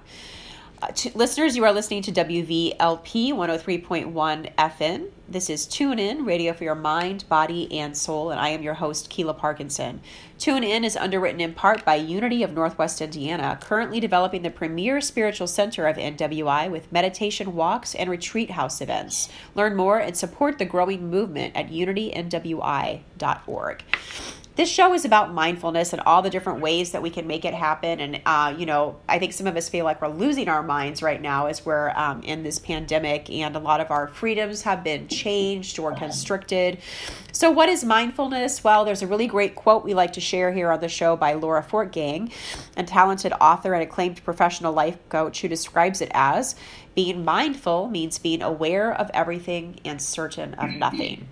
Uh, 0.82 0.88
listeners, 1.14 1.56
you 1.56 1.64
are 1.64 1.72
listening 1.72 2.02
to 2.02 2.12
WVLP 2.12 3.32
103.1 3.32 4.54
FM. 4.56 5.10
This 5.28 5.48
is 5.48 5.66
Tune 5.66 5.98
In, 5.98 6.24
radio 6.24 6.52
for 6.52 6.64
your 6.64 6.74
mind, 6.74 7.24
body, 7.28 7.72
and 7.72 7.96
soul, 7.96 8.32
and 8.32 8.40
I 8.40 8.48
am 8.48 8.62
your 8.62 8.74
host, 8.74 9.08
Keela 9.08 9.34
Parkinson. 9.34 10.00
Tune 10.44 10.62
In 10.62 10.84
is 10.84 10.94
underwritten 10.94 11.40
in 11.40 11.54
part 11.54 11.86
by 11.86 11.94
Unity 11.94 12.42
of 12.42 12.52
Northwest 12.52 13.00
Indiana, 13.00 13.58
currently 13.62 13.98
developing 13.98 14.42
the 14.42 14.50
premier 14.50 15.00
spiritual 15.00 15.46
center 15.46 15.86
of 15.86 15.96
NWI 15.96 16.70
with 16.70 16.92
meditation 16.92 17.54
walks 17.54 17.94
and 17.94 18.10
retreat 18.10 18.50
house 18.50 18.82
events. 18.82 19.30
Learn 19.54 19.74
more 19.74 19.98
and 19.98 20.14
support 20.14 20.58
the 20.58 20.66
growing 20.66 21.08
movement 21.08 21.56
at 21.56 21.70
unitynwi.org 21.70 23.04
this 24.56 24.70
show 24.70 24.94
is 24.94 25.04
about 25.04 25.32
mindfulness 25.32 25.92
and 25.92 26.00
all 26.02 26.22
the 26.22 26.30
different 26.30 26.60
ways 26.60 26.92
that 26.92 27.02
we 27.02 27.10
can 27.10 27.26
make 27.26 27.44
it 27.44 27.54
happen. 27.54 27.98
And, 27.98 28.20
uh, 28.24 28.54
you 28.56 28.66
know, 28.66 28.96
I 29.08 29.18
think 29.18 29.32
some 29.32 29.46
of 29.46 29.56
us 29.56 29.68
feel 29.68 29.84
like 29.84 30.00
we're 30.00 30.08
losing 30.08 30.48
our 30.48 30.62
minds 30.62 31.02
right 31.02 31.20
now 31.20 31.46
as 31.46 31.66
we're 31.66 31.90
um, 31.90 32.22
in 32.22 32.44
this 32.44 32.58
pandemic, 32.58 33.28
and 33.30 33.56
a 33.56 33.58
lot 33.58 33.80
of 33.80 33.90
our 33.90 34.06
freedoms 34.06 34.62
have 34.62 34.84
been 34.84 35.08
changed 35.08 35.78
or 35.78 35.94
constricted. 35.94 36.78
So, 37.32 37.50
what 37.50 37.68
is 37.68 37.84
mindfulness? 37.84 38.62
Well, 38.62 38.84
there's 38.84 39.02
a 39.02 39.08
really 39.08 39.26
great 39.26 39.56
quote 39.56 39.84
we 39.84 39.92
like 39.92 40.12
to 40.12 40.20
share 40.20 40.52
here 40.52 40.70
on 40.70 40.80
the 40.80 40.88
show 40.88 41.16
by 41.16 41.32
Laura 41.32 41.62
Fortgang, 41.62 42.32
a 42.76 42.84
talented 42.84 43.32
author 43.40 43.74
and 43.74 43.82
acclaimed 43.82 44.22
professional 44.24 44.72
life 44.72 44.96
coach 45.08 45.40
who 45.40 45.48
describes 45.48 46.00
it 46.00 46.10
as 46.14 46.54
being 46.94 47.24
mindful 47.24 47.88
means 47.88 48.18
being 48.18 48.40
aware 48.40 48.92
of 48.92 49.10
everything 49.12 49.80
and 49.84 50.00
certain 50.00 50.54
of 50.54 50.70
nothing 50.70 51.26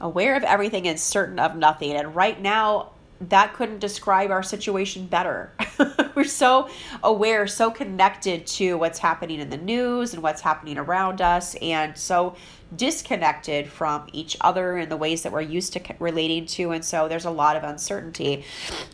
aware 0.00 0.36
of 0.36 0.42
everything 0.44 0.86
and 0.86 0.98
certain 0.98 1.38
of 1.38 1.56
nothing. 1.56 1.92
And 1.92 2.14
right 2.14 2.40
now, 2.40 2.90
that 3.20 3.54
couldn't 3.54 3.78
describe 3.78 4.30
our 4.30 4.42
situation 4.42 5.06
better. 5.06 5.52
We're 6.14 6.24
so 6.24 6.68
aware, 7.02 7.46
so 7.46 7.70
connected 7.70 8.46
to 8.48 8.76
what's 8.76 8.98
happening 8.98 9.40
in 9.40 9.50
the 9.50 9.56
news 9.56 10.14
and 10.14 10.22
what's 10.22 10.40
happening 10.40 10.78
around 10.78 11.20
us, 11.20 11.54
and 11.56 11.96
so 11.96 12.36
disconnected 12.74 13.68
from 13.68 14.06
each 14.12 14.36
other 14.40 14.76
in 14.78 14.88
the 14.88 14.96
ways 14.96 15.22
that 15.22 15.32
we're 15.32 15.40
used 15.40 15.72
to 15.72 15.80
relating 15.98 16.46
to. 16.46 16.72
And 16.72 16.84
so 16.84 17.08
there's 17.08 17.24
a 17.24 17.30
lot 17.30 17.56
of 17.56 17.62
uncertainty. 17.62 18.44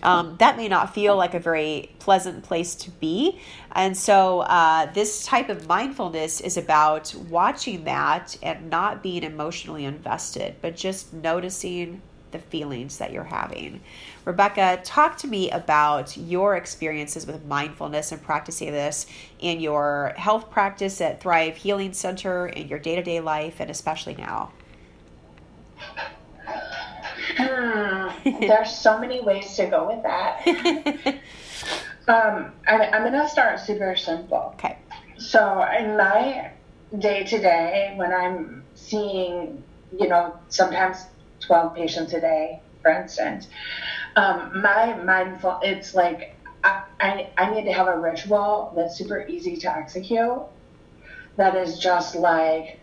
Um, 0.02 0.36
that 0.38 0.56
may 0.56 0.68
not 0.68 0.94
feel 0.94 1.16
like 1.16 1.34
a 1.34 1.40
very 1.40 1.90
pleasant 1.98 2.42
place 2.42 2.74
to 2.76 2.90
be. 2.90 3.40
And 3.72 3.96
so 3.96 4.40
uh, 4.40 4.92
this 4.92 5.24
type 5.24 5.48
of 5.48 5.66
mindfulness 5.66 6.40
is 6.40 6.56
about 6.56 7.14
watching 7.30 7.84
that 7.84 8.36
and 8.42 8.68
not 8.68 9.02
being 9.02 9.22
emotionally 9.22 9.84
invested, 9.84 10.56
but 10.60 10.76
just 10.76 11.12
noticing 11.14 12.02
the 12.32 12.38
feelings 12.38 12.98
that 12.98 13.12
you're 13.12 13.24
having. 13.24 13.80
Rebecca, 14.24 14.80
talk 14.84 15.16
to 15.18 15.26
me 15.26 15.50
about 15.50 16.16
your 16.16 16.56
experiences 16.56 17.26
with 17.26 17.44
mindfulness 17.44 18.12
and 18.12 18.22
practicing 18.22 18.72
this 18.72 19.06
in 19.38 19.60
your 19.60 20.14
health 20.16 20.50
practice 20.50 21.00
at 21.00 21.20
Thrive 21.20 21.56
Healing 21.56 21.92
Center, 21.92 22.46
in 22.46 22.68
your 22.68 22.78
day 22.78 22.96
to 22.96 23.02
day 23.02 23.20
life, 23.20 23.60
and 23.60 23.70
especially 23.70 24.14
now. 24.14 24.52
Hmm, 27.36 28.08
there's 28.40 28.76
so 28.76 28.98
many 28.98 29.20
ways 29.20 29.54
to 29.56 29.66
go 29.66 29.88
with 29.88 30.02
that. 30.02 30.42
um, 32.08 32.52
I, 32.66 32.90
I'm 32.92 33.02
going 33.02 33.12
to 33.12 33.28
start 33.28 33.60
super 33.60 33.96
simple. 33.96 34.52
Okay. 34.54 34.78
So 35.18 35.64
in 35.78 35.96
my 35.96 36.50
day 36.98 37.24
to 37.24 37.38
day, 37.38 37.94
when 37.96 38.12
I'm 38.12 38.64
seeing, 38.74 39.62
you 39.98 40.08
know, 40.08 40.36
sometimes 40.48 41.06
12 41.46 41.74
patients 41.74 42.12
a 42.12 42.20
day, 42.20 42.62
for 42.82 42.90
instance. 42.90 43.48
Um, 44.16 44.62
my 44.62 44.94
mindful, 44.94 45.58
it's 45.62 45.94
like 45.94 46.36
I, 46.64 46.82
I, 47.00 47.30
I 47.36 47.54
need 47.54 47.64
to 47.64 47.72
have 47.72 47.88
a 47.88 47.98
ritual 47.98 48.72
that's 48.76 48.96
super 48.96 49.26
easy 49.26 49.56
to 49.58 49.76
execute. 49.76 50.42
That 51.36 51.56
is 51.56 51.78
just 51.78 52.14
like, 52.14 52.78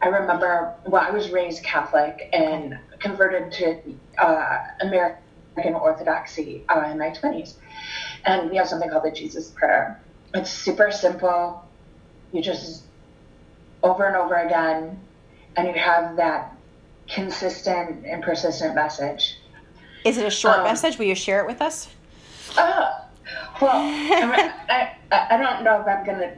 I 0.00 0.08
remember, 0.08 0.74
well, 0.86 1.02
I 1.06 1.10
was 1.10 1.30
raised 1.30 1.62
Catholic 1.64 2.28
and 2.32 2.78
converted 3.00 3.52
to 3.52 3.80
uh, 4.18 4.58
American 4.80 5.74
Orthodoxy 5.74 6.64
uh, 6.68 6.88
in 6.90 6.98
my 6.98 7.10
20s. 7.10 7.54
And 8.24 8.50
we 8.50 8.56
have 8.56 8.68
something 8.68 8.88
called 8.88 9.04
the 9.04 9.10
Jesus 9.10 9.50
Prayer. 9.50 10.00
It's 10.34 10.50
super 10.50 10.90
simple. 10.90 11.62
You 12.32 12.40
just 12.40 12.84
over 13.82 14.06
and 14.06 14.16
over 14.16 14.34
again, 14.36 15.00
and 15.56 15.68
you 15.68 15.74
have 15.74 16.16
that 16.16 16.51
consistent 17.12 18.04
and 18.06 18.22
persistent 18.22 18.74
message. 18.74 19.38
Is 20.04 20.18
it 20.18 20.26
a 20.26 20.30
short 20.30 20.58
um, 20.58 20.64
message? 20.64 20.98
Will 20.98 21.06
you 21.06 21.14
share 21.14 21.40
it 21.40 21.46
with 21.46 21.60
us? 21.60 21.88
Uh, 22.56 22.92
well, 23.60 23.70
I, 23.72 24.96
I, 25.10 25.26
I 25.30 25.36
don't 25.36 25.62
know 25.62 25.80
if 25.80 25.86
I'm 25.86 26.04
going 26.04 26.18
to 26.18 26.36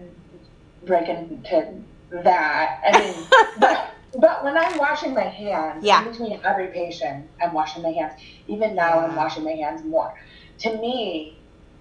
break 0.84 1.08
into 1.08 1.82
that. 2.10 2.80
I 2.86 2.98
mean, 2.98 3.14
but, 3.58 3.90
but 4.18 4.44
when 4.44 4.56
I'm 4.56 4.76
washing 4.78 5.14
my 5.14 5.22
hands, 5.22 5.84
yeah. 5.84 6.04
in 6.04 6.10
between 6.10 6.40
every 6.44 6.68
patient, 6.68 7.28
I'm 7.42 7.52
washing 7.52 7.82
my 7.82 7.90
hands. 7.90 8.20
Even 8.48 8.74
now. 8.74 9.00
I'm 9.00 9.16
washing 9.16 9.44
my 9.44 9.52
hands 9.52 9.82
more. 9.84 10.14
To 10.58 10.76
me, 10.76 11.38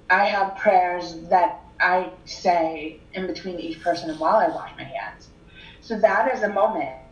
I 0.09 0.25
have 0.25 0.55
prayers 0.55 1.15
that 1.29 1.61
I 1.79 2.09
say 2.25 2.99
in 3.13 3.27
between 3.27 3.59
each 3.59 3.81
person 3.81 4.09
and 4.09 4.19
while 4.19 4.37
I 4.37 4.47
wash 4.47 4.71
my 4.77 4.83
hands. 4.83 5.29
So 5.81 5.99
that 5.99 6.33
is 6.33 6.43
a 6.43 6.49
moment 6.49 7.02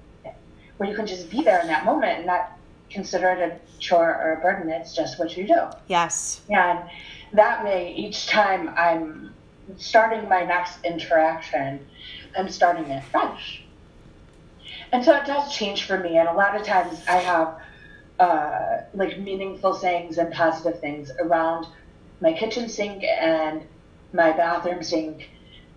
where 0.81 0.89
you 0.89 0.95
can 0.95 1.05
just 1.05 1.29
be 1.29 1.43
there 1.43 1.61
in 1.61 1.67
that 1.67 1.85
moment 1.85 2.17
and 2.17 2.25
not 2.25 2.53
consider 2.89 3.29
it 3.29 3.39
a 3.39 3.79
chore 3.79 4.15
or 4.15 4.33
a 4.33 4.41
burden. 4.41 4.67
It's 4.71 4.95
just 4.95 5.19
what 5.19 5.37
you 5.37 5.45
do. 5.45 5.67
Yes. 5.85 6.41
And 6.49 6.79
that 7.33 7.63
way, 7.63 7.93
each 7.95 8.25
time 8.25 8.73
I'm 8.75 9.31
starting 9.77 10.27
my 10.27 10.43
next 10.43 10.83
interaction, 10.83 11.85
I'm 12.35 12.49
starting 12.49 12.85
it 12.85 13.03
fresh. 13.11 13.61
And 14.91 15.05
so 15.05 15.15
it 15.15 15.27
does 15.27 15.55
change 15.55 15.83
for 15.83 15.99
me. 15.99 16.17
And 16.17 16.27
a 16.27 16.33
lot 16.33 16.59
of 16.59 16.65
times 16.65 16.99
I 17.07 17.17
have 17.17 17.59
uh, 18.19 18.77
like 18.95 19.19
meaningful 19.19 19.75
sayings 19.75 20.17
and 20.17 20.33
positive 20.33 20.79
things 20.79 21.11
around 21.19 21.67
my 22.21 22.33
kitchen 22.33 22.67
sink 22.67 23.03
and 23.03 23.61
my 24.13 24.31
bathroom 24.31 24.81
sink 24.81 25.29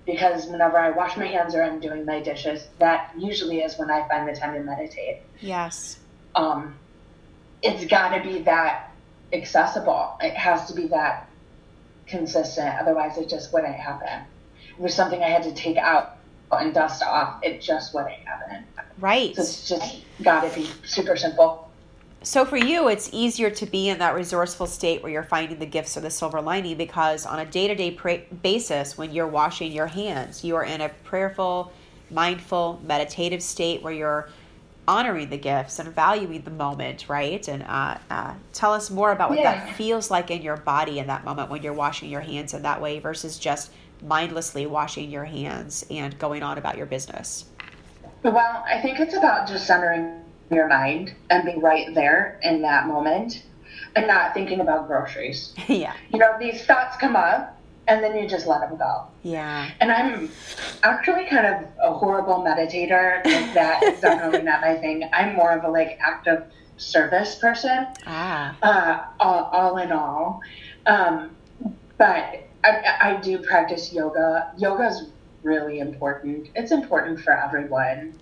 because 0.07 0.47
whenever 0.47 0.79
I 0.79 0.91
wash 0.91 1.17
my 1.17 1.27
hands 1.27 1.55
or 1.55 1.63
I'm 1.63 1.81
doing 1.81 2.05
my 2.05 2.21
dishes, 2.21 2.69
that 2.79 3.13
usually 3.17 3.61
is 3.61 3.79
when 3.79 3.91
I 3.91 4.07
find 4.09 4.29
the 4.29 4.39
time 4.39 4.55
to 4.55 4.61
meditate. 4.61 5.23
Yes. 5.41 5.99
Um, 6.35 6.75
it's 7.63 7.87
got 7.87 8.17
to 8.17 8.23
be 8.23 8.41
that 8.43 8.91
accessible. 9.33 10.17
It 10.21 10.35
has 10.35 10.67
to 10.67 10.75
be 10.75 10.89
that 10.89 11.29
consistent. 12.07 12.79
Otherwise, 12.81 13.17
it 13.17 13.29
just 13.29 13.53
wouldn't 13.53 13.77
happen. 13.77 14.27
It 14.71 14.81
was 14.81 14.95
something 14.95 15.23
I 15.23 15.29
had 15.29 15.45
to 15.45 15.55
take 15.55 15.77
out 15.77 16.19
and 16.53 16.75
dust 16.75 17.03
off, 17.03 17.43
it 17.43 17.61
just 17.61 17.95
wouldn't 17.95 18.15
happen. 18.15 18.65
Right. 18.99 19.35
So 19.35 19.43
it's 19.43 19.69
just 19.69 20.03
got 20.23 20.49
to 20.49 20.55
be 20.55 20.71
super 20.85 21.17
simple. 21.17 21.64
So 22.25 22.47
for 22.47 22.57
you, 22.57 22.89
it's 22.89 23.11
easier 23.13 23.51
to 23.51 23.67
be 23.67 23.91
in 23.91 23.99
that 23.99 24.15
resourceful 24.15 24.67
state 24.67 25.03
where 25.03 25.13
you're 25.13 25.25
finding 25.25 25.59
the 25.59 25.67
gifts 25.67 25.95
or 25.95 26.01
the 26.01 26.11
silver 26.11 26.41
lining 26.41 26.79
because 26.79 27.27
on 27.27 27.39
a 27.39 27.45
day 27.45 27.69
to 27.69 27.75
day 27.75 28.27
basis, 28.43 28.97
when 28.97 29.13
you're 29.13 29.29
washing 29.29 29.71
your 29.71 29.87
hands, 29.87 30.43
you 30.43 30.57
are 30.57 30.65
in 30.65 30.81
a 30.81 30.89
prayerful, 31.05 31.71
mindful, 32.11 32.81
meditative 32.83 33.43
state 33.43 33.83
where 33.83 33.93
you're 33.93 34.31
honoring 34.89 35.29
the 35.29 35.37
gifts 35.37 35.79
and 35.79 35.95
valuing 35.95 36.41
the 36.43 36.51
moment, 36.51 37.11
right? 37.11 37.47
And 37.47 37.63
uh, 37.65 37.99
uh, 38.11 38.33
tell 38.55 38.73
us 38.73 38.91
more 38.91 39.13
about 39.13 39.29
what 39.29 39.39
yeah. 39.39 39.67
that 39.67 39.77
feels 39.77 40.11
like 40.11 40.31
in 40.31 40.41
your 40.41 40.57
body 40.57 41.01
in 41.01 41.07
that 41.09 41.27
moment 41.27 41.51
when 41.51 41.63
you're 41.63 41.75
washing 41.75 42.09
your 42.09 42.23
hands 42.23 42.55
in 42.55 42.63
that 42.63 42.81
way 42.81 43.01
versus 43.01 43.39
just 43.39 43.71
mindlessly 44.03 44.65
washing 44.65 45.11
your 45.11 45.25
hands 45.27 45.85
and 45.91 46.19
going 46.19 46.43
on 46.43 46.57
about 46.57 46.79
your 46.79 46.87
business. 46.87 47.45
Well, 48.23 48.65
I 48.67 48.81
think 48.81 48.99
it's 48.99 49.15
about 49.15 49.47
just 49.47 49.67
centering 49.67 50.24
your 50.51 50.69
mind 50.69 51.15
and 51.31 51.45
be 51.45 51.59
right 51.59 51.95
there 51.95 52.39
in 52.43 52.63
that 52.63 52.87
moment 52.87 53.43
and 53.97 54.07
not 54.07 54.35
thinking 54.35 54.61
about 54.61 54.87
groceries. 54.87 55.55
yeah. 55.69 55.95
You 56.13 56.19
know, 56.19 56.37
these 56.39 56.65
thoughts 56.65 56.97
come 56.97 57.17
up 57.17 57.61
and 57.87 58.03
then 58.03 58.17
you 58.17 58.29
just 58.29 58.47
let 58.47 58.61
them 58.61 58.79
go. 58.79 59.07
Yeah. 59.23 59.71
And 59.81 59.93
I'm 59.93 60.31
actually 60.83 61.27
kind 61.27 61.47
of 61.47 61.65
a 61.83 61.93
horrible 61.97 62.37
meditator. 62.37 63.23
that 63.55 63.83
is 63.83 64.01
definitely 64.01 64.43
not 64.43 64.61
my 64.61 64.75
thing. 64.77 65.09
I'm 65.13 65.35
more 65.35 65.53
of 65.53 65.65
a 65.65 65.71
like 65.71 65.99
active 66.01 66.45
service 66.77 67.37
person. 67.37 67.87
Ah. 68.07 68.57
Uh, 68.63 69.05
all, 69.21 69.45
all 69.53 69.79
in 69.79 69.93
all. 69.93 70.41
Um, 70.87 71.37
but 71.99 72.47
I, 72.65 72.97
I 73.01 73.21
do 73.23 73.39
practice 73.39 73.93
yoga. 73.93 74.53
Yoga 74.57 74.89
is 74.89 75.09
really 75.43 75.79
important. 75.79 76.49
It's 76.55 76.73
important 76.73 77.21
for 77.21 77.33
everyone. 77.33 78.19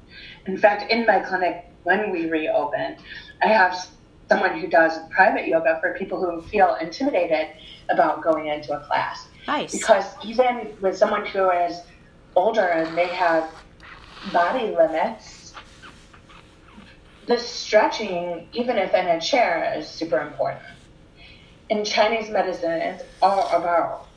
In 0.47 0.59
fact, 0.59 0.91
in 0.91 1.07
my 1.07 1.21
clinic, 1.21 1.72
when 1.85 2.11
we 2.11 2.29
reopen, 2.29 2.97
I 3.43 3.47
have 3.47 3.89
someone 4.29 4.59
who 4.59 4.69
does 4.69 4.99
private 5.11 5.47
yoga 5.47 5.79
for 5.81 5.95
people 5.99 6.21
who 6.21 6.41
feel 6.43 6.77
intimidated 6.81 7.49
about 7.91 8.23
going 8.23 8.47
into 8.47 8.73
a 8.77 8.81
class. 8.81 9.27
Nice. 9.47 9.73
Because 9.73 10.05
even 10.25 10.75
with 10.81 10.97
someone 10.97 11.27
who 11.27 11.51
is 11.51 11.83
older 12.35 12.67
and 12.67 12.97
they 12.97 13.09
have 13.09 13.51
body 14.33 14.75
limits, 14.75 15.53
the 17.27 17.39
stretching, 17.39 18.49
even 18.53 18.79
if 18.79 18.95
in 18.95 19.07
a 19.07 19.21
chair, 19.21 19.75
is 19.77 19.89
super 19.89 20.21
important. 20.21 20.63
In 21.69 21.85
Chinese 21.85 22.31
medicine, 22.31 22.81
it's 22.81 23.05
all 23.21 23.49
about 23.49 24.09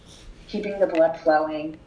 keeping 0.47 0.79
the 0.79 0.87
blood 0.87 1.19
flowing, 1.21 1.77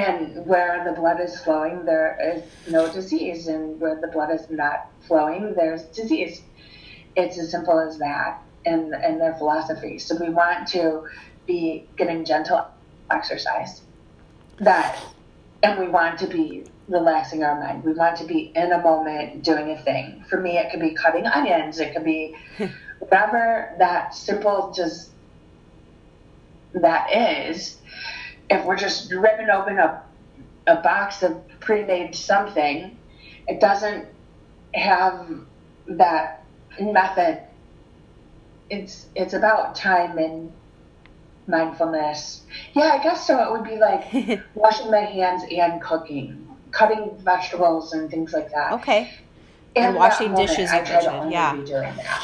and 0.00 0.46
where 0.46 0.82
the 0.84 0.92
blood 0.98 1.20
is 1.20 1.38
flowing, 1.40 1.84
there 1.84 2.16
is 2.34 2.42
no 2.72 2.90
disease. 2.90 3.48
And 3.48 3.78
where 3.78 4.00
the 4.00 4.06
blood 4.06 4.30
is 4.32 4.48
not 4.48 4.86
flowing, 5.06 5.54
there's 5.54 5.82
disease. 5.82 6.42
It's 7.16 7.38
as 7.38 7.50
simple 7.50 7.78
as 7.78 7.98
that 7.98 8.42
in, 8.64 8.94
in 9.04 9.18
their 9.18 9.34
philosophy. 9.34 9.98
So 9.98 10.16
we 10.16 10.30
want 10.30 10.68
to 10.68 11.06
be 11.46 11.86
getting 11.98 12.24
gentle 12.24 12.66
exercise. 13.10 13.82
That, 14.60 14.98
and 15.62 15.78
we 15.78 15.88
want 15.88 16.18
to 16.20 16.26
be 16.26 16.64
relaxing 16.88 17.44
our 17.44 17.60
mind. 17.60 17.84
We 17.84 17.92
want 17.92 18.16
to 18.18 18.24
be 18.24 18.52
in 18.54 18.72
a 18.72 18.80
moment 18.80 19.44
doing 19.44 19.70
a 19.70 19.82
thing. 19.82 20.24
For 20.30 20.40
me, 20.40 20.56
it 20.56 20.70
could 20.70 20.80
be 20.80 20.94
cutting 20.94 21.26
onions. 21.26 21.78
It 21.78 21.92
could 21.92 22.04
be 22.04 22.36
whatever 23.00 23.74
that 23.78 24.14
simple 24.14 24.72
just 24.74 25.10
that 26.72 27.14
is 27.14 27.76
if 28.50 28.64
we're 28.64 28.76
just 28.76 29.12
ripping 29.12 29.48
open 29.48 29.78
a, 29.78 30.02
a 30.66 30.76
box 30.76 31.22
of 31.22 31.40
pre-made 31.60 32.14
something, 32.14 32.98
it 33.46 33.60
doesn't 33.60 34.06
have 34.74 35.28
that 35.86 36.44
method. 36.80 37.40
It's 38.68 39.06
it's 39.14 39.34
about 39.34 39.74
time 39.74 40.18
and 40.18 40.52
mindfulness. 41.46 42.42
Yeah, 42.74 42.98
I 42.98 43.02
guess 43.02 43.26
so. 43.26 43.42
It 43.42 43.50
would 43.52 43.64
be 43.64 43.76
like 43.76 44.42
washing 44.54 44.90
my 44.90 45.00
hands 45.00 45.42
and 45.50 45.80
cooking, 45.80 46.46
cutting 46.70 47.16
vegetables 47.18 47.92
and 47.92 48.10
things 48.10 48.32
like 48.32 48.50
that. 48.52 48.72
Okay. 48.74 49.10
And, 49.76 49.86
and 49.86 49.96
washing 49.96 50.34
dishes 50.34 50.72
in 50.72 50.84
the 50.84 50.90
kitchen. 50.90 51.30
Yeah. 51.30 52.22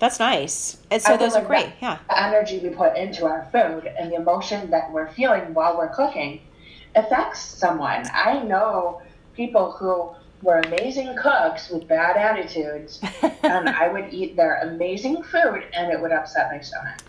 That's 0.00 0.18
nice. 0.18 0.78
And 0.90 1.00
so 1.00 1.16
those 1.18 1.36
are 1.36 1.44
great. 1.44 1.68
Yeah. 1.80 1.98
The 2.08 2.26
energy 2.26 2.58
we 2.58 2.70
put 2.70 2.96
into 2.96 3.26
our 3.26 3.46
food 3.52 3.86
and 3.86 4.10
the 4.10 4.16
emotion 4.16 4.70
that 4.70 4.90
we're 4.90 5.12
feeling 5.12 5.52
while 5.52 5.76
we're 5.76 5.94
cooking 5.94 6.40
affects 6.96 7.40
someone. 7.40 8.04
I 8.12 8.42
know 8.42 9.02
people 9.36 9.72
who 9.72 10.10
were 10.42 10.60
amazing 10.60 11.14
cooks 11.16 11.68
with 11.68 11.86
bad 11.86 12.16
attitudes, 12.16 12.98
and 13.42 13.68
I 13.68 13.88
would 13.92 14.12
eat 14.12 14.36
their 14.36 14.60
amazing 14.62 15.22
food 15.22 15.64
and 15.74 15.92
it 15.92 16.00
would 16.00 16.12
upset 16.12 16.50
my 16.50 16.60
stomach. 16.60 17.02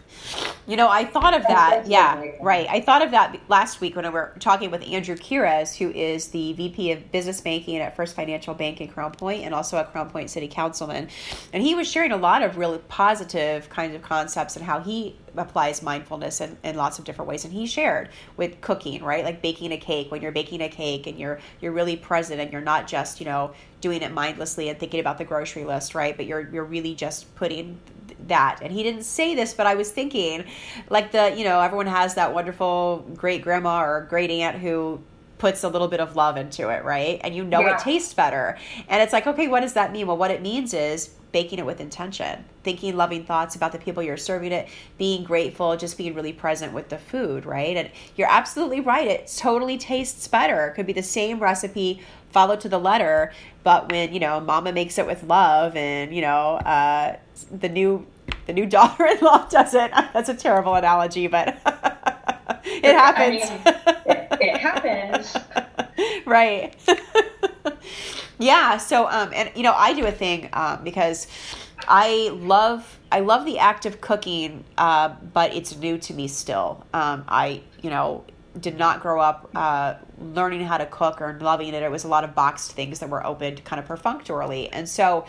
You 0.68 0.78
know, 0.78 0.90
I 0.90 1.06
thought 1.06 1.34
of 1.34 1.42
that. 1.44 1.88
Yeah, 1.88 2.24
right. 2.40 2.68
I 2.70 2.82
thought 2.82 3.02
of 3.02 3.12
that 3.12 3.40
last 3.50 3.82
week 3.82 3.96
when 3.96 4.06
we 4.06 4.12
were 4.12 4.34
talking 4.40 4.70
with 4.70 4.88
Andrew 4.88 5.16
Kires, 5.16 5.76
who 5.76 5.90
is 5.90 6.28
the 6.28 6.54
VP 6.54 6.92
of 6.92 7.12
Business 7.12 7.42
Banking 7.42 7.78
at 7.78 7.96
First 7.96 8.16
Financial 8.16 8.54
Bank 8.54 8.80
in 8.80 8.88
Crown 8.88 9.12
Point 9.12 9.44
and 9.44 9.56
also 9.56 9.78
a 9.78 9.84
Crown 9.84 10.10
Point 10.10 10.30
City 10.30 10.48
Councilman. 10.48 11.10
And 11.52 11.64
he 11.64 11.76
was 11.76 11.90
sharing 11.90 12.12
a 12.12 12.18
lot 12.18 12.44
of 12.44 12.58
really 12.58 12.78
positive 12.88 13.70
kinds 13.70 13.96
of 13.96 14.02
concepts 14.02 14.56
and 14.56 14.64
how 14.64 14.80
he 14.80 15.18
applies 15.36 15.82
mindfulness 15.82 16.42
in, 16.42 16.58
in 16.64 16.76
lots 16.76 17.00
of 17.00 17.06
different 17.06 17.30
ways. 17.30 17.44
And 17.44 17.54
he 17.54 17.66
shared 17.66 18.10
with 18.38 18.62
cooking, 18.62 19.04
right? 19.04 19.24
Like 19.24 19.42
baking 19.42 19.72
a 19.72 19.78
cake. 19.78 20.12
When 20.12 20.22
you're 20.22 20.32
baking 20.32 20.62
a 20.62 20.70
cake 20.70 21.08
and 21.08 21.18
you're 21.18 21.40
you're 21.60 21.72
really 21.72 21.96
present 21.96 22.40
and 22.40 22.52
you're 22.52 22.62
not 22.62 22.88
just, 22.88 23.20
you 23.20 23.26
know, 23.26 23.54
doing 23.80 24.02
it 24.02 24.12
mindlessly 24.12 24.70
and 24.70 24.80
thinking 24.80 25.00
about 25.00 25.18
the 25.18 25.26
grocery 25.26 25.64
list, 25.64 25.96
right? 25.96 26.16
But 26.16 26.26
you're 26.28 26.48
you're 26.50 26.66
really 26.66 26.96
just 26.96 27.34
putting 27.36 27.80
that. 28.28 28.60
And 28.62 28.72
he 28.72 28.84
didn't 28.84 29.04
say 29.04 29.36
this, 29.36 29.54
but 29.54 29.68
I 29.68 29.76
was 29.76 29.92
thinking, 29.92 30.46
like 30.90 31.12
the 31.12 31.34
you 31.36 31.44
know 31.44 31.60
everyone 31.62 31.88
has 31.88 32.16
that 32.16 32.34
wonderful 32.34 33.06
great 33.16 33.42
grandma 33.42 33.82
or 33.82 34.08
great 34.10 34.30
aunt 34.30 34.58
who 34.58 35.02
puts 35.38 35.64
a 35.64 35.70
little 35.70 35.88
bit 35.88 36.00
of 36.00 36.16
love 36.16 36.38
into 36.38 36.70
it, 36.70 36.84
right? 36.84 37.20
And 37.24 37.36
you 37.36 37.44
know 37.44 37.62
yeah. 37.62 37.76
it 37.76 37.80
tastes 37.80 38.14
better. 38.14 38.58
And 38.88 39.02
it's 39.02 39.12
like, 39.12 39.26
okay, 39.26 39.48
what 39.48 39.62
does 39.62 39.74
that 39.74 39.92
mean? 39.92 40.06
Well, 40.06 40.18
what 40.18 40.30
it 40.30 40.42
means 40.42 40.74
is 40.74 41.16
baking 41.32 41.60
it 41.60 41.66
with 41.66 41.80
intention, 41.80 42.44
thinking 42.64 42.96
loving 42.96 43.26
thoughts 43.26 43.56
about 43.56 43.72
the 43.72 43.78
people 43.78 44.04
you're 44.04 44.18
serving 44.18 44.52
it, 44.52 44.68
being 44.98 45.24
grateful, 45.24 45.78
just 45.78 45.98
being 45.98 46.14
really 46.14 46.34
present 46.34 46.74
with 46.74 46.90
the 46.90 46.98
food, 46.98 47.46
right? 47.46 47.78
And 47.78 47.90
you're 48.16 48.30
absolutely 48.30 48.82
right. 48.82 49.08
It 49.08 49.34
totally 49.38 49.78
tastes 49.78 50.28
better. 50.28 50.68
It 50.68 50.76
could 50.76 50.86
be 50.86 50.94
the 50.94 51.04
same 51.04 51.40
recipe 51.40 52.02
followed 52.32 52.62
to 52.62 52.70
the 52.70 52.80
letter, 52.80 53.34
but 53.64 53.92
when, 53.92 54.14
you 54.14 54.20
know, 54.20 54.40
mama 54.40 54.72
makes 54.72 54.98
it 54.98 55.06
with 55.06 55.24
love 55.24 55.76
and, 55.76 56.16
you 56.16 56.22
know, 56.22 56.56
uh, 56.58 57.18
the 57.52 57.70
new 57.70 58.06
the 58.48 58.54
new 58.54 58.66
daughter-in-law 58.68 59.48
does 59.50 59.74
it. 59.74 59.92
That's 60.14 60.30
a 60.30 60.34
terrible 60.34 60.76
analogy, 60.76 61.28
but 61.28 61.50
it 62.66 62.96
happens. 62.96 63.44
I 63.44 63.50
mean, 63.50 63.76
it, 64.06 64.28
it 64.42 64.58
happens. 64.58 65.38
right. 66.26 66.76
Yeah. 68.42 68.78
So, 68.78 69.08
um, 69.08 69.32
and 69.34 69.52
you 69.56 69.64
know, 69.64 69.74
I 69.74 69.94
do 69.94 70.06
a 70.06 70.12
thing 70.12 70.50
um, 70.54 70.84
because 70.84 71.28
I 71.88 72.30
love 72.34 73.00
I 73.12 73.20
love 73.20 73.46
the 73.46 73.60
act 73.60 73.86
of 73.86 74.02
cooking, 74.02 74.64
uh, 74.78 75.10
but 75.34 75.54
it's 75.54 75.76
new 75.78 75.98
to 76.00 76.14
me 76.14 76.28
still. 76.28 76.86
Um, 76.94 77.26
I 77.28 77.62
you 77.82 77.90
know 77.90 78.26
did 78.60 78.78
not 78.78 79.02
grow 79.02 79.22
up 79.22 79.50
uh, 79.56 79.96
learning 80.20 80.62
how 80.66 80.78
to 80.78 80.86
cook 80.86 81.22
or 81.22 81.38
loving 81.40 81.74
it. 81.74 81.84
It 81.84 81.92
was 81.92 82.04
a 82.04 82.08
lot 82.08 82.24
of 82.24 82.36
boxed 82.36 82.74
things 82.74 83.00
that 83.00 83.10
were 83.10 83.26
opened 83.26 83.64
kind 83.64 83.80
of 83.80 83.86
perfunctorily. 83.86 84.70
And 84.70 84.88
so 84.90 85.26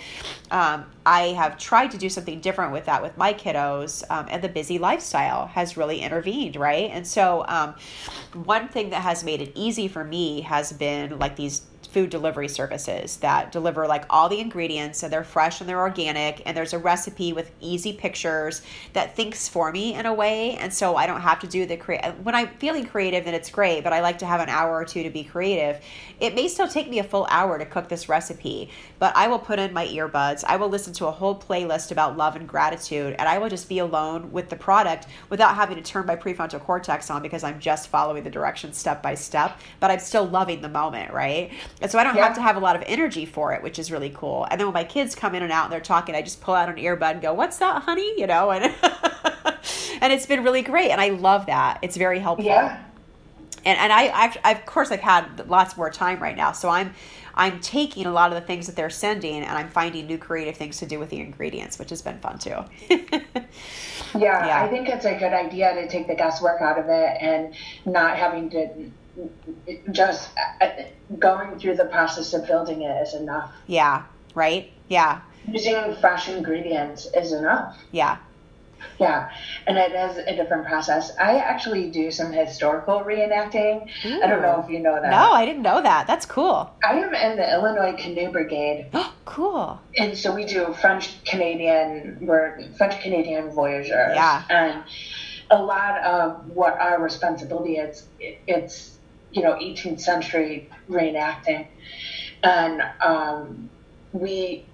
um, 0.51 0.87
I 1.07 1.29
have 1.29 1.57
tried 1.57 1.93
to 1.93 1.99
do 1.99 2.09
something 2.09 2.41
different 2.41 2.73
with 2.73 2.87
that 2.87 3.01
with 3.01 3.17
my 3.17 3.33
kiddos, 3.33 4.03
um, 4.11 4.27
and 4.29 4.43
the 4.43 4.49
busy 4.49 4.79
lifestyle 4.79 5.47
has 5.47 5.77
really 5.77 6.01
intervened, 6.01 6.57
right? 6.57 6.91
And 6.91 7.07
so 7.07 7.45
um, 7.47 7.75
one 8.35 8.69
thing 8.69 8.91
that 8.91 9.03
has 9.03 9.23
made 9.23 9.41
it 9.41 9.53
easy 9.55 9.87
for 9.87 10.03
me 10.03 10.41
has 10.41 10.73
been 10.73 11.19
like 11.19 11.37
these 11.37 11.63
food 11.93 12.09
delivery 12.09 12.49
services 12.49 13.19
that 13.19 13.53
deliver 13.53 13.87
like 13.87 14.05
all 14.09 14.29
the 14.29 14.41
ingredients 14.41 15.03
and 15.03 15.13
they're 15.13 15.23
fresh 15.23 15.61
and 15.61 15.69
they're 15.69 15.81
organic 15.81 16.43
and 16.47 16.57
there's 16.57 16.73
a 16.73 16.79
recipe 16.79 17.35
with 17.35 17.51
easy 17.61 17.93
pictures 17.93 18.63
that 18.95 19.15
thinks 19.15 19.47
for 19.47 19.71
me 19.71 19.95
in 19.95 20.07
a 20.07 20.15
way 20.15 20.57
and 20.57 20.73
so 20.73 20.97
I 20.97 21.07
don't 21.07 21.21
have 21.21 21.39
to 21.41 21.47
do 21.47 21.67
the 21.67 21.77
create 21.77 22.03
when 22.23 22.35
I'm 22.35 22.49
feeling 22.59 22.87
creative 22.87 23.27
then 23.27 23.35
it's 23.35 23.51
great 23.51 23.85
but 23.85 23.93
I 23.93 24.01
like 24.01 24.19
to 24.19 24.27
have 24.27 24.41
an 24.41 24.49
hour 24.49 24.75
or 24.75 24.85
two 24.87 25.03
to 25.03 25.11
be 25.11 25.23
creative. 25.23 25.85
It 26.19 26.35
may 26.35 26.49
still 26.49 26.69
take 26.69 26.89
me 26.89 26.99
a 26.99 27.05
full 27.05 27.27
hour 27.31 27.59
to 27.59 27.67
cook 27.67 27.89
this 27.89 28.09
recipe 28.09 28.71
but 28.99 29.15
I 29.15 29.29
will 29.29 29.39
put 29.39 29.59
in 29.59 29.75
my 29.75 29.87
earbuds 29.87 30.45
I 30.47 30.57
will 30.57 30.69
listen 30.69 30.95
to 30.95 31.07
a 31.07 31.11
whole 31.11 31.39
playlist 31.39 31.91
about 31.91 32.17
love 32.17 32.37
and 32.37 32.49
gratitude 32.49 33.17
and 33.19 33.29
I 33.29 33.37
will 33.37 33.51
just 33.51 33.69
be 33.69 33.81
alone 33.81 34.33
with 34.33 34.49
the 34.49 34.57
product 34.57 35.09
without 35.29 35.55
having 35.55 35.77
to 35.77 35.83
turn 35.83 36.07
my 36.07 36.17
prefrontal 36.17 36.61
cortex 36.61 37.11
on 37.11 37.21
because 37.21 37.45
I'm 37.45 37.61
just 37.61 37.89
following 37.89 38.23
the 38.23 38.31
directions 38.31 38.79
step 38.79 39.03
by 39.03 39.15
step 39.15 39.61
but 39.79 39.91
I'm 39.91 39.99
still 39.99 40.25
loving 40.25 40.63
the 40.63 40.69
moment 40.71 41.13
right 41.13 41.53
and 41.83 41.91
so 41.91 41.99
I 41.99 42.05
don't 42.05 42.17
yeah. 42.17 42.27
have 42.27 42.37
to 42.37 42.43
have 42.43 42.57
a 42.57 42.61
lot 42.61 42.77
of 42.77 42.83
energy 42.87 43.27
for 43.27 43.53
it, 43.53 43.63
which 43.63 43.79
is 43.79 43.91
really 43.91 44.11
cool. 44.11 44.47
And 44.51 44.59
then 44.59 44.67
when 44.69 44.75
my 44.75 44.85
kids 44.85 45.15
come 45.15 45.35
in 45.35 45.43
and 45.43 45.53
out 45.53 45.65
and 45.65 45.73
they're 45.73 45.81
talking, 45.81 46.15
I 46.15 46.23
just 46.23 46.41
pull 46.41 46.55
out 46.55 46.69
an 46.69 46.77
earbud 46.77 47.13
and 47.13 47.23
go, 47.23 47.35
"What's 47.35 47.59
that, 47.59 47.83
honey?" 47.83 48.19
You 48.19 48.27
know, 48.27 48.51
and 48.51 48.65
and 50.01 50.13
it's 50.13 50.27
been 50.27 50.45
really 50.45 50.63
great, 50.63 50.91
and 50.91 51.01
I 51.01 51.11
love 51.11 51.47
that. 51.47 51.79
It's 51.83 51.97
very 51.97 52.19
helpful. 52.19 52.47
Yeah. 52.47 52.83
And 53.65 53.79
and 53.79 53.93
I, 53.93 54.09
I've, 54.09 54.37
I, 54.45 54.53
of 54.53 54.67
course 54.67 54.91
I've 54.91 55.01
had 55.01 55.49
lots 55.49 55.77
more 55.77 55.91
time 55.91 56.21
right 56.21 56.37
now, 56.37 56.53
so 56.53 56.69
I'm 56.69 56.95
I'm 57.35 57.61
taking 57.61 58.07
a 58.07 58.13
lot 58.13 58.33
of 58.33 58.41
the 58.41 58.47
things 58.47 58.67
that 58.67 58.77
they're 58.77 58.91
sending 58.91 59.43
and 59.43 59.59
I'm 59.59 59.69
finding 59.69 60.07
new 60.07 60.19
creative 60.19 60.57
things 60.57 60.79
to 60.79 60.87
do 60.87 60.99
with 60.99 61.11
the 61.11 61.21
ingredients, 61.21 61.79
which 61.79 61.91
has 61.91 62.03
been 62.03 62.19
fun 62.19 62.39
too. 62.39 62.57
yeah, 62.91 63.07
yeah, 64.15 64.63
I 64.63 64.69
think 64.69 64.89
it's 64.89 65.05
a 65.05 65.15
good 65.15 65.33
idea 65.33 65.75
to 65.75 65.89
take 65.89 66.09
the 66.09 66.15
guesswork 66.15 66.61
out 66.61 66.79
of 66.79 66.89
it 66.89 67.17
and 67.21 67.55
not 67.87 68.17
having 68.17 68.51
to 68.51 68.91
just 69.91 70.31
uh, 70.61 70.69
going 71.19 71.59
through 71.59 71.77
the 71.77 71.85
process 71.87 72.33
of 72.33 72.47
building 72.47 72.83
it 72.83 73.07
is 73.07 73.15
enough. 73.15 73.53
Yeah, 73.67 74.05
right? 74.35 74.71
Yeah. 74.89 75.21
Using 75.47 75.97
fresh 76.01 76.29
ingredients 76.29 77.07
is 77.15 77.33
enough. 77.33 77.77
Yeah. 77.91 78.19
Yeah, 78.99 79.31
and 79.67 79.79
it 79.79 79.93
is 79.93 80.19
a 80.19 80.37
different 80.37 80.67
process. 80.67 81.17
I 81.19 81.39
actually 81.39 81.91
do 81.91 82.11
some 82.11 82.33
historical 82.33 83.01
reenacting. 83.01 83.89
Ooh. 84.05 84.23
I 84.23 84.27
don't 84.27 84.43
know 84.43 84.63
if 84.65 84.71
you 84.71 84.81
know 84.81 85.01
that. 85.01 85.11
No, 85.11 85.33
I 85.33 85.45
didn't 85.45 85.63
know 85.63 85.81
that. 85.83 86.07
That's 86.07 86.27
cool. 86.27 86.71
I 86.85 86.95
am 86.95 87.15
in 87.15 87.37
the 87.37 87.53
Illinois 87.53 87.95
Canoe 87.97 88.31
Brigade. 88.31 88.89
Oh, 88.93 89.15
cool. 89.25 89.81
And 89.97 90.17
so 90.17 90.35
we 90.35 90.45
do 90.45 90.75
French 90.81 91.25
Canadian, 91.25 92.19
we're 92.21 92.63
French 92.77 93.01
Canadian 93.03 93.51
voyageurs. 93.51 94.15
Yeah. 94.15 94.43
And 94.51 94.85
a 95.51 95.63
lot 95.63 96.03
of 96.03 96.49
what 96.49 96.79
our 96.79 97.01
responsibility 97.01 97.77
is, 97.77 98.07
it's 98.19 98.92
you 99.33 99.43
know 99.43 99.55
18th 99.55 100.01
century 100.01 100.69
reenacting, 100.89 101.67
and 102.43 102.83
um, 103.01 103.71
we 104.13 104.65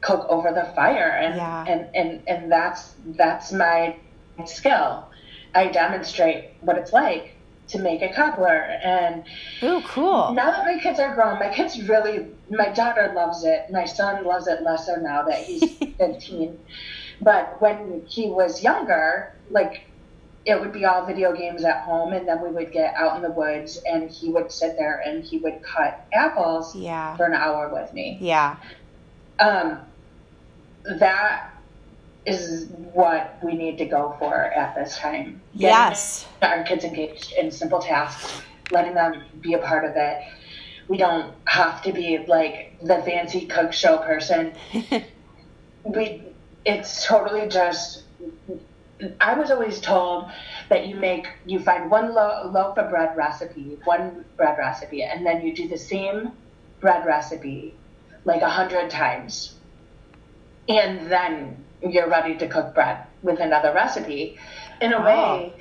cook 0.00 0.26
over 0.28 0.52
the 0.52 0.70
fire, 0.74 1.08
and, 1.08 1.36
yeah. 1.36 1.64
and 1.66 1.88
and 1.94 2.28
and 2.28 2.52
that's 2.52 2.94
that's 3.06 3.52
my 3.52 3.96
skill. 4.44 5.08
I 5.54 5.68
demonstrate 5.68 6.50
what 6.60 6.76
it's 6.76 6.92
like 6.92 7.34
to 7.68 7.78
make 7.78 8.02
a 8.02 8.12
cobbler, 8.12 8.78
and 8.82 9.24
oh, 9.62 9.82
cool! 9.86 10.32
Now 10.32 10.50
that 10.50 10.64
my 10.64 10.78
kids 10.78 11.00
are 11.00 11.14
grown, 11.14 11.38
my 11.38 11.52
kids 11.52 11.82
really, 11.88 12.26
my 12.50 12.68
daughter 12.68 13.12
loves 13.14 13.44
it. 13.44 13.70
My 13.70 13.84
son 13.84 14.24
loves 14.24 14.46
it 14.46 14.62
less 14.62 14.86
so 14.86 14.96
now 14.96 15.22
that 15.22 15.38
he's 15.38 15.76
15. 15.98 16.58
But 17.20 17.60
when 17.60 18.04
he 18.06 18.26
was 18.26 18.62
younger, 18.62 19.34
like 19.50 19.86
it 20.46 20.60
would 20.60 20.72
be 20.72 20.84
all 20.84 21.06
video 21.06 21.32
games 21.32 21.64
at 21.64 21.82
home 21.82 22.12
and 22.12 22.28
then 22.28 22.42
we 22.42 22.50
would 22.50 22.70
get 22.70 22.94
out 22.94 23.16
in 23.16 23.22
the 23.22 23.30
woods 23.30 23.80
and 23.86 24.10
he 24.10 24.28
would 24.28 24.52
sit 24.52 24.76
there 24.76 25.02
and 25.04 25.24
he 25.24 25.38
would 25.38 25.62
cut 25.62 26.06
apples 26.12 26.76
yeah. 26.76 27.16
for 27.16 27.24
an 27.24 27.32
hour 27.32 27.70
with 27.72 27.92
me. 27.94 28.18
Yeah. 28.20 28.56
Um, 29.38 29.80
that 30.98 31.54
is 32.26 32.68
what 32.92 33.38
we 33.42 33.54
need 33.54 33.78
to 33.78 33.86
go 33.86 34.16
for 34.18 34.34
at 34.34 34.74
this 34.74 34.98
time. 34.98 35.40
Getting 35.52 35.60
yes. 35.60 36.26
Our 36.42 36.62
kids 36.64 36.84
engaged 36.84 37.32
in 37.32 37.50
simple 37.50 37.80
tasks, 37.80 38.42
letting 38.70 38.94
them 38.94 39.22
be 39.40 39.54
a 39.54 39.58
part 39.58 39.84
of 39.84 39.96
it. 39.96 40.22
We 40.88 40.98
don't 40.98 41.34
have 41.46 41.82
to 41.82 41.92
be 41.92 42.18
like 42.26 42.76
the 42.82 43.02
fancy 43.02 43.46
cook 43.46 43.72
show 43.72 43.98
person. 43.98 44.52
we 45.84 46.22
it's 46.66 47.06
totally 47.06 47.48
just 47.48 48.03
I 49.20 49.34
was 49.34 49.50
always 49.50 49.80
told 49.80 50.30
that 50.68 50.86
you 50.86 50.94
make 50.94 51.26
you 51.46 51.58
find 51.58 51.90
one 51.90 52.14
lo- 52.14 52.50
loaf 52.52 52.78
of 52.78 52.90
bread 52.90 53.16
recipe, 53.16 53.78
one 53.84 54.24
bread 54.36 54.56
recipe, 54.58 55.02
and 55.02 55.26
then 55.26 55.44
you 55.44 55.54
do 55.54 55.68
the 55.68 55.78
same 55.78 56.32
bread 56.80 57.04
recipe 57.04 57.74
like 58.24 58.42
a 58.42 58.48
hundred 58.48 58.90
times, 58.90 59.56
and 60.68 61.10
then 61.10 61.64
you're 61.82 62.08
ready 62.08 62.36
to 62.36 62.48
cook 62.48 62.74
bread 62.74 62.98
with 63.22 63.40
another 63.40 63.72
recipe. 63.72 64.38
In 64.80 64.92
a 64.92 64.98
oh. 64.98 65.04
way, 65.04 65.52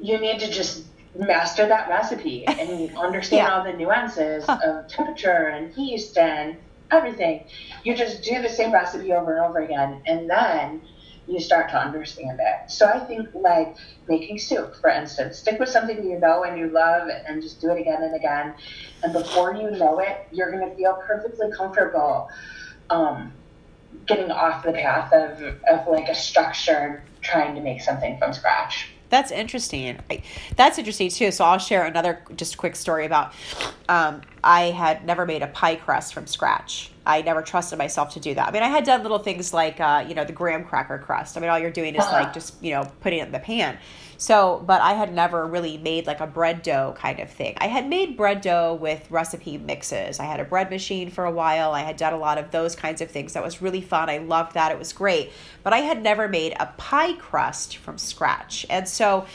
you 0.00 0.18
need 0.18 0.40
to 0.40 0.50
just 0.50 0.84
master 1.16 1.66
that 1.66 1.88
recipe 1.88 2.44
and 2.46 2.96
understand 2.96 3.46
yeah. 3.46 3.54
all 3.54 3.64
the 3.64 3.72
nuances 3.72 4.44
huh. 4.44 4.58
of 4.64 4.88
temperature 4.88 5.48
and 5.48 5.74
yeast 5.76 6.18
and 6.18 6.56
everything. 6.90 7.44
You 7.84 7.96
just 7.96 8.22
do 8.22 8.42
the 8.42 8.48
same 8.48 8.72
recipe 8.72 9.12
over 9.12 9.36
and 9.36 9.46
over 9.46 9.60
again, 9.60 10.02
and 10.06 10.28
then 10.28 10.82
you 11.26 11.40
start 11.40 11.68
to 11.70 11.78
understand 11.78 12.40
it. 12.40 12.70
So 12.70 12.86
I 12.86 12.98
think 13.00 13.28
like 13.34 13.76
making 14.08 14.38
soup, 14.38 14.74
for 14.80 14.90
instance, 14.90 15.38
stick 15.38 15.60
with 15.60 15.68
something 15.68 16.04
you 16.04 16.18
know 16.18 16.44
and 16.44 16.58
you 16.58 16.68
love 16.68 17.08
and 17.26 17.40
just 17.40 17.60
do 17.60 17.70
it 17.70 17.80
again 17.80 18.02
and 18.02 18.14
again. 18.14 18.54
And 19.02 19.12
before 19.12 19.54
you 19.54 19.70
know 19.70 20.00
it, 20.00 20.26
you're 20.32 20.50
going 20.50 20.68
to 20.68 20.74
feel 20.76 20.94
perfectly 21.06 21.50
comfortable 21.52 22.28
um, 22.90 23.32
getting 24.06 24.30
off 24.30 24.64
the 24.64 24.72
path 24.72 25.12
of, 25.12 25.42
of 25.70 25.86
like 25.86 26.08
a 26.08 26.14
structure 26.14 27.02
trying 27.20 27.54
to 27.54 27.60
make 27.60 27.80
something 27.80 28.18
from 28.18 28.32
scratch. 28.32 28.88
That's 29.12 29.30
interesting. 29.30 29.98
I, 30.10 30.22
that's 30.56 30.78
interesting 30.78 31.10
too. 31.10 31.32
So 31.32 31.44
I'll 31.44 31.58
share 31.58 31.84
another 31.84 32.20
just 32.34 32.56
quick 32.56 32.74
story 32.74 33.04
about. 33.04 33.34
Um, 33.86 34.22
I 34.42 34.70
had 34.70 35.04
never 35.04 35.26
made 35.26 35.42
a 35.42 35.48
pie 35.48 35.76
crust 35.76 36.14
from 36.14 36.26
scratch. 36.26 36.90
I 37.04 37.20
never 37.20 37.42
trusted 37.42 37.78
myself 37.78 38.14
to 38.14 38.20
do 38.20 38.32
that. 38.32 38.48
I 38.48 38.52
mean, 38.52 38.62
I 38.62 38.68
had 38.68 38.84
done 38.84 39.02
little 39.02 39.18
things 39.18 39.52
like, 39.52 39.78
uh, 39.80 40.06
you 40.08 40.14
know, 40.14 40.24
the 40.24 40.32
graham 40.32 40.64
cracker 40.64 40.96
crust. 40.96 41.36
I 41.36 41.40
mean, 41.40 41.50
all 41.50 41.58
you're 41.58 41.70
doing 41.70 41.94
is 41.94 42.00
uh-huh. 42.00 42.22
like 42.22 42.32
just, 42.32 42.54
you 42.62 42.70
know, 42.70 42.90
putting 43.02 43.18
it 43.18 43.26
in 43.26 43.32
the 43.32 43.38
pan. 43.38 43.76
So, 44.22 44.62
but 44.64 44.80
I 44.80 44.92
had 44.92 45.12
never 45.12 45.44
really 45.44 45.78
made 45.78 46.06
like 46.06 46.20
a 46.20 46.28
bread 46.28 46.62
dough 46.62 46.94
kind 46.96 47.18
of 47.18 47.28
thing. 47.28 47.56
I 47.60 47.66
had 47.66 47.88
made 47.88 48.16
bread 48.16 48.40
dough 48.40 48.74
with 48.74 49.10
recipe 49.10 49.58
mixes. 49.58 50.20
I 50.20 50.26
had 50.26 50.38
a 50.38 50.44
bread 50.44 50.70
machine 50.70 51.10
for 51.10 51.24
a 51.24 51.30
while. 51.32 51.72
I 51.72 51.80
had 51.80 51.96
done 51.96 52.12
a 52.12 52.16
lot 52.16 52.38
of 52.38 52.52
those 52.52 52.76
kinds 52.76 53.00
of 53.00 53.10
things. 53.10 53.32
That 53.32 53.42
was 53.42 53.60
really 53.60 53.80
fun. 53.80 54.08
I 54.08 54.18
loved 54.18 54.54
that. 54.54 54.70
It 54.70 54.78
was 54.78 54.92
great. 54.92 55.32
But 55.64 55.72
I 55.72 55.78
had 55.78 56.04
never 56.04 56.28
made 56.28 56.54
a 56.60 56.66
pie 56.76 57.14
crust 57.14 57.78
from 57.78 57.98
scratch. 57.98 58.64
And 58.70 58.88
so, 58.88 59.26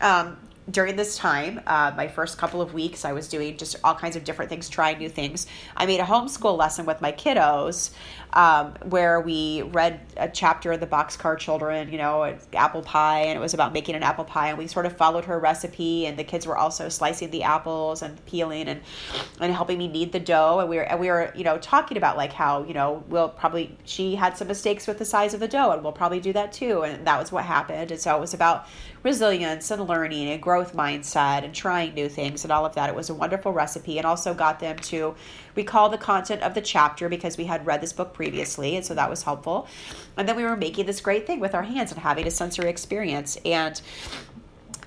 um, 0.00 0.36
during 0.70 0.94
this 0.96 1.16
time, 1.16 1.60
uh, 1.66 1.92
my 1.96 2.06
first 2.08 2.38
couple 2.38 2.60
of 2.60 2.72
weeks, 2.72 3.04
I 3.04 3.12
was 3.12 3.28
doing 3.28 3.56
just 3.56 3.76
all 3.82 3.94
kinds 3.94 4.14
of 4.14 4.24
different 4.24 4.48
things, 4.48 4.68
trying 4.68 4.98
new 4.98 5.08
things. 5.08 5.46
I 5.76 5.86
made 5.86 6.00
a 6.00 6.04
homeschool 6.04 6.56
lesson 6.56 6.86
with 6.86 7.00
my 7.00 7.12
kiddos 7.12 7.90
um, 8.36 8.74
where 8.90 9.18
we 9.18 9.62
read 9.62 9.98
a 10.18 10.28
chapter 10.28 10.72
of 10.72 10.80
the 10.80 10.86
Boxcar 10.86 11.38
Children, 11.38 11.90
you 11.90 11.96
know, 11.96 12.36
apple 12.52 12.82
pie, 12.82 13.20
and 13.20 13.36
it 13.36 13.40
was 13.40 13.54
about 13.54 13.72
making 13.72 13.94
an 13.94 14.02
apple 14.02 14.24
pie. 14.24 14.50
And 14.50 14.58
we 14.58 14.66
sort 14.66 14.84
of 14.84 14.94
followed 14.94 15.24
her 15.24 15.38
recipe, 15.40 16.04
and 16.04 16.18
the 16.18 16.22
kids 16.22 16.46
were 16.46 16.56
also 16.56 16.90
slicing 16.90 17.30
the 17.30 17.42
apples 17.44 18.02
and 18.02 18.24
peeling 18.26 18.68
and 18.68 18.82
and 19.40 19.54
helping 19.54 19.78
me 19.78 19.88
knead 19.88 20.12
the 20.12 20.20
dough. 20.20 20.60
And 20.60 20.68
we 20.68 20.76
were 20.76 20.82
and 20.82 21.00
we 21.00 21.08
were 21.08 21.32
you 21.34 21.44
know 21.44 21.56
talking 21.56 21.96
about 21.96 22.18
like 22.18 22.30
how 22.30 22.62
you 22.64 22.74
know 22.74 23.02
we'll 23.08 23.30
probably 23.30 23.74
she 23.84 24.14
had 24.14 24.36
some 24.36 24.48
mistakes 24.48 24.86
with 24.86 24.98
the 24.98 25.06
size 25.06 25.32
of 25.32 25.40
the 25.40 25.48
dough, 25.48 25.70
and 25.70 25.82
we'll 25.82 25.92
probably 25.92 26.20
do 26.20 26.34
that 26.34 26.52
too. 26.52 26.82
And 26.82 27.06
that 27.06 27.18
was 27.18 27.32
what 27.32 27.46
happened. 27.46 27.90
And 27.90 27.98
so 27.98 28.14
it 28.14 28.20
was 28.20 28.34
about 28.34 28.66
resilience 29.02 29.70
and 29.70 29.88
learning 29.88 30.28
and 30.28 30.42
growth 30.42 30.74
mindset 30.74 31.42
and 31.42 31.54
trying 31.54 31.94
new 31.94 32.08
things 32.08 32.44
and 32.44 32.52
all 32.52 32.66
of 32.66 32.74
that. 32.74 32.90
It 32.90 32.94
was 32.94 33.08
a 33.08 33.14
wonderful 33.14 33.52
recipe 33.52 33.96
and 33.96 34.06
also 34.06 34.34
got 34.34 34.60
them 34.60 34.76
to 34.76 35.14
recall 35.56 35.88
the 35.88 35.98
content 35.98 36.42
of 36.42 36.54
the 36.54 36.60
chapter 36.60 37.08
because 37.08 37.36
we 37.36 37.46
had 37.46 37.66
read 37.66 37.80
this 37.80 37.92
book 37.92 38.12
previously. 38.12 38.76
And 38.76 38.84
so 38.84 38.94
that 38.94 39.10
was 39.10 39.22
helpful. 39.22 39.66
And 40.16 40.28
then 40.28 40.36
we 40.36 40.44
were 40.44 40.56
making 40.56 40.86
this 40.86 41.00
great 41.00 41.26
thing 41.26 41.40
with 41.40 41.54
our 41.54 41.62
hands 41.62 41.92
and 41.92 42.00
having 42.00 42.26
a 42.26 42.30
sensory 42.30 42.68
experience. 42.68 43.38
And 43.44 43.80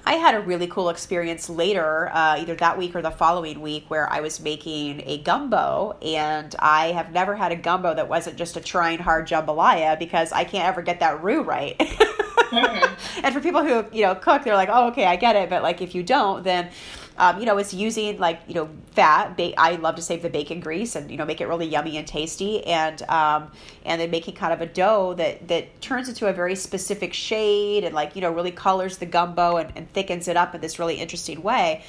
I 0.05 0.13
had 0.13 0.34
a 0.34 0.39
really 0.39 0.65
cool 0.65 0.89
experience 0.89 1.49
later, 1.49 2.09
uh, 2.11 2.38
either 2.39 2.55
that 2.55 2.78
week 2.78 2.95
or 2.95 3.01
the 3.01 3.11
following 3.11 3.61
week, 3.61 3.86
where 3.89 4.11
I 4.11 4.22
was 4.22 4.39
making 4.39 5.03
a 5.05 5.20
gumbo, 5.20 5.97
and 6.01 6.55
I 6.57 6.88
have 6.93 7.11
never 7.11 7.36
had 7.36 7.51
a 7.51 7.55
gumbo 7.55 7.93
that 7.93 8.09
wasn't 8.09 8.36
just 8.36 8.57
a 8.57 8.61
trying 8.61 8.97
hard 8.97 9.28
jambalaya 9.28 9.99
because 9.99 10.32
I 10.32 10.45
can't 10.45 10.67
ever 10.67 10.82
get 10.82 11.01
that 11.01 11.22
roux 11.22 11.43
right. 11.43 11.78
mm-hmm. 11.80 13.24
and 13.24 13.34
for 13.36 13.39
people 13.39 13.63
who 13.63 13.86
you 13.95 14.03
know 14.03 14.15
cook, 14.15 14.43
they're 14.43 14.55
like, 14.55 14.70
"Oh, 14.72 14.88
okay, 14.88 15.05
I 15.05 15.15
get 15.15 15.36
it," 15.36 15.47
but 15.49 15.61
like 15.61 15.82
if 15.82 15.93
you 15.93 16.01
don't, 16.01 16.43
then 16.43 16.72
um, 17.20 17.38
you 17.39 17.45
know, 17.45 17.57
it's 17.57 17.74
using 17.74 18.17
like 18.17 18.39
you 18.47 18.55
know 18.55 18.70
fat. 18.91 19.36
Ba- 19.36 19.59
I 19.59 19.76
love 19.76 19.95
to 19.97 20.01
save 20.01 20.22
the 20.22 20.30
bacon 20.30 20.61
grease 20.61 20.95
and 20.95 21.11
you 21.11 21.17
know 21.17 21.26
make 21.26 21.41
it 21.41 21.47
really 21.47 21.67
yummy 21.67 21.97
and 21.97 22.07
tasty, 22.07 22.65
and 22.65 23.01
um, 23.03 23.51
and 23.86 23.99
then 23.99 24.09
making 24.09 24.36
kind 24.36 24.53
of 24.53 24.61
a 24.61 24.65
dough 24.65 25.13
that 25.15 25.49
that 25.49 25.82
turns 25.82 26.07
into 26.07 26.28
a 26.28 26.34
very 26.34 26.55
specific 26.55 27.13
shade 27.13 27.84
and 27.84 27.93
like 27.93 28.15
you 28.15 28.22
know 28.22 28.32
really 28.32 28.51
colors 28.51 28.97
the 28.97 29.05
gumbo 29.05 29.57
and, 29.57 29.72
and 29.76 29.91
thickens 29.91 30.30
it 30.30 30.38
up 30.38 30.55
in 30.55 30.61
this 30.61 30.80
really 30.80 30.95
interesting 30.95 31.43
way. 31.43 31.84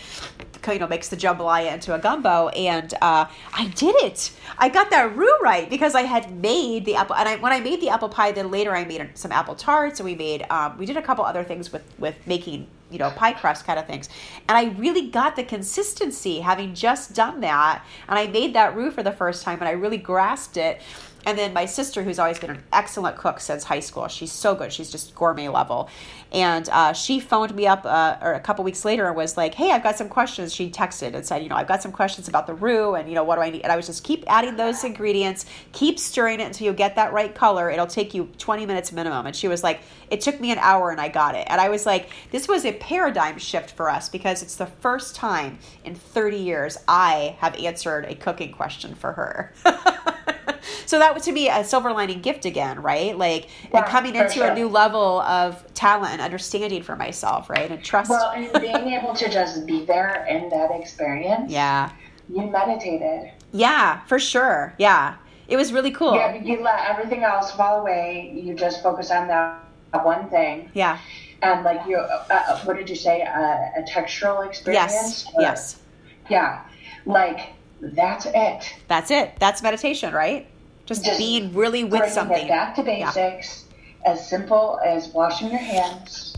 You 0.67 0.79
know, 0.79 0.87
makes 0.87 1.09
the 1.09 1.17
jambalaya 1.17 1.75
into 1.75 1.95
a 1.95 1.99
gumbo, 1.99 2.49
and 2.49 2.93
uh, 3.01 3.27
I 3.53 3.67
did 3.75 3.95
it. 3.97 4.33
I 4.59 4.69
got 4.69 4.91
that 4.91 5.17
roux 5.17 5.39
right 5.43 5.69
because 5.69 5.95
I 5.95 6.03
had 6.03 6.31
made 6.31 6.85
the 6.85 6.95
apple, 6.97 7.17
and 7.17 7.29
I, 7.29 7.37
when 7.37 7.53
I 7.53 7.61
made 7.61 7.81
the 7.81 7.89
apple 7.89 8.09
pie, 8.09 8.33
then 8.33 8.51
later 8.51 8.75
I 8.75 8.85
made 8.85 9.11
some 9.15 9.33
apple 9.33 9.55
tarts, 9.55 10.01
and 10.01 10.05
we 10.05 10.15
made 10.15 10.45
um, 10.51 10.79
we 10.79 10.87
did 10.87 10.97
a 10.97 11.03
couple 11.03 11.25
other 11.25 11.45
things 11.45 11.73
with 11.73 11.83
with 11.99 12.17
making 12.27 12.67
you 12.91 12.99
know, 12.99 13.09
pie 13.13 13.33
crust 13.33 13.65
kind 13.65 13.79
of 13.79 13.87
things. 13.87 14.09
And 14.49 14.59
I 14.59 14.77
really 14.77 15.11
got 15.11 15.37
the 15.37 15.45
consistency 15.45 16.41
having 16.41 16.75
just 16.75 17.15
done 17.15 17.41
that. 17.41 17.85
And 18.09 18.19
I 18.19 18.27
made 18.27 18.53
that 18.57 18.75
roux 18.75 18.91
for 18.91 19.05
the 19.05 19.13
first 19.13 19.45
time 19.45 19.61
and 19.61 19.69
I 19.69 19.73
really 19.73 19.97
grasped 19.97 20.57
it 20.57 20.81
and 21.27 21.39
then 21.39 21.53
my 21.53 21.67
sister, 21.67 22.03
who's 22.03 22.19
always 22.19 22.39
been 22.39 22.51
an 22.51 22.63
excellent 22.73 23.17
cook 23.17 23.41
since 23.41 23.65
high 23.65 23.81
school, 23.81 24.09
she's 24.09 24.33
so 24.33 24.55
good. 24.55 24.73
She's 24.73 24.91
just 24.91 25.15
gourmet 25.15 25.49
level. 25.49 25.89
And 26.33 26.69
uh, 26.69 26.93
she 26.93 27.19
phoned 27.19 27.55
me 27.55 27.67
up 27.67 27.85
uh, 27.85 28.17
or 28.23 28.35
a 28.35 28.41
couple 28.41 28.65
weeks 28.65 28.85
later 28.85 29.07
and 29.07 29.17
was 29.17 29.37
like, 29.37 29.55
"Hey, 29.55 29.73
I've 29.73 29.83
got 29.83 29.97
some 29.97 30.09
questions." 30.09 30.55
She 30.55 30.71
texted 30.71 31.15
and 31.15 31.27
said, 31.27 31.43
"You 31.43 31.49
know, 31.49 31.57
I've 31.57 31.67
got 31.67 31.83
some 31.83 31.91
questions 31.91 32.29
about 32.29 32.47
the 32.47 32.55
roux, 32.55 32.95
and 32.95 33.09
you 33.09 33.15
know, 33.15 33.25
what 33.25 33.37
do 33.37 33.43
I 33.43 33.51
need?" 33.51 33.63
And 33.63 33.73
I 33.73 33.77
was 33.77 33.87
just 33.87 34.05
keep 34.05 34.25
adding 34.29 34.57
those 34.57 34.85
ingredients, 34.85 35.47
keep 35.73 35.99
stirring 35.99 36.41
it 36.41 36.45
until 36.45 36.67
you 36.67 36.73
get 36.73 36.95
that 36.97 37.13
right 37.13 37.35
color. 37.35 37.69
It'll 37.69 37.87
take 37.87 38.15
you 38.15 38.29
20 38.39 38.65
minutes 38.67 38.93
minimum. 38.93 39.27
And 39.27 39.35
she 39.35 39.49
was 39.49 39.65
like, 39.65 39.81
"It 40.11 40.21
took 40.21 40.41
me 40.41 40.53
an 40.53 40.59
hour, 40.59 40.91
and 40.91 41.01
I 41.01 41.09
got 41.09 41.35
it." 41.35 41.47
And 41.49 41.61
I 41.61 41.69
was 41.69 41.85
like, 41.85 42.11
"This 42.31 42.47
was 42.47 42.65
a 42.65 42.73
paradigm 42.73 43.39
shift 43.39 43.73
for 43.73 43.91
us 43.91 44.09
because 44.09 44.43
it's 44.43 44.57
the 44.57 44.67
first 44.67 45.17
time 45.17 45.59
in 45.85 45.95
30 45.95 46.37
years 46.37 46.79
I 46.87 47.37
have 47.41 47.57
answered 47.57 48.05
a 48.05 48.15
cooking 48.15 48.53
question 48.53 48.95
for 48.95 49.13
her." 49.13 49.53
so 50.87 50.99
that 50.99 51.15
was 51.15 51.25
to 51.25 51.33
be 51.33 51.49
a 51.49 51.65
silver 51.65 51.93
lining 51.93 52.21
gift 52.21 52.45
again, 52.45 52.83
right? 52.83 53.17
Like 53.17 53.49
yeah, 53.73 53.87
coming 53.89 54.15
into 54.15 54.35
sure. 54.35 54.49
a 54.49 54.55
new 54.55 54.69
level 54.69 55.21
of 55.23 55.65
talent 55.75 56.13
and 56.13 56.21
understanding 56.21 56.83
for 56.83 56.97
myself, 56.97 57.51
right? 57.51 57.71
And 57.71 57.83
trust. 57.83 58.11
Well, 58.11 58.31
and 58.31 58.53
being 58.61 58.95
able 58.95 59.15
to 59.15 59.29
just 59.29 59.67
be 59.67 59.85
there 59.85 60.27
in 60.27 60.49
that 60.51 60.71
experience. 60.71 61.51
Yeah. 61.51 61.93
You 62.29 62.47
meditated. 62.47 63.33
Yeah, 63.53 64.05
for 64.05 64.19
sure. 64.19 64.75
Yeah. 64.79 65.17
It 65.49 65.57
was 65.57 65.73
really 65.73 65.91
cool. 65.91 66.15
Yeah, 66.15 66.35
you 66.37 66.63
let 66.63 66.89
everything 66.89 67.25
else 67.25 67.51
fall 67.51 67.81
away. 67.81 68.33
You 68.35 68.55
just 68.55 68.83
focus 68.83 69.11
on 69.11 69.27
that 69.29 69.65
one 70.05 70.31
thing. 70.31 70.71
Yeah. 70.75 70.99
And 71.43 71.65
like 71.65 71.87
you, 71.89 71.97
uh, 71.97 72.25
uh 72.31 72.61
what 72.61 72.77
did 72.77 72.89
you 72.89 72.95
say? 72.95 73.23
Uh, 73.23 73.81
a 73.81 73.83
textural 73.89 74.47
experience. 74.47 74.93
Yes. 74.93 75.27
Or, 75.35 75.43
yes. 75.43 75.81
Yeah. 76.29 76.65
Like 77.05 77.55
that's 77.81 78.27
it. 78.27 78.75
That's 78.89 79.11
it. 79.11 79.35
That's 79.39 79.63
meditation, 79.63 80.13
right? 80.15 80.47
Just, 80.91 81.05
just 81.05 81.19
being 81.19 81.55
really 81.55 81.85
with 81.85 82.11
something. 82.11 82.49
back 82.49 82.75
to 82.75 82.83
basics, 82.83 83.65
yeah. 84.03 84.11
as 84.11 84.29
simple 84.29 84.81
as 84.85 85.07
washing 85.11 85.49
your 85.49 85.61
hands 85.61 86.37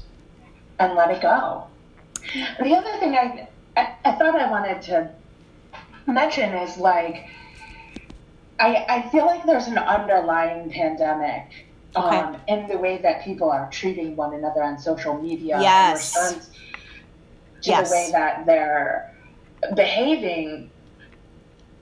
and 0.79 0.93
let 0.95 1.11
it 1.11 1.23
go. 1.23 1.65
The 2.61 2.75
other 2.75 2.99
thing 2.99 3.15
I, 3.15 3.49
I, 3.79 3.95
I 4.05 4.13
thought 4.13 4.39
I 4.39 4.51
wanted 4.51 4.83
to 4.83 5.11
mention 6.07 6.53
is 6.53 6.77
like, 6.77 7.31
I, 8.61 8.85
I 8.91 9.09
feel 9.09 9.25
like 9.25 9.47
there's 9.47 9.69
an 9.69 9.79
underlying 9.79 10.71
pandemic 10.71 11.67
okay. 11.97 12.19
um, 12.19 12.37
in 12.47 12.69
the 12.69 12.77
way 12.77 12.99
that 12.99 13.25
people 13.25 13.51
are 13.51 13.71
treating 13.71 14.17
one 14.17 14.35
another 14.35 14.63
on 14.63 14.79
social 14.79 15.19
media. 15.19 15.59
Yes. 15.63 16.13
To 16.13 16.43
yes. 17.63 17.89
the 17.89 17.97
way 17.97 18.11
that 18.13 18.45
they're 18.45 19.15
behaving 19.75 20.71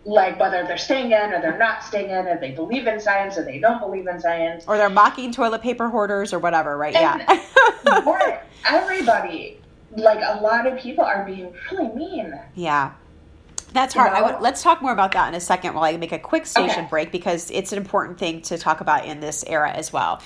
like 0.04 0.40
whether 0.40 0.66
they're 0.66 0.78
staying 0.78 1.12
in 1.12 1.32
or 1.32 1.40
they're 1.40 1.58
not 1.58 1.82
staying 1.84 2.10
in, 2.10 2.26
or 2.26 2.38
they 2.38 2.52
believe 2.52 2.86
in 2.86 2.98
science 3.00 3.36
or 3.36 3.44
they 3.44 3.58
don't 3.58 3.80
believe 3.80 4.06
in 4.06 4.20
science, 4.20 4.64
or 4.66 4.76
they're 4.76 4.90
mocking 4.90 5.32
toilet 5.32 5.62
paper 5.62 5.88
hoarders 5.88 6.32
or 6.32 6.38
whatever, 6.38 6.76
right? 6.76 6.94
And 6.94 7.24
yeah. 7.84 8.40
everybody, 8.68 9.60
like 9.96 10.20
a 10.22 10.40
lot 10.40 10.66
of 10.66 10.78
people, 10.78 11.04
are 11.04 11.24
being 11.24 11.52
really 11.70 11.94
mean. 11.94 12.34
Yeah. 12.54 12.92
That's 13.72 13.94
hard. 13.94 14.12
You 14.12 14.20
know? 14.20 14.32
would, 14.32 14.42
let's 14.42 14.62
talk 14.62 14.82
more 14.82 14.92
about 14.92 15.12
that 15.12 15.28
in 15.28 15.34
a 15.34 15.40
second 15.40 15.74
while 15.74 15.84
I 15.84 15.96
make 15.96 16.12
a 16.12 16.18
quick 16.18 16.46
station 16.46 16.80
okay. 16.80 16.88
break 16.88 17.12
because 17.12 17.50
it's 17.50 17.72
an 17.72 17.78
important 17.78 18.18
thing 18.18 18.42
to 18.42 18.58
talk 18.58 18.80
about 18.80 19.04
in 19.04 19.20
this 19.20 19.44
era 19.46 19.70
as 19.70 19.92
well. 19.92 20.20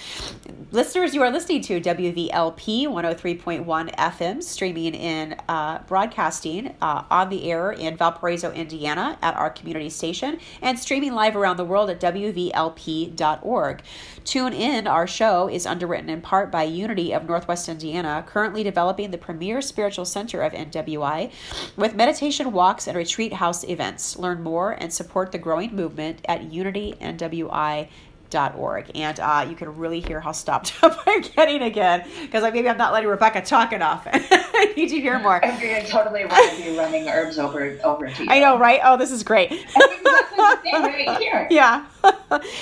Listeners, 0.70 1.14
you 1.14 1.22
are 1.22 1.30
listening 1.30 1.62
to 1.62 1.80
WVLP 1.80 2.86
103.1 2.86 3.94
FM, 3.94 4.42
streaming 4.42 4.94
in 4.94 5.36
uh, 5.48 5.78
broadcasting 5.86 6.74
uh, 6.80 7.04
on 7.10 7.28
the 7.28 7.50
air 7.50 7.72
in 7.72 7.96
Valparaiso, 7.96 8.50
Indiana 8.52 9.18
at 9.22 9.36
our 9.36 9.50
community 9.50 9.90
station, 9.90 10.38
and 10.62 10.78
streaming 10.78 11.14
live 11.14 11.36
around 11.36 11.58
the 11.58 11.64
world 11.64 11.90
at 11.90 12.00
WVLP.org. 12.00 13.82
Tune 14.24 14.54
in. 14.54 14.86
Our 14.86 15.06
show 15.06 15.48
is 15.48 15.66
underwritten 15.66 16.08
in 16.08 16.22
part 16.22 16.50
by 16.50 16.62
Unity 16.62 17.12
of 17.12 17.26
Northwest 17.26 17.68
Indiana, 17.68 18.24
currently 18.26 18.62
developing 18.62 19.10
the 19.10 19.18
premier 19.18 19.60
spiritual 19.60 20.06
center 20.06 20.40
of 20.40 20.54
NWI 20.54 21.30
with 21.76 21.94
meditation 21.94 22.50
walks 22.52 22.88
and 22.88 22.96
retreat 22.96 23.34
house 23.34 23.64
events. 23.64 24.16
Learn 24.18 24.42
more 24.42 24.72
and 24.72 24.90
support 24.90 25.30
the 25.30 25.38
growing 25.38 25.76
movement 25.76 26.20
at 26.24 26.42
unitynwi.org. 28.30 28.90
And 28.94 29.20
uh, 29.20 29.46
you 29.48 29.56
can 29.56 29.76
really 29.76 30.00
hear 30.00 30.20
how 30.20 30.32
stopped 30.32 30.74
up 30.82 30.98
I'm 31.06 31.22
getting 31.22 31.62
again 31.62 32.06
because 32.22 32.42
like, 32.42 32.54
maybe 32.54 32.68
I'm 32.68 32.76
not 32.76 32.92
letting 32.92 33.08
Rebecca 33.08 33.42
talk 33.42 33.72
enough. 33.72 34.06
I 34.12 34.72
need 34.76 34.88
to 34.90 35.00
hear 35.00 35.18
more. 35.18 35.44
I'm 35.44 35.60
going 35.60 35.82
to 35.82 35.90
totally 35.90 36.24
want 36.24 36.56
to 36.56 36.62
be 36.62 36.76
running 36.76 37.08
herbs 37.08 37.38
over 37.38 37.78
over 37.84 38.08
to 38.08 38.24
you. 38.24 38.30
I 38.30 38.40
know, 38.40 38.58
right? 38.58 38.80
Oh, 38.82 38.96
this 38.96 39.10
is 39.10 39.22
great. 39.22 39.50
right 39.50 41.16
here. 41.18 41.48
Yeah. 41.54 41.86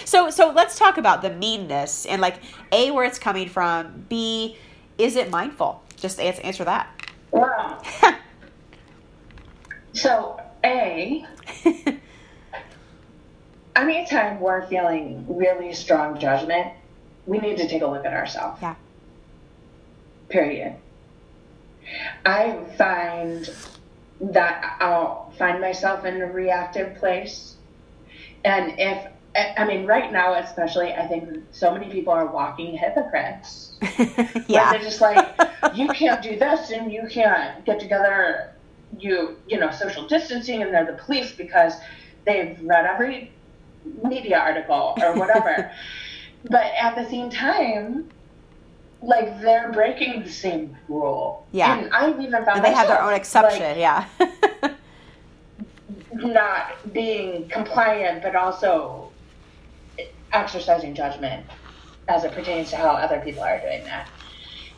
so 0.05 0.29
so 0.29 0.51
let's 0.51 0.79
talk 0.79 0.99
about 0.99 1.23
the 1.23 1.31
meanness 1.31 2.05
and 2.05 2.21
like 2.21 2.37
a 2.71 2.91
where 2.91 3.05
it's 3.05 3.19
coming 3.19 3.49
from. 3.49 4.05
B 4.09 4.57
is 4.99 5.17
it 5.17 5.31
mindful? 5.31 5.83
Just 5.97 6.21
answer 6.21 6.65
that. 6.65 6.89
Wow. 7.31 7.81
so 9.95 10.41
a, 10.65 11.27
anytime 13.77 14.41
we're 14.41 14.67
feeling 14.67 15.25
really 15.29 15.73
strong 15.73 16.19
judgment, 16.19 16.73
we 17.27 17.39
need 17.39 17.57
to 17.59 17.69
take 17.69 17.83
a 17.83 17.87
look 17.87 18.05
at 18.05 18.13
ourselves. 18.13 18.61
Yeah. 18.61 18.75
Period. 20.29 20.75
I 22.25 22.59
find 22.79 23.49
that 24.21 24.77
I'll 24.81 25.33
find 25.39 25.61
myself 25.61 26.05
in 26.05 26.21
a 26.21 26.27
reactive 26.27 26.97
place. 26.97 27.57
And 28.45 28.75
if, 28.79 29.09
I 29.35 29.65
mean, 29.65 29.87
right 29.87 30.13
now, 30.13 30.35
especially, 30.35 30.93
I 30.93 31.07
think 31.07 31.45
so 31.53 31.73
many 31.73 31.91
people 31.91 32.13
are 32.13 32.27
walking 32.27 32.77
hypocrites. 32.77 33.73
yeah. 34.49 34.73
they're 34.73 34.83
just 34.83 35.01
like, 35.01 35.27
you 35.75 35.89
can't 35.89 36.23
do 36.23 36.39
this 36.39 36.71
and 36.71 36.93
you 36.93 37.07
can't 37.11 37.65
get 37.65 37.81
together 37.81 38.53
you 38.99 39.37
you 39.49 39.59
know 39.59 39.71
social 39.71 40.07
distancing 40.07 40.63
and 40.63 40.73
they're 40.73 40.85
the 40.85 41.03
police 41.05 41.33
because 41.33 41.75
they've 42.27 42.59
read 42.63 42.87
every 42.87 43.33
media 44.05 44.39
article 44.39 44.95
or 45.01 45.15
whatever. 45.15 45.71
but 46.51 46.67
at 46.79 46.95
the 46.97 47.09
same 47.09 47.31
time, 47.31 48.09
like 49.03 49.41
they're 49.41 49.73
breaking 49.73 50.23
the 50.23 50.31
same 50.31 50.77
rule. 50.89 51.47
Yeah. 51.53 51.79
And 51.79 51.93
I've 51.93 52.21
even 52.21 52.45
found 52.45 52.59
And 52.59 52.65
they 52.65 52.73
have 52.73 52.89
their 52.89 53.03
own 53.03 53.15
exception. 53.15 53.63
like, 53.63 53.77
yeah. 53.77 54.07
not 56.15 56.93
being 56.93 57.49
compliant, 57.49 58.23
but 58.23 58.37
also 58.37 59.11
exercising 60.33 60.95
judgment 60.95 61.47
as 62.09 62.25
it 62.25 62.33
pertains 62.33 62.71
to 62.71 62.77
how 62.77 62.91
other 62.91 63.21
people 63.21 63.43
are 63.43 63.61
doing 63.61 63.85
that. 63.85 64.09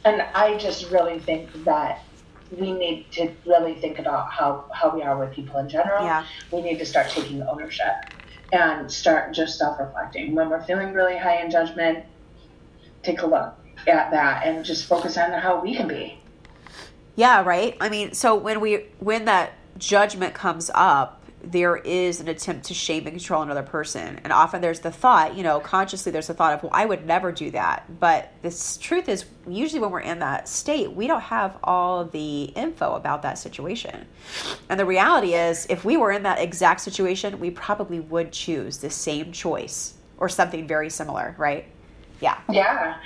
And 0.05 0.23
I 0.35 0.59
just 0.59 0.91
really 0.91 1.19
think 1.19 1.65
that 1.65 2.03
we 2.51 2.73
need 2.73 3.11
to 3.13 3.31
really 3.47 3.75
think 3.75 3.99
about 3.99 4.31
how, 4.31 4.65
how 4.73 4.95
we 4.95 5.03
are 5.03 5.19
with 5.19 5.33
people 5.33 5.59
in 5.59 5.69
general. 5.69 6.05
Yeah. 6.05 6.25
We 6.51 6.61
need 6.61 6.79
to 6.79 6.87
start 6.87 7.09
taking 7.11 7.43
ownership 7.43 8.14
and 8.55 8.91
start 8.91 9.33
just 9.33 9.59
self 9.59 9.79
reflecting. 9.79 10.35
When 10.35 10.49
we're 10.49 10.63
feeling 10.63 10.93
really 10.93 11.19
high 11.19 11.43
in 11.43 11.51
judgment, 11.51 12.05
take 13.03 13.23
a 13.23 13.27
look 13.27 13.55
at 13.87 14.11
that 14.11 14.47
and 14.47 14.65
just 14.65 14.87
focus 14.87 15.17
on 15.19 15.33
how 15.33 15.61
we 15.61 15.75
can 15.75 15.89
be. 15.89 16.19
Yeah, 17.17 17.43
right. 17.45 17.77
I 17.81 17.89
mean, 17.89 18.15
so 18.15 18.35
when 18.35 18.61
we 18.61 18.87
when 18.99 19.25
that 19.27 19.53
judgment 19.79 20.35
comes 20.35 20.71
up, 20.75 21.24
there 21.51 21.76
is 21.76 22.20
an 22.20 22.28
attempt 22.28 22.66
to 22.66 22.74
shame 22.74 23.07
and 23.07 23.16
control 23.16 23.42
another 23.42 23.62
person, 23.62 24.20
and 24.24 24.32
often 24.32 24.61
there's 24.61 24.80
the 24.80 24.90
thought, 24.90 25.36
you 25.36 25.42
know, 25.42 25.61
consciously 25.61 26.11
there's 26.12 26.26
the 26.26 26.34
thought 26.34 26.55
of, 26.55 26.62
well, 26.62 26.72
I 26.74 26.84
would 26.84 27.07
never 27.07 27.32
do 27.32 27.51
that. 27.53 28.01
But 28.01 28.32
the 28.42 28.78
truth 28.80 29.09
is, 29.09 29.24
usually 29.49 29.80
when 29.80 29.90
we're 29.90 30.01
in 30.01 30.18
that 30.20 30.49
state, 30.49 30.92
we 30.92 31.07
don't 31.07 31.20
have 31.22 31.59
all 31.62 32.05
the 32.05 32.45
info 32.45 32.95
about 32.95 33.22
that 33.22 33.38
situation, 33.38 34.07
and 34.68 34.78
the 34.80 34.86
reality 34.86 35.34
is, 35.34 35.66
if 35.68 35.84
we 35.84 35.97
were 35.97 36.12
in 36.12 36.22
that 36.24 36.38
exact 36.38 36.80
situation, 36.80 37.40
we 37.40 37.51
probably 37.51 38.01
would 38.01 38.32
choose 38.32 38.78
the 38.78 38.90
same 38.90 39.32
choice 39.32 39.95
or 40.16 40.28
something 40.28 40.66
very 40.66 40.88
similar, 40.88 41.34
right? 41.38 41.66
Yeah. 42.25 42.39
Yeah. 42.51 42.97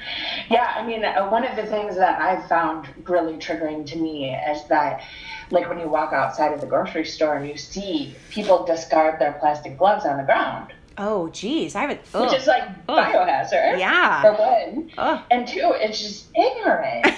Yeah. 0.49 0.75
I 0.77 0.87
mean, 0.87 1.05
uh, 1.05 1.29
one 1.29 1.45
of 1.45 1.57
the 1.57 1.67
things 1.67 1.97
that 1.97 2.21
I've 2.21 2.49
found 2.49 2.87
really 3.05 3.35
triggering 3.35 3.85
to 3.87 3.99
me 3.99 4.33
is 4.33 4.65
that, 4.69 5.03
like, 5.51 5.69
when 5.69 5.81
you 5.81 5.89
walk 5.89 6.13
outside 6.13 6.53
of 6.53 6.61
the 6.61 6.69
grocery 6.69 7.05
store 7.05 7.35
and 7.37 7.49
you 7.49 7.57
see 7.57 8.15
people 8.31 8.65
discard 8.65 9.19
their 9.19 9.33
plastic 9.33 9.77
gloves 9.77 10.05
on 10.07 10.19
the 10.19 10.23
ground, 10.23 10.73
Oh, 11.01 11.29
geez, 11.29 11.77
I 11.77 11.83
haven't. 11.83 12.01
which 12.01 12.15
ugh. 12.15 12.35
is 12.35 12.47
like 12.49 12.65
Ugh. 12.89 13.05
biohazard. 13.07 13.79
Yeah. 13.79 14.21
For 14.23 14.33
one. 14.33 14.91
Ugh. 14.99 15.21
And 15.31 15.47
two, 15.47 15.73
it's 15.77 16.01
just 16.01 16.27
ignorant. 16.37 17.07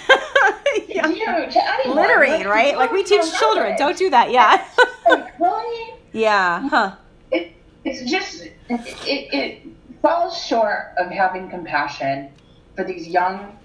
Yeah. 0.86 1.08
You, 1.08 1.24
to 1.50 1.70
anyone. 1.80 1.96
littering, 1.96 2.30
Like, 2.32 2.46
right? 2.46 2.76
Like 2.76 2.92
we 2.92 3.02
teach 3.02 3.22
children, 3.38 3.76
don't 3.76 3.96
do 3.98 4.08
that. 4.10 4.30
Yeah. 4.30 4.64
Like, 5.08 5.38
really? 5.40 5.94
yeah. 6.12 6.68
Huh. 6.68 6.94
it, 7.32 7.52
it's 7.84 8.08
just 8.10 8.44
it, 8.44 8.52
it, 8.68 9.34
it 9.34 9.69
falls 10.02 10.36
short 10.42 10.92
of 10.98 11.10
having 11.10 11.48
compassion 11.50 12.30
for 12.76 12.84
these 12.84 13.06
young 13.06 13.56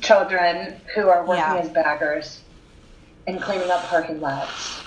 children 0.00 0.76
who 0.94 1.08
are 1.08 1.24
working 1.24 1.42
Yeah. 1.44 1.56
as 1.60 1.68
baggers 1.70 2.40
and 3.26 3.40
cleaning 3.40 3.70
up 3.70 3.82
parking 3.84 4.20
lots. 4.20 4.82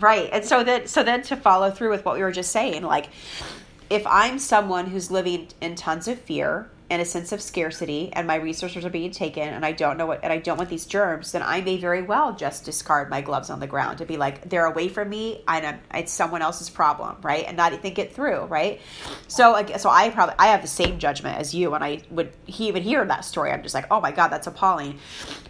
Right. 0.00 0.28
And 0.32 0.44
so 0.44 0.62
then 0.64 0.86
so 0.86 1.02
then 1.02 1.22
to 1.22 1.36
follow 1.36 1.70
through 1.70 1.90
with 1.90 2.04
what 2.04 2.14
we 2.14 2.22
were 2.22 2.32
just 2.32 2.52
saying, 2.52 2.82
like 2.82 3.08
if 3.90 4.06
I'm 4.06 4.38
someone 4.38 4.86
who's 4.86 5.10
living 5.10 5.48
in 5.60 5.74
tons 5.74 6.08
of 6.08 6.18
fear 6.20 6.70
and 6.90 7.02
a 7.02 7.04
sense 7.04 7.32
of 7.32 7.42
scarcity 7.42 8.10
and 8.14 8.26
my 8.26 8.36
resources 8.36 8.84
are 8.84 8.90
being 8.90 9.10
taken 9.10 9.42
and 9.48 9.64
I 9.64 9.72
don't 9.72 9.98
know 9.98 10.06
what 10.06 10.20
and 10.22 10.32
I 10.32 10.38
don't 10.38 10.56
want 10.56 10.70
these 10.70 10.86
germs, 10.86 11.32
then 11.32 11.42
I 11.42 11.60
may 11.60 11.76
very 11.76 12.02
well 12.02 12.34
just 12.34 12.64
discard 12.64 13.10
my 13.10 13.20
gloves 13.20 13.50
on 13.50 13.60
the 13.60 13.66
ground 13.66 13.98
to 13.98 14.06
be 14.06 14.16
like 14.16 14.48
they're 14.48 14.64
away 14.64 14.88
from 14.88 15.10
me 15.10 15.42
and 15.46 15.78
it's 15.94 16.12
someone 16.12 16.40
else's 16.42 16.70
problem, 16.70 17.16
right? 17.22 17.44
And 17.46 17.56
not 17.56 17.72
think 17.82 17.98
it 17.98 18.14
through, 18.14 18.44
right? 18.44 18.80
So 19.26 19.64
so 19.76 19.90
I 19.90 20.10
probably 20.10 20.34
I 20.38 20.46
have 20.48 20.62
the 20.62 20.68
same 20.68 20.98
judgment 20.98 21.38
as 21.38 21.54
you 21.54 21.70
when 21.70 21.82
I 21.82 22.02
would 22.10 22.32
he 22.46 22.68
even 22.68 22.82
hear 22.82 23.04
that 23.04 23.24
story. 23.24 23.50
I'm 23.50 23.62
just 23.62 23.74
like, 23.74 23.86
"Oh 23.90 24.00
my 24.00 24.10
god, 24.12 24.28
that's 24.28 24.46
appalling." 24.46 24.98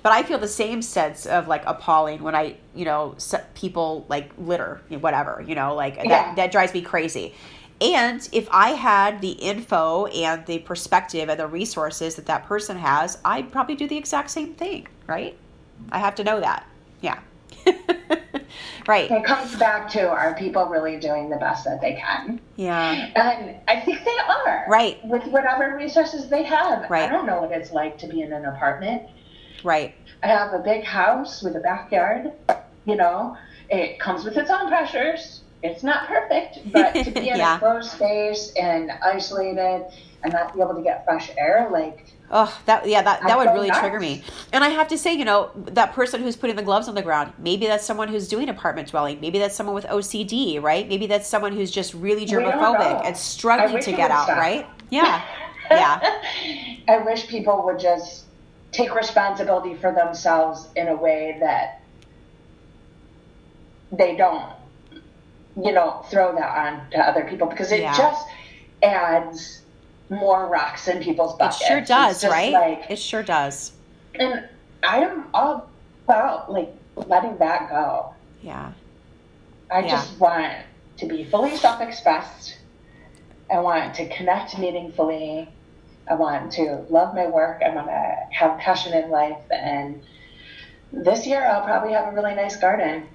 But 0.03 0.13
I 0.13 0.23
feel 0.23 0.39
the 0.39 0.49
same 0.49 0.83
sense 0.83 1.27
of 1.27 1.49
like 1.49 1.63
appalling 1.67 2.23
when 2.23 2.35
I, 2.35 2.57
you 2.75 2.85
know, 2.85 3.17
people 3.55 4.07
like 4.09 4.31
litter, 4.39 4.81
whatever, 4.89 5.45
you 5.47 5.55
know, 5.55 5.75
like 5.75 5.97
Yeah. 5.97 6.09
that 6.09 6.37
that 6.37 6.53
drives 6.53 6.75
me 6.75 6.83
crazy. 6.83 7.35
And 7.81 8.29
if 8.33 8.49
I 8.51 8.71
had 8.71 9.21
the 9.21 9.31
info 9.31 10.07
and 10.07 10.45
the 10.47 10.59
perspective 10.61 11.29
and 11.29 11.39
the 11.39 11.47
resources 11.47 12.17
that 12.17 12.27
that 12.27 12.47
person 12.47 12.77
has, 12.77 13.19
I'd 13.25 13.53
probably 13.53 13.77
do 13.77 13.87
the 13.87 13.97
exact 13.97 14.31
same 14.31 14.55
thing, 14.55 14.89
right? 15.07 15.37
I 15.93 15.99
have 15.99 16.15
to 16.17 16.25
know 16.25 16.41
that. 16.41 16.67
Yeah. 17.01 17.21
right. 18.87 19.11
It 19.11 19.25
comes 19.25 19.55
back 19.57 19.89
to 19.91 20.09
are 20.09 20.35
people 20.35 20.67
really 20.67 20.99
doing 20.99 21.31
the 21.31 21.37
best 21.37 21.65
that 21.65 21.81
they 21.81 21.95
can? 21.95 22.41
Yeah. 22.57 23.11
And 23.15 23.57
I 23.69 23.81
think 23.81 24.05
they 24.05 24.19
are. 24.29 24.67
Right. 24.69 25.05
With 25.05 25.25
whatever 25.27 25.77
resources 25.77 26.29
they 26.29 26.43
have. 26.43 26.91
Right. 26.91 27.09
I 27.09 27.13
don't 27.13 27.27
know 27.27 27.43
what 27.43 27.53
it's 27.53 27.71
like 27.71 27.97
to 27.99 28.09
be 28.09 28.23
in 28.23 28.33
an 28.33 28.45
apartment. 28.45 29.03
Right. 29.63 29.95
I 30.23 30.29
have 30.29 30.53
a 30.53 30.59
big 30.59 30.85
house 30.85 31.43
with 31.43 31.57
a 31.57 31.61
backyard. 31.61 32.33
You 32.87 32.97
know, 32.97 33.37
it 33.71 34.01
comes 34.01 34.25
with 34.25 34.37
its 34.37 34.51
own 34.51 34.69
pressures. 34.69 35.43
It's 35.63 35.83
not 35.83 36.07
perfect, 36.07 36.59
but 36.73 36.93
to 37.05 37.11
be 37.11 37.29
in 37.31 37.37
Yeah. 37.37 37.57
a 37.57 37.59
closed 37.59 37.91
space 37.91 38.53
and 38.61 38.91
isolated 39.03 39.87
and 40.25 40.33
not 40.33 40.55
be 40.55 40.61
able 40.61 40.75
to 40.75 40.83
get 40.83 41.05
fresh 41.05 41.31
air, 41.39 41.69
like, 41.73 42.07
Oh, 42.31 42.55
that 42.67 42.87
yeah, 42.87 43.01
that, 43.03 43.23
that 43.23 43.31
I 43.31 43.37
would 43.37 43.55
really 43.55 43.69
nuts. 43.69 43.81
trigger 43.81 43.99
me. 43.99 44.23
And 44.53 44.63
I 44.63 44.69
have 44.69 44.89
to 44.89 44.99
say, 44.99 45.15
you 45.15 45.25
know, 45.25 45.51
that 45.57 45.95
person 45.95 46.23
who's 46.23 46.37
putting 46.37 46.57
the 46.57 46.63
gloves 46.63 46.87
on 46.87 46.95
the 46.95 47.01
ground, 47.03 47.33
maybe 47.39 47.67
that's 47.67 47.87
someone 47.87 48.09
who's 48.09 48.29
doing 48.29 48.51
apartment 48.51 48.89
dwelling. 48.91 49.19
Maybe 49.21 49.39
that's 49.39 49.55
someone 49.57 49.75
with 49.75 49.87
OCD, 49.87 50.61
right? 50.63 50.87
Maybe 50.87 51.07
that's 51.07 51.27
someone 51.27 51.53
who's 51.55 51.71
just 51.71 51.95
really 51.95 52.27
germophobic 52.27 53.07
and 53.07 53.17
struggling 53.17 53.83
to 53.83 53.93
get 53.93 54.11
out, 54.11 54.25
stop. 54.27 54.39
right? 54.39 54.67
Yeah. 54.91 55.23
Yeah. 55.71 56.01
I 56.89 56.97
wish 57.05 57.29
people 57.29 57.63
would 57.67 57.79
just 57.79 58.25
take 58.73 58.95
responsibility 58.95 59.75
for 59.75 59.93
themselves 59.93 60.67
in 60.77 60.89
a 60.89 60.95
way 60.97 61.37
that 61.41 61.83
they 63.93 64.17
don't, 64.17 64.51
you 65.63 65.73
know, 65.73 66.05
throw 66.11 66.35
that 66.35 66.57
on 66.57 66.91
to 66.91 66.99
other 66.99 67.25
people 67.25 67.47
because 67.49 67.73
it 67.73 67.81
Yeah. 67.81 67.97
just 67.97 68.27
adds 68.83 69.63
more 70.11 70.47
rocks 70.47 70.89
in 70.89 71.03
people's 71.03 71.37
buckets. 71.37 71.61
It 71.63 71.67
sure 71.67 71.81
does, 71.81 72.25
right? 72.25 72.53
Like, 72.53 72.91
it 72.91 72.99
sure 72.99 73.23
does. 73.23 73.73
and 74.15 74.49
I'm 74.83 75.25
all 75.35 75.69
about 76.05 76.51
like 76.53 76.73
letting 76.97 77.37
that 77.39 77.69
go. 77.69 78.15
Yeah. 78.43 78.73
I 79.71 79.81
Yeah. 79.81 79.89
just 79.89 80.19
want 80.19 80.53
to 80.99 81.07
be 81.07 81.25
fully 81.25 81.57
self-expressed. 81.57 82.57
I 83.53 83.59
want 83.61 83.95
to 83.97 84.09
connect 84.09 84.59
meaningfully. 84.59 85.49
I 86.11 86.15
want 86.15 86.53
to 86.53 86.85
love 86.89 87.15
my 87.15 87.27
work. 87.27 87.63
I 87.65 87.69
want 87.71 87.87
to 87.89 88.17
have 88.31 88.59
passion 88.59 88.93
in 88.95 89.11
life. 89.11 89.39
And 89.51 90.03
this 90.93 91.27
year, 91.27 91.45
I'll 91.45 91.65
probably 91.65 91.93
have 91.93 92.09
a 92.09 92.13
really 92.13 92.35
nice 92.35 92.57
garden. 92.57 93.07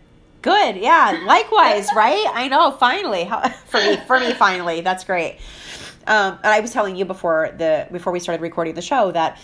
Good. 0.43 0.75
Yeah. 0.75 1.23
Likewise, 1.25 1.87
right? 1.95 2.25
I 2.33 2.49
know. 2.49 2.71
Finally, 2.71 3.31
for 3.65 3.79
me, 3.79 3.97
for 4.05 4.19
me, 4.19 4.33
finally, 4.33 4.81
that's 4.81 5.03
great. 5.05 5.39
Um, 6.07 6.39
and 6.43 6.47
I 6.53 6.59
was 6.59 6.71
telling 6.71 6.95
you 6.95 7.05
before 7.05 7.53
the 7.57 7.87
before 7.91 8.11
we 8.11 8.19
started 8.19 8.41
recording 8.41 8.75
the 8.75 8.81
show 8.81 9.11
that 9.11 9.39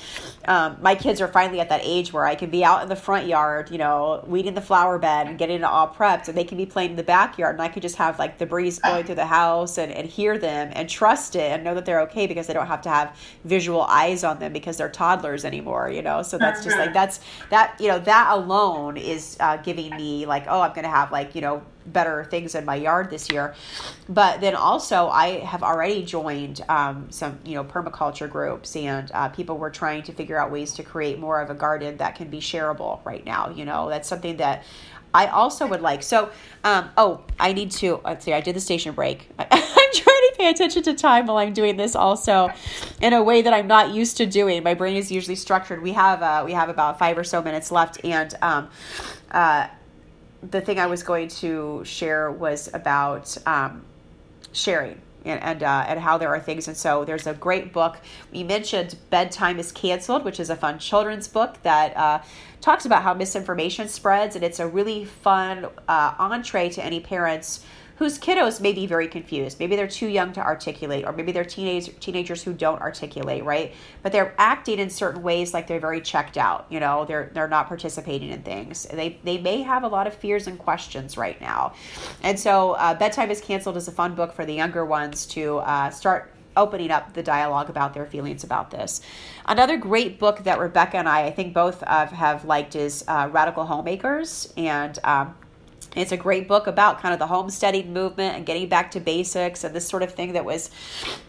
um, 0.46 0.78
my 0.82 0.96
kids 0.96 1.22
are 1.22 1.28
finally 1.28 1.60
at 1.60 1.70
that 1.70 1.82
age 1.84 2.12
where 2.12 2.26
I 2.26 2.36
can 2.36 2.50
be 2.50 2.64
out 2.64 2.82
in 2.82 2.90
the 2.90 2.96
front 2.96 3.28
yard, 3.28 3.72
you 3.72 3.78
know, 3.78 4.24
weeding 4.28 4.54
the 4.54 4.62
flower 4.62 4.98
bed 4.98 5.28
and 5.28 5.38
getting 5.38 5.58
it 5.58 5.64
all 5.64 5.88
prepped, 5.88 6.28
and 6.28 6.38
they 6.38 6.44
can 6.44 6.58
be 6.58 6.66
playing 6.66 6.92
in 6.92 6.96
the 6.96 7.04
backyard, 7.04 7.56
and 7.56 7.62
I 7.62 7.68
can 7.70 7.82
just 7.82 7.96
have 7.96 8.20
like 8.20 8.38
the 8.38 8.46
breeze 8.46 8.80
blowing 8.80 9.06
through 9.06 9.16
the 9.16 9.26
house 9.26 9.78
and, 9.78 9.92
and 9.92 10.08
hear 10.08 10.38
them 10.38 10.72
and 10.74 10.90
trust 10.90 11.36
it 11.36 11.52
and 11.52 11.64
know 11.64 11.76
that 11.76 11.86
they're 11.86 12.02
okay 12.02 12.28
because 12.28 12.50
I 12.50 12.54
don't 12.54 12.68
have 12.68 12.82
to 12.84 12.90
have 12.90 13.18
visual 13.46 13.84
eyes 13.84 14.24
on 14.24 14.40
them 14.40 14.54
because 14.54 14.78
they're 14.78 14.90
toddlers 14.90 15.46
anymore, 15.46 15.90
you 15.90 16.02
know. 16.02 16.24
So 16.24 16.38
that's 16.38 16.64
just 16.64 16.78
like 16.78 16.94
that's 16.94 17.20
that 17.50 17.80
you 17.80 17.88
know 17.88 18.00
that 18.00 18.30
alone 18.32 18.98
is 18.98 19.38
uh, 19.40 19.58
giving 19.58 19.96
me 19.96 20.26
like 20.26 20.46
oh 20.48 20.62
I'm 20.62 20.74
gonna 20.74 20.90
have 20.90 21.12
like 21.12 21.36
you 21.36 21.42
know 21.42 21.64
better 21.86 22.24
things 22.26 22.56
in 22.56 22.66
my 22.66 22.76
yard 22.76 23.10
this 23.10 23.32
year. 23.32 23.56
But 24.08 24.42
then 24.42 24.56
also, 24.56 25.08
I 25.08 25.40
have 25.40 25.64
already 25.64 26.04
joined 26.04 26.62
um, 26.70 27.08
some, 27.10 27.40
you 27.44 27.56
know, 27.56 27.64
permaculture 27.64 28.30
groups, 28.30 28.76
and 28.76 29.12
uh, 29.14 29.30
people 29.30 29.58
were 29.58 29.70
trying 29.70 30.04
to 30.04 30.14
figure 30.14 30.38
out 30.38 30.52
ways 30.52 30.74
to 30.74 30.84
create 30.84 31.20
more 31.20 31.42
of 31.42 31.50
a 31.50 31.56
garden 31.56 31.98
that 31.98 32.16
can 32.16 32.30
be 32.30 32.40
shareable 32.40 33.04
right 33.06 33.26
now. 33.26 33.50
You 33.50 33.66
know, 33.66 33.90
that's 33.90 34.08
something 34.08 34.38
that 34.38 34.64
I 35.14 35.28
also 35.28 35.66
would 35.68 35.82
like. 35.82 36.04
So, 36.04 36.30
um, 36.64 36.90
oh, 36.98 37.24
I 37.40 37.54
need 37.54 37.72
to. 37.72 38.00
Let's 38.04 38.26
see. 38.26 38.34
I 38.34 38.42
did 38.42 38.56
the 38.56 38.60
station 38.60 38.94
break. 38.94 39.30
I'm 39.40 39.48
trying 39.50 39.94
to 39.94 40.34
pay 40.38 40.50
attention 40.50 40.84
to 40.84 40.94
time 40.94 41.26
while 41.26 41.38
I'm 41.38 41.54
doing 41.54 41.78
this, 41.78 41.96
also, 41.96 42.52
in 43.02 43.14
a 43.14 43.24
way 43.24 43.42
that 43.42 43.54
I'm 43.54 43.68
not 43.68 43.94
used 43.94 44.18
to 44.18 44.26
doing. 44.26 44.64
My 44.64 44.76
brain 44.76 44.98
is 44.98 45.12
usually 45.12 45.36
structured. 45.36 45.82
We 45.82 45.94
have 45.94 46.22
uh, 46.22 46.44
we 46.46 46.54
have 46.54 46.70
about 46.70 47.00
five 47.00 47.18
or 47.18 47.24
so 47.24 47.42
minutes 47.42 47.72
left, 47.72 48.04
and 48.04 48.36
um, 48.42 48.70
uh, 49.32 49.68
the 50.42 50.62
thing 50.62 50.80
I 50.80 50.88
was 50.88 51.04
going 51.04 51.28
to 51.28 51.84
share 51.86 52.32
was 52.32 52.70
about 52.74 53.36
um, 53.46 53.84
sharing 54.54 55.02
and 55.26 55.42
and, 55.42 55.64
uh, 55.64 55.86
and 55.88 56.00
how 56.00 56.18
there 56.18 56.30
are 56.30 56.40
things. 56.40 56.68
And 56.68 56.78
so 56.78 57.06
there's 57.06 57.28
a 57.28 57.34
great 57.34 57.74
book. 57.74 57.98
We 58.32 58.44
mentioned 58.44 58.96
Bedtime 59.10 59.60
is 59.60 59.72
Canceled, 59.72 60.24
which 60.24 60.40
is 60.40 60.50
a 60.50 60.56
fun 60.56 60.80
children's 60.80 61.28
book 61.28 61.62
that 61.64 61.96
uh, 61.96 62.22
talks 62.62 62.86
about 62.86 63.04
how 63.04 63.14
misinformation 63.14 63.88
spreads. 63.88 64.36
And 64.36 64.44
it's 64.44 64.60
a 64.60 64.68
really 64.68 65.06
fun 65.06 65.68
uh, 65.88 66.14
entree 66.18 66.70
to 66.70 66.84
any 66.84 67.00
parents 67.00 67.66
whose 68.00 68.18
kiddos 68.18 68.62
may 68.62 68.72
be 68.72 68.88
very 68.88 69.10
confused. 69.10 69.60
Maybe 69.60 69.76
they're 69.76 69.86
too 69.86 70.08
young 70.08 70.32
to 70.32 70.40
articulate, 70.40 71.06
or 71.06 71.12
maybe 71.12 71.34
they're 71.34 71.44
teenage 71.44 72.00
teenagers 72.00 72.42
who 72.42 72.54
don't 72.54 72.82
articulate, 72.82 73.44
right? 73.44 73.74
But 74.04 74.14
they're 74.14 74.34
acting 74.38 74.80
in 74.80 74.90
certain 74.90 75.22
ways 75.22 75.54
like 75.54 75.68
they're 75.68 75.82
very 75.82 76.00
checked 76.00 76.38
out. 76.38 76.66
You 76.70 76.80
know, 76.80 77.04
they're 77.04 77.30
they're 77.34 77.50
not 77.50 77.68
participating 77.68 78.30
in 78.30 78.42
things. 78.42 78.86
They 78.86 79.20
they 79.26 79.38
may 79.38 79.64
have 79.64 79.84
a 79.84 79.90
lot 79.90 80.08
of 80.08 80.14
fears 80.14 80.48
and 80.48 80.58
questions 80.58 81.18
right 81.18 81.40
now, 81.42 81.74
and 82.24 82.40
so 82.40 82.72
uh, 82.72 82.94
bedtime 82.94 83.32
is 83.32 83.42
canceled 83.42 83.76
is 83.76 83.90
a 83.90 83.92
fun 83.92 84.16
book 84.16 84.32
for 84.32 84.46
the 84.46 84.54
younger 84.54 84.86
ones 84.86 85.26
to 85.28 85.58
uh, 85.58 85.90
start 85.90 86.32
opening 86.56 86.92
up 86.92 87.14
the 87.14 87.24
dialogue 87.24 87.70
about 87.70 87.94
their 87.94 88.06
feelings 88.06 88.44
about 88.46 88.72
this. 88.72 89.02
Another 89.46 89.78
great 89.78 90.20
book 90.20 90.44
that 90.46 90.60
Rebecca 90.60 90.98
and 90.98 91.08
I, 91.08 91.26
I 91.26 91.32
think 91.32 91.54
both 91.54 91.84
uh, 91.84 92.08
have 92.08 92.46
liked, 92.46 92.76
is 92.76 93.04
uh, 93.08 93.30
Radical 93.32 93.66
Homemakers. 93.66 94.54
And 94.58 94.98
um, 95.04 95.36
it's 95.96 96.12
a 96.12 96.18
great 96.18 96.48
book 96.48 96.68
about 96.68 97.02
kind 97.02 97.14
of 97.14 97.20
the 97.20 97.28
homesteading 97.28 97.92
movement 97.94 98.36
and 98.36 98.46
getting 98.46 98.70
back 98.70 98.92
to 98.92 99.00
basics 99.00 99.64
and 99.64 99.76
this 99.76 99.88
sort 99.88 100.04
of 100.04 100.14
thing 100.14 100.34
that 100.34 100.46
was 100.46 100.70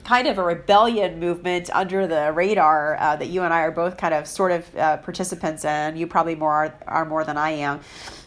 kind 0.05 0.29
of 0.29 0.39
a 0.39 0.43
rebellion 0.43 1.19
movement 1.19 1.71
under 1.75 2.07
the 2.07 2.33
radar 2.33 2.97
uh, 3.01 3.17
that 3.17 3.29
you 3.29 3.43
and 3.43 3.55
I 3.55 3.63
are 3.63 3.71
both 3.71 3.97
kind 3.97 4.13
of 4.15 4.27
sort 4.27 4.53
of 4.53 4.77
uh, 4.77 4.97
participants 4.99 5.65
in. 5.65 5.97
You 5.97 6.07
probably 6.07 6.35
more 6.35 6.53
are, 6.53 6.75
are 6.87 7.05
more 7.05 7.25
than 7.25 7.37
I 7.39 7.51
am. 7.51 7.81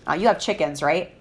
Uh, 0.08 0.14
you 0.14 0.28
have 0.28 0.40
chickens, 0.40 0.82
right? 0.82 1.12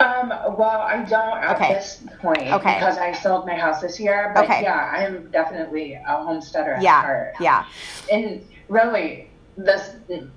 Um, 0.00 0.28
well, 0.28 0.82
I 0.82 1.02
don't 1.08 1.38
at 1.38 1.56
Okay. 1.56 1.72
this 1.74 2.02
point 2.20 2.40
Okay. 2.52 2.74
because 2.74 2.98
I 2.98 3.12
sold 3.12 3.46
my 3.46 3.54
house 3.54 3.80
this 3.80 3.98
year. 3.98 4.32
But 4.34 4.44
Okay. 4.44 4.62
yeah, 4.62 4.92
I'm 4.94 5.30
definitely 5.30 5.94
a 5.94 6.16
homesteader 6.22 6.74
at 6.74 6.82
Yeah, 6.82 7.00
heart. 7.00 7.34
yeah. 7.40 7.64
And 8.12 8.44
really, 8.68 9.30
this 9.56 9.92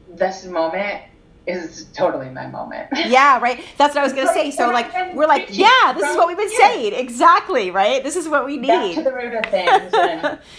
this 0.08 0.46
moment 0.46 1.02
is 1.48 1.86
totally 1.94 2.30
my 2.30 2.48
moment. 2.48 2.90
Yeah, 3.08 3.40
right. 3.40 3.64
That's 3.78 3.96
what 3.96 4.02
I 4.02 4.04
was 4.04 4.14
gonna 4.14 4.34
say. 4.34 4.52
So 4.52 4.70
like 4.70 5.16
we're 5.16 5.28
like, 5.28 5.48
yeah, 5.52 5.94
this 5.94 6.10
is 6.10 6.16
what 6.16 6.28
we've 6.28 6.38
been 6.38 6.50
saying. 6.50 6.94
Exactly, 6.94 7.72
right? 7.72 8.04
This 8.04 8.16
is 8.16 8.28
what 8.28 8.46
we 8.46 8.60
Back 8.60 8.82
need. 8.84 8.96
to 8.96 9.04
the 9.04 9.14
root 9.14 9.34
of 9.34 9.46
things. 9.52 9.94
And, 9.94 10.40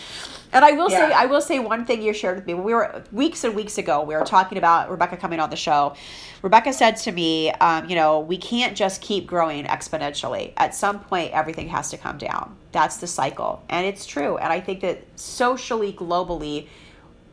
And 0.53 0.65
I 0.65 0.73
will 0.73 0.91
say, 0.91 1.13
I 1.13 1.27
will 1.27 1.41
say 1.41 1.61
one 1.61 1.85
thing 1.85 2.03
you 2.03 2.13
shared 2.13 2.37
with 2.37 2.47
me. 2.47 2.55
We 2.55 2.75
were 2.75 3.05
weeks 3.13 3.45
and 3.45 3.55
weeks 3.55 3.79
ago, 3.79 4.03
we 4.03 4.17
were 4.17 4.25
talking 4.25 4.59
about 4.59 4.91
Rebecca 4.91 5.17
coming 5.17 5.39
on 5.39 5.49
the 5.51 5.57
show. 5.57 5.95
Rebecca 6.43 6.73
said 6.73 6.97
to 6.99 7.13
me, 7.13 7.51
um, 7.53 7.89
you 7.89 7.95
know, 7.95 8.21
we 8.21 8.37
can't 8.37 8.77
just 8.77 9.01
keep 9.01 9.27
growing 9.27 9.65
exponentially. 9.67 10.53
At 10.57 10.75
some 10.75 11.01
point, 11.01 11.33
everything 11.33 11.69
has 11.69 11.91
to 11.91 11.99
come 11.99 12.19
down. 12.19 12.57
That's 12.73 12.97
the 12.97 13.07
cycle, 13.07 13.63
and 13.69 13.87
it's 13.87 14.07
true. 14.07 14.39
And 14.39 14.53
I 14.53 14.61
think 14.61 14.81
that 14.81 15.05
socially, 15.17 15.93
globally, 15.93 16.67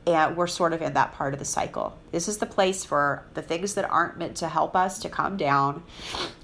and 0.07 0.37
we're 0.37 0.47
sort 0.47 0.71
of 0.71 0.81
in 0.81 0.93
that 0.93 1.11
part 1.13 1.33
of 1.33 1.39
the 1.39 1.45
cycle. 1.45 1.99
This 2.11 2.29
is 2.29 2.37
the 2.37 2.45
place 2.45 2.85
for 2.85 3.25
the 3.33 3.41
things 3.41 3.73
that 3.73 3.83
aren't 3.89 4.17
meant 4.17 4.37
to 4.37 4.47
help 4.47 4.73
us 4.73 4.99
to 4.99 5.09
come 5.09 5.35
down, 5.35 5.83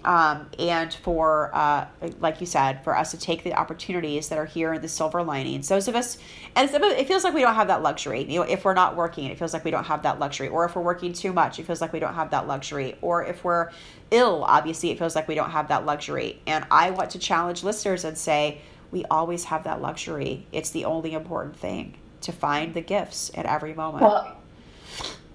um, 0.04 0.50
and 0.60 0.94
for, 0.94 1.50
uh, 1.54 1.88
like 2.20 2.42
you 2.42 2.46
said, 2.46 2.84
for 2.84 2.96
us 2.96 3.12
to 3.12 3.18
take 3.18 3.44
the 3.44 3.54
opportunities 3.54 4.28
that 4.28 4.38
are 4.38 4.46
here 4.46 4.74
in 4.74 4.82
the 4.82 4.90
silver 4.90 5.24
linings. 5.24 5.70
Those 5.70 5.88
of 5.88 5.96
us, 5.96 6.18
and 6.58 6.70
it 6.70 7.08
feels 7.08 7.24
like 7.24 7.34
we 7.34 7.40
don't 7.40 7.56
have 7.56 7.70
that 7.70 7.82
luxury. 7.82 8.24
You 8.30 8.42
know, 8.42 8.46
if 8.46 8.66
we're 8.66 8.74
not 8.74 8.98
working, 8.98 9.32
it 9.32 9.40
feels 9.40 9.54
like 9.54 9.64
we 9.64 9.72
don't 9.72 9.86
have 9.86 10.04
that 10.04 10.20
luxury. 10.20 10.50
Or 10.50 10.66
if 10.66 10.76
we're 10.76 10.82
working 10.82 11.14
too 11.14 11.32
much, 11.32 11.58
it 11.58 11.66
feels 11.66 11.80
like 11.80 11.94
we 11.94 12.00
don't 12.00 12.16
have 12.16 12.32
that 12.32 12.48
luxury. 12.48 12.98
Or 13.02 13.24
if 13.24 13.46
we're 13.46 13.72
ill, 14.12 14.44
obviously, 14.44 14.92
it 14.92 15.00
feels 15.00 15.16
like 15.16 15.30
we 15.30 15.36
don't 15.36 15.52
have 15.52 15.70
that 15.70 15.86
luxury. 15.86 16.42
And 16.46 16.66
I 16.70 16.92
want 16.92 17.12
to 17.12 17.20
challenge 17.20 17.64
listeners 17.64 18.04
and 18.04 18.18
say, 18.18 18.60
we 18.92 19.06
always 19.06 19.46
have 19.46 19.64
that 19.64 19.82
luxury. 19.82 20.46
It's 20.52 20.72
the 20.72 20.84
only 20.86 21.14
important 21.14 21.56
thing 21.56 21.96
to 22.24 22.32
find 22.32 22.74
the 22.74 22.82
gifts 22.82 23.32
at 23.36 23.46
every 23.46 23.74
moment. 23.74 24.04
well, 24.04 24.38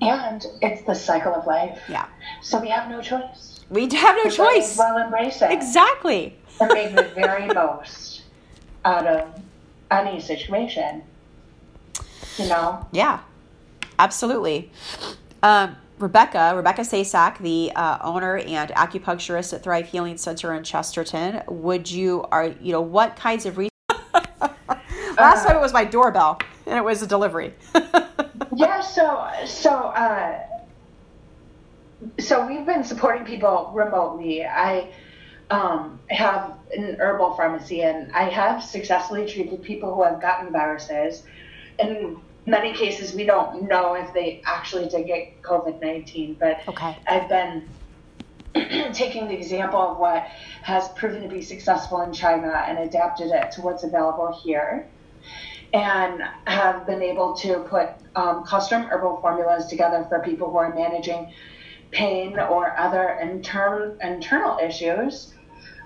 and 0.01 0.45
it's 0.63 0.83
the 0.83 0.95
cycle 0.95 1.35
of 1.35 1.47
life. 1.47 1.81
yeah. 1.89 2.07
So 2.43 2.61
we 2.61 2.69
have 2.69 2.89
no 2.89 3.01
choice. 3.03 3.61
We 3.71 3.83
have 3.83 4.17
no 4.17 4.23
We 4.25 4.31
choice. 4.31 4.77
Well, 4.79 4.97
embrace 4.99 5.43
it. 5.43 5.51
Exactly. 5.53 6.37
and 6.61 6.73
make 6.73 6.95
the 6.95 7.11
very 7.15 7.47
most 7.55 8.23
out 8.85 9.07
of 9.07 9.29
any 9.91 10.21
situation. 10.21 11.03
You 12.39 12.49
know? 12.49 12.87
Yeah, 12.93 13.21
absolutely. 13.99 14.71
Um, 15.43 15.77
Rebecca, 15.99 16.53
Rebecca 16.55 16.83
Sasak, 16.83 17.39
the 17.39 17.73
uh, 17.75 17.99
owner 18.03 18.37
and 18.39 18.71
acupuncturist 18.71 19.53
at 19.53 19.65
Thrive 19.65 19.89
Healing 19.89 20.17
Center 20.17 20.55
in 20.55 20.63
Chesterton. 20.63 21.43
Would 21.49 21.91
you 21.91 22.25
are 22.31 22.47
you 22.63 22.71
know 22.71 22.81
what 22.81 23.17
kinds 23.17 23.45
of 23.47 23.59
Last 25.19 25.47
time 25.47 25.57
it 25.57 25.61
was 25.61 25.73
my 25.73 25.85
doorbell 25.85 26.41
and 26.67 26.77
it 26.77 26.85
was 26.85 27.03
a 27.03 27.07
delivery. 27.07 27.55
Yeah, 28.59 28.81
so 28.81 29.31
so 29.47 29.71
uh 29.71 30.41
so 32.19 32.47
we've 32.47 32.67
been 32.67 32.83
supporting 32.83 33.25
people 33.25 33.71
remotely. 33.73 34.45
I 34.45 34.93
um, 35.51 35.99
have 36.11 36.55
an 36.77 36.97
herbal 37.01 37.35
pharmacy 37.35 37.83
and 37.83 38.13
I 38.13 38.25
have 38.25 38.63
successfully 38.63 39.27
treated 39.27 39.63
people 39.63 39.95
who 39.95 40.03
have 40.03 40.21
gotten 40.21 40.53
viruses. 40.53 41.23
In 41.79 42.19
many 42.47 42.73
cases, 42.75 43.15
we 43.15 43.25
don't 43.25 43.69
know 43.69 43.95
if 43.95 44.13
they 44.13 44.43
actually 44.45 44.89
did 44.89 45.07
get 45.07 45.43
COVID 45.43 45.81
19, 45.81 46.35
but 46.35 46.61
okay. 46.69 46.97
I've 47.07 47.29
been 47.29 47.69
taking 48.93 49.29
the 49.29 49.35
example 49.35 49.81
of 49.81 49.99
what 49.99 50.25
has 50.63 50.89
proven 50.91 51.23
to 51.23 51.29
be 51.29 51.43
successful 51.43 52.01
in 52.03 52.13
China 52.13 52.65
and 52.67 52.79
adapted 52.79 53.31
it 53.31 53.53
to 53.53 53.63
what's 53.63 53.85
available 53.85 54.33
here. 54.45 54.87
And 55.75 56.23
have 56.47 56.87
been 56.87 57.03
able 57.03 57.35
to 57.37 57.61
put 57.69 57.91
um, 58.17 58.43
custom 58.45 58.85
herbal 58.85 59.21
formulas 59.21 59.67
together 59.67 60.07
for 60.09 60.21
people 60.21 60.51
who 60.51 60.57
are 60.57 60.75
managing 60.75 61.31
pain 61.91 62.39
or 62.39 62.79
other 62.79 63.19
inter- 63.21 63.97
internal 64.03 64.59
issues 64.59 65.35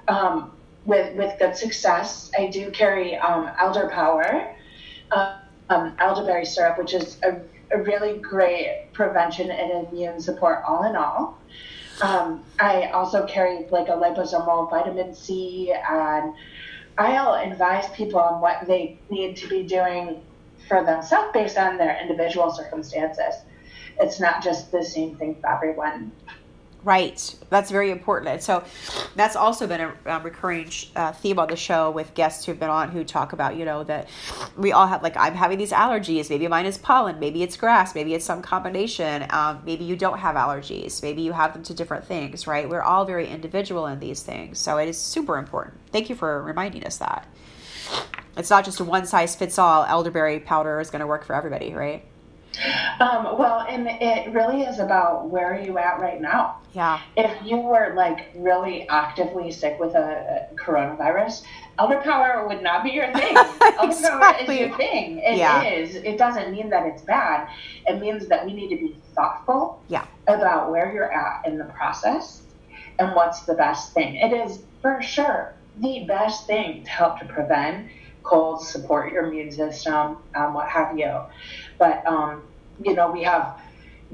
um, 0.07 0.53
with, 0.85 1.17
with 1.17 1.37
good 1.39 1.57
success. 1.57 2.31
I 2.39 2.47
do 2.47 2.71
carry 2.71 3.17
um, 3.17 3.49
elderpower, 3.61 4.55
uh, 5.11 5.39
um, 5.69 5.95
elderberry 5.99 6.45
syrup, 6.45 6.79
which 6.79 6.95
is 6.95 7.19
a, 7.25 7.41
a 7.73 7.83
really 7.83 8.19
great 8.19 8.89
prevention 8.93 9.51
and 9.51 9.89
immune 9.89 10.21
support 10.21 10.63
all 10.67 10.85
in 10.89 10.97
all. 10.97 11.39
Um, 12.01 12.45
I 12.59 12.87
also 12.87 13.27
carry 13.27 13.67
like 13.71 13.89
a 13.89 13.93
liposomal 13.93 14.71
vitamin 14.71 15.15
C, 15.15 15.73
and 15.73 16.35
I'll 16.99 17.35
advise 17.35 17.89
people 17.91 18.21
on 18.21 18.41
what 18.41 18.67
they 18.67 19.01
need 19.11 19.37
to 19.39 19.49
be 19.49 19.65
doing 19.65 20.23
for 20.69 20.85
themselves 20.85 21.31
based 21.33 21.59
on 21.59 21.79
their 21.79 21.99
individual 22.01 22.51
circumstances. 22.51 23.35
It's 24.01 24.21
not 24.21 24.43
just 24.43 24.71
the 24.71 24.85
same 24.85 25.17
thing 25.17 25.37
for 25.41 25.51
everyone. 25.51 26.13
Right. 26.85 27.37
That's 27.49 27.71
very 27.71 27.93
important. 27.93 28.43
So 28.43 28.65
that's 29.15 29.37
also 29.37 29.69
been 29.69 29.81
a, 29.81 29.95
um, 30.07 30.25
recurring 30.25 30.69
uh, 30.97 31.13
theme 31.13 31.39
on 31.39 31.47
the 31.47 31.57
show 31.57 31.93
with 31.93 32.13
guests 32.15 32.45
who've 32.45 32.59
been 32.59 32.71
on 32.71 32.91
who 32.91 33.05
talk 33.05 33.33
about, 33.33 33.57
you 33.57 33.65
know, 33.65 33.85
that 33.85 34.09
we 34.57 34.73
all 34.73 34.89
have, 34.89 35.01
like, 35.01 35.17
I'm 35.17 35.35
having 35.35 35.59
these 35.59 35.71
allergies. 35.71 36.29
Maybe 36.29 36.49
mine 36.49 36.67
is 36.67 36.79
pollen. 36.79 37.21
Maybe 37.21 37.45
it's 37.45 37.57
grass. 37.57 37.95
Maybe 37.95 38.15
it's 38.15 38.25
some 38.25 38.43
combination. 38.43 39.27
Um, 39.31 39.63
maybe 39.65 39.85
you 39.85 39.95
don't 39.95 40.19
have 40.19 40.35
allergies. 40.35 41.03
Maybe 41.03 41.23
you 41.23 41.31
have 41.31 41.53
them 41.53 41.63
to 41.65 41.75
different 41.75 42.05
things, 42.05 42.49
right? 42.49 42.69
We're 42.69 42.83
all 42.83 43.05
very 43.05 43.29
individual 43.29 43.87
in 43.87 44.01
these 44.01 44.25
things. 44.25 44.59
So 44.59 44.79
it 44.79 44.89
is 44.89 44.99
super 44.99 45.39
important. 45.39 45.79
Thank 45.93 46.11
you 46.11 46.17
for 46.17 46.43
reminding 46.43 46.85
us 46.85 46.99
that. 46.99 47.29
It's 48.37 48.51
not 48.51 48.65
just 48.65 48.81
a 48.81 48.85
one 48.85 49.07
size 49.07 49.37
fits 49.37 49.59
all 49.59 49.85
elderberry 49.85 50.41
powder 50.41 50.81
is 50.81 50.91
going 50.91 51.01
to 51.01 51.07
work 51.07 51.25
for 51.25 51.37
everybody, 51.37 51.75
right? 51.75 52.05
Um, 53.01 53.39
well, 53.39 53.65
and 53.69 53.87
it 53.89 54.31
really 54.33 54.63
is 54.63 54.79
about 54.79 55.29
where 55.31 55.55
are 55.55 55.61
you 55.61 55.79
at 55.79 56.01
right 56.01 56.21
now. 56.21 56.59
Yeah. 56.73 57.01
If 57.17 57.31
you 57.45 57.57
were 57.59 57.95
like 57.97 58.31
really 58.37 58.89
actively 58.89 59.51
sick 59.51 59.79
with 59.81 59.95
a, 59.95 60.49
a 60.53 60.55
coronavirus, 60.57 61.43
elderpower 61.79 62.47
would 62.49 62.63
not 62.63 62.85
be 62.85 62.91
your 62.91 63.13
thing. 63.13 63.35
Elderpower 63.37 63.85
Exactly. 63.85 64.55
is 64.55 64.61
your 64.69 64.77
thing. 64.77 65.19
It 65.19 65.33
is. 65.35 65.95
Yeah. 65.95 66.01
It 66.03 66.19
doesn't 66.19 66.53
mean 66.53 66.71
that 66.71 66.87
it's 66.87 67.03
bad. 67.03 67.49
It 67.87 68.01
means 68.01 68.27
that 68.29 68.45
we 68.47 68.53
need 68.53 68.69
to 68.69 68.77
be 68.77 68.97
thoughtful 69.15 69.83
Yeah. 69.89 70.07
about 70.29 70.71
where 70.71 70.93
you're 70.93 71.13
at 71.13 71.47
in 71.47 71.59
the 71.59 71.65
process 71.65 72.43
and 72.99 73.15
what's 73.15 73.43
the 73.43 73.55
best 73.55 73.93
thing. 73.95 74.17
It 74.17 74.33
is 74.33 74.63
for 74.83 75.01
sure 75.03 75.55
the 75.81 76.05
best 76.07 76.47
thing 76.47 76.85
to 76.85 76.91
help 76.91 77.19
to 77.21 77.25
prevent 77.25 77.89
colds, 78.23 78.69
support 78.69 79.13
your 79.13 79.25
immune 79.25 79.51
system, 79.51 80.17
um, 80.37 80.55
what 80.55 80.69
have 80.69 80.97
you. 80.97 81.21
But 81.83 82.07
um, 82.07 82.43
you 82.85 82.95
know, 82.95 83.11
we 83.11 83.25
have 83.25 83.59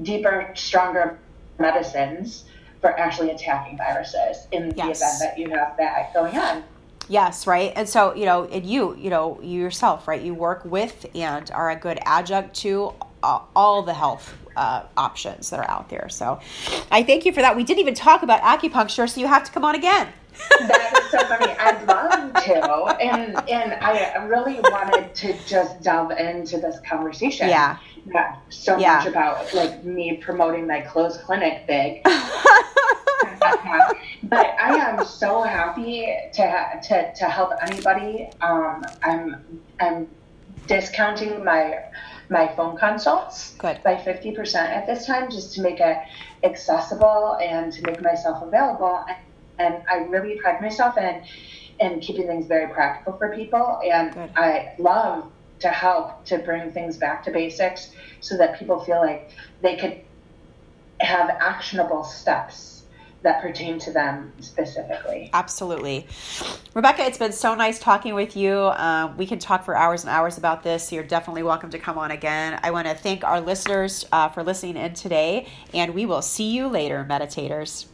deeper, 0.01 0.51
stronger 0.55 1.19
medicines 1.59 2.45
for 2.81 2.99
actually 2.99 3.29
attacking 3.29 3.77
viruses 3.77 4.47
in 4.51 4.69
the 4.69 4.75
Yes. 4.75 4.99
event 4.99 5.19
that 5.19 5.37
you 5.37 5.51
have 5.55 5.77
that 5.77 6.11
going 6.11 6.35
on. 6.35 6.63
Yes, 7.09 7.45
right. 7.45 7.71
And 7.75 7.87
so, 7.87 8.15
you 8.15 8.25
know, 8.25 8.45
and 8.45 8.65
you, 8.65 8.95
you 8.95 9.11
know, 9.11 9.39
you 9.43 9.61
yourself, 9.61 10.07
right? 10.07 10.19
You 10.19 10.33
work 10.33 10.65
with 10.65 11.05
and 11.13 11.51
are 11.51 11.69
a 11.69 11.75
good 11.75 11.99
adjunct 12.05 12.55
to 12.61 12.95
uh, 13.21 13.41
all 13.55 13.83
the 13.83 13.93
health 13.93 14.35
uh, 14.57 14.85
options 14.97 15.51
that 15.51 15.59
are 15.59 15.69
out 15.69 15.89
there. 15.89 16.09
So 16.09 16.39
I 16.91 17.03
thank 17.03 17.23
you 17.23 17.31
for 17.31 17.41
that. 17.43 17.55
We 17.55 17.63
didn't 17.63 17.81
even 17.81 17.93
talk 17.93 18.23
about 18.23 18.41
acupuncture, 18.41 19.07
so 19.07 19.21
you 19.21 19.27
have 19.27 19.43
to 19.43 19.51
come 19.51 19.63
on 19.63 19.75
again. 19.75 20.07
That 20.67 20.99
is 21.03 21.11
so 21.11 21.19
funny. 21.27 21.53
I'd 21.59 21.85
love 21.87 22.33
to, 22.33 23.01
and 23.01 23.37
and 23.49 23.73
I 23.73 24.25
really 24.25 24.59
wanted 24.61 25.13
to 25.15 25.33
just 25.45 25.81
delve 25.81 26.11
into 26.11 26.57
this 26.57 26.79
conversation. 26.87 27.49
Yeah. 27.49 27.77
Not 28.05 28.39
so 28.49 28.77
Yeah. 28.77 28.97
much 28.97 29.07
about 29.07 29.53
like 29.53 29.83
me 29.83 30.17
promoting 30.17 30.67
my 30.67 30.81
closed 30.81 31.21
clinic 31.21 31.67
big. 31.67 32.01
But 34.23 34.47
I 34.61 34.75
am 34.75 35.05
so 35.05 35.41
happy 35.43 36.13
to 36.33 36.79
to, 36.83 37.13
to 37.15 37.25
help 37.25 37.51
anybody. 37.61 38.29
Um, 38.41 38.83
I'm 39.03 39.61
I'm 39.79 40.07
discounting 40.67 41.43
my 41.43 41.79
my 42.29 42.47
phone 42.55 42.77
consults 42.77 43.55
Good. 43.57 43.81
by 43.83 43.95
50% 43.95 44.55
at 44.55 44.85
this 44.85 45.07
time 45.07 45.31
just 45.31 45.53
to 45.55 45.61
make 45.63 45.79
it 45.79 45.97
accessible 46.43 47.37
and 47.41 47.73
to 47.73 47.81
make 47.81 48.01
myself 48.03 48.43
available. 48.43 49.03
And 49.59 49.83
I 49.89 49.97
really 50.09 50.39
pride 50.39 50.61
myself 50.61 50.97
in, 50.97 51.21
in 51.79 51.99
keeping 51.99 52.27
things 52.27 52.47
very 52.47 52.73
practical 52.73 53.17
for 53.17 53.35
people. 53.35 53.79
And 53.83 54.13
Good. 54.13 54.31
I 54.35 54.73
love 54.79 55.31
to 55.59 55.69
help 55.69 56.25
to 56.25 56.39
bring 56.39 56.71
things 56.71 56.97
back 56.97 57.23
to 57.25 57.31
basics 57.31 57.91
so 58.21 58.37
that 58.37 58.57
people 58.57 58.79
feel 58.79 58.99
like 58.99 59.31
they 59.61 59.75
could 59.75 60.01
have 61.01 61.29
actionable 61.29 62.03
steps 62.03 62.83
that 63.21 63.41
pertain 63.41 63.77
to 63.79 63.91
them 63.91 64.31
specifically. 64.39 65.29
Absolutely. 65.33 66.07
Rebecca, 66.73 67.03
it's 67.03 67.17
been 67.17 67.33
so 67.33 67.53
nice 67.53 67.77
talking 67.77 68.13
with 68.13 68.37
you. 68.37 68.51
Uh, 68.51 69.13
we 69.17 69.25
can 69.25 69.39
talk 69.39 69.65
for 69.65 69.75
hours 69.75 70.03
and 70.03 70.09
hours 70.09 70.37
about 70.37 70.63
this. 70.63 70.87
so 70.87 70.95
You're 70.95 71.03
definitely 71.03 71.43
welcome 71.43 71.69
to 71.71 71.79
come 71.79 71.97
on 71.97 72.11
again. 72.11 72.59
I 72.63 72.71
want 72.71 72.87
to 72.87 72.95
thank 72.95 73.25
our 73.25 73.41
listeners 73.41 74.05
uh, 74.13 74.29
for 74.29 74.43
listening 74.43 74.77
in 74.77 74.93
today, 74.93 75.47
and 75.73 75.93
we 75.93 76.05
will 76.05 76.21
see 76.21 76.51
you 76.51 76.67
later, 76.67 77.05
meditators. 77.09 77.87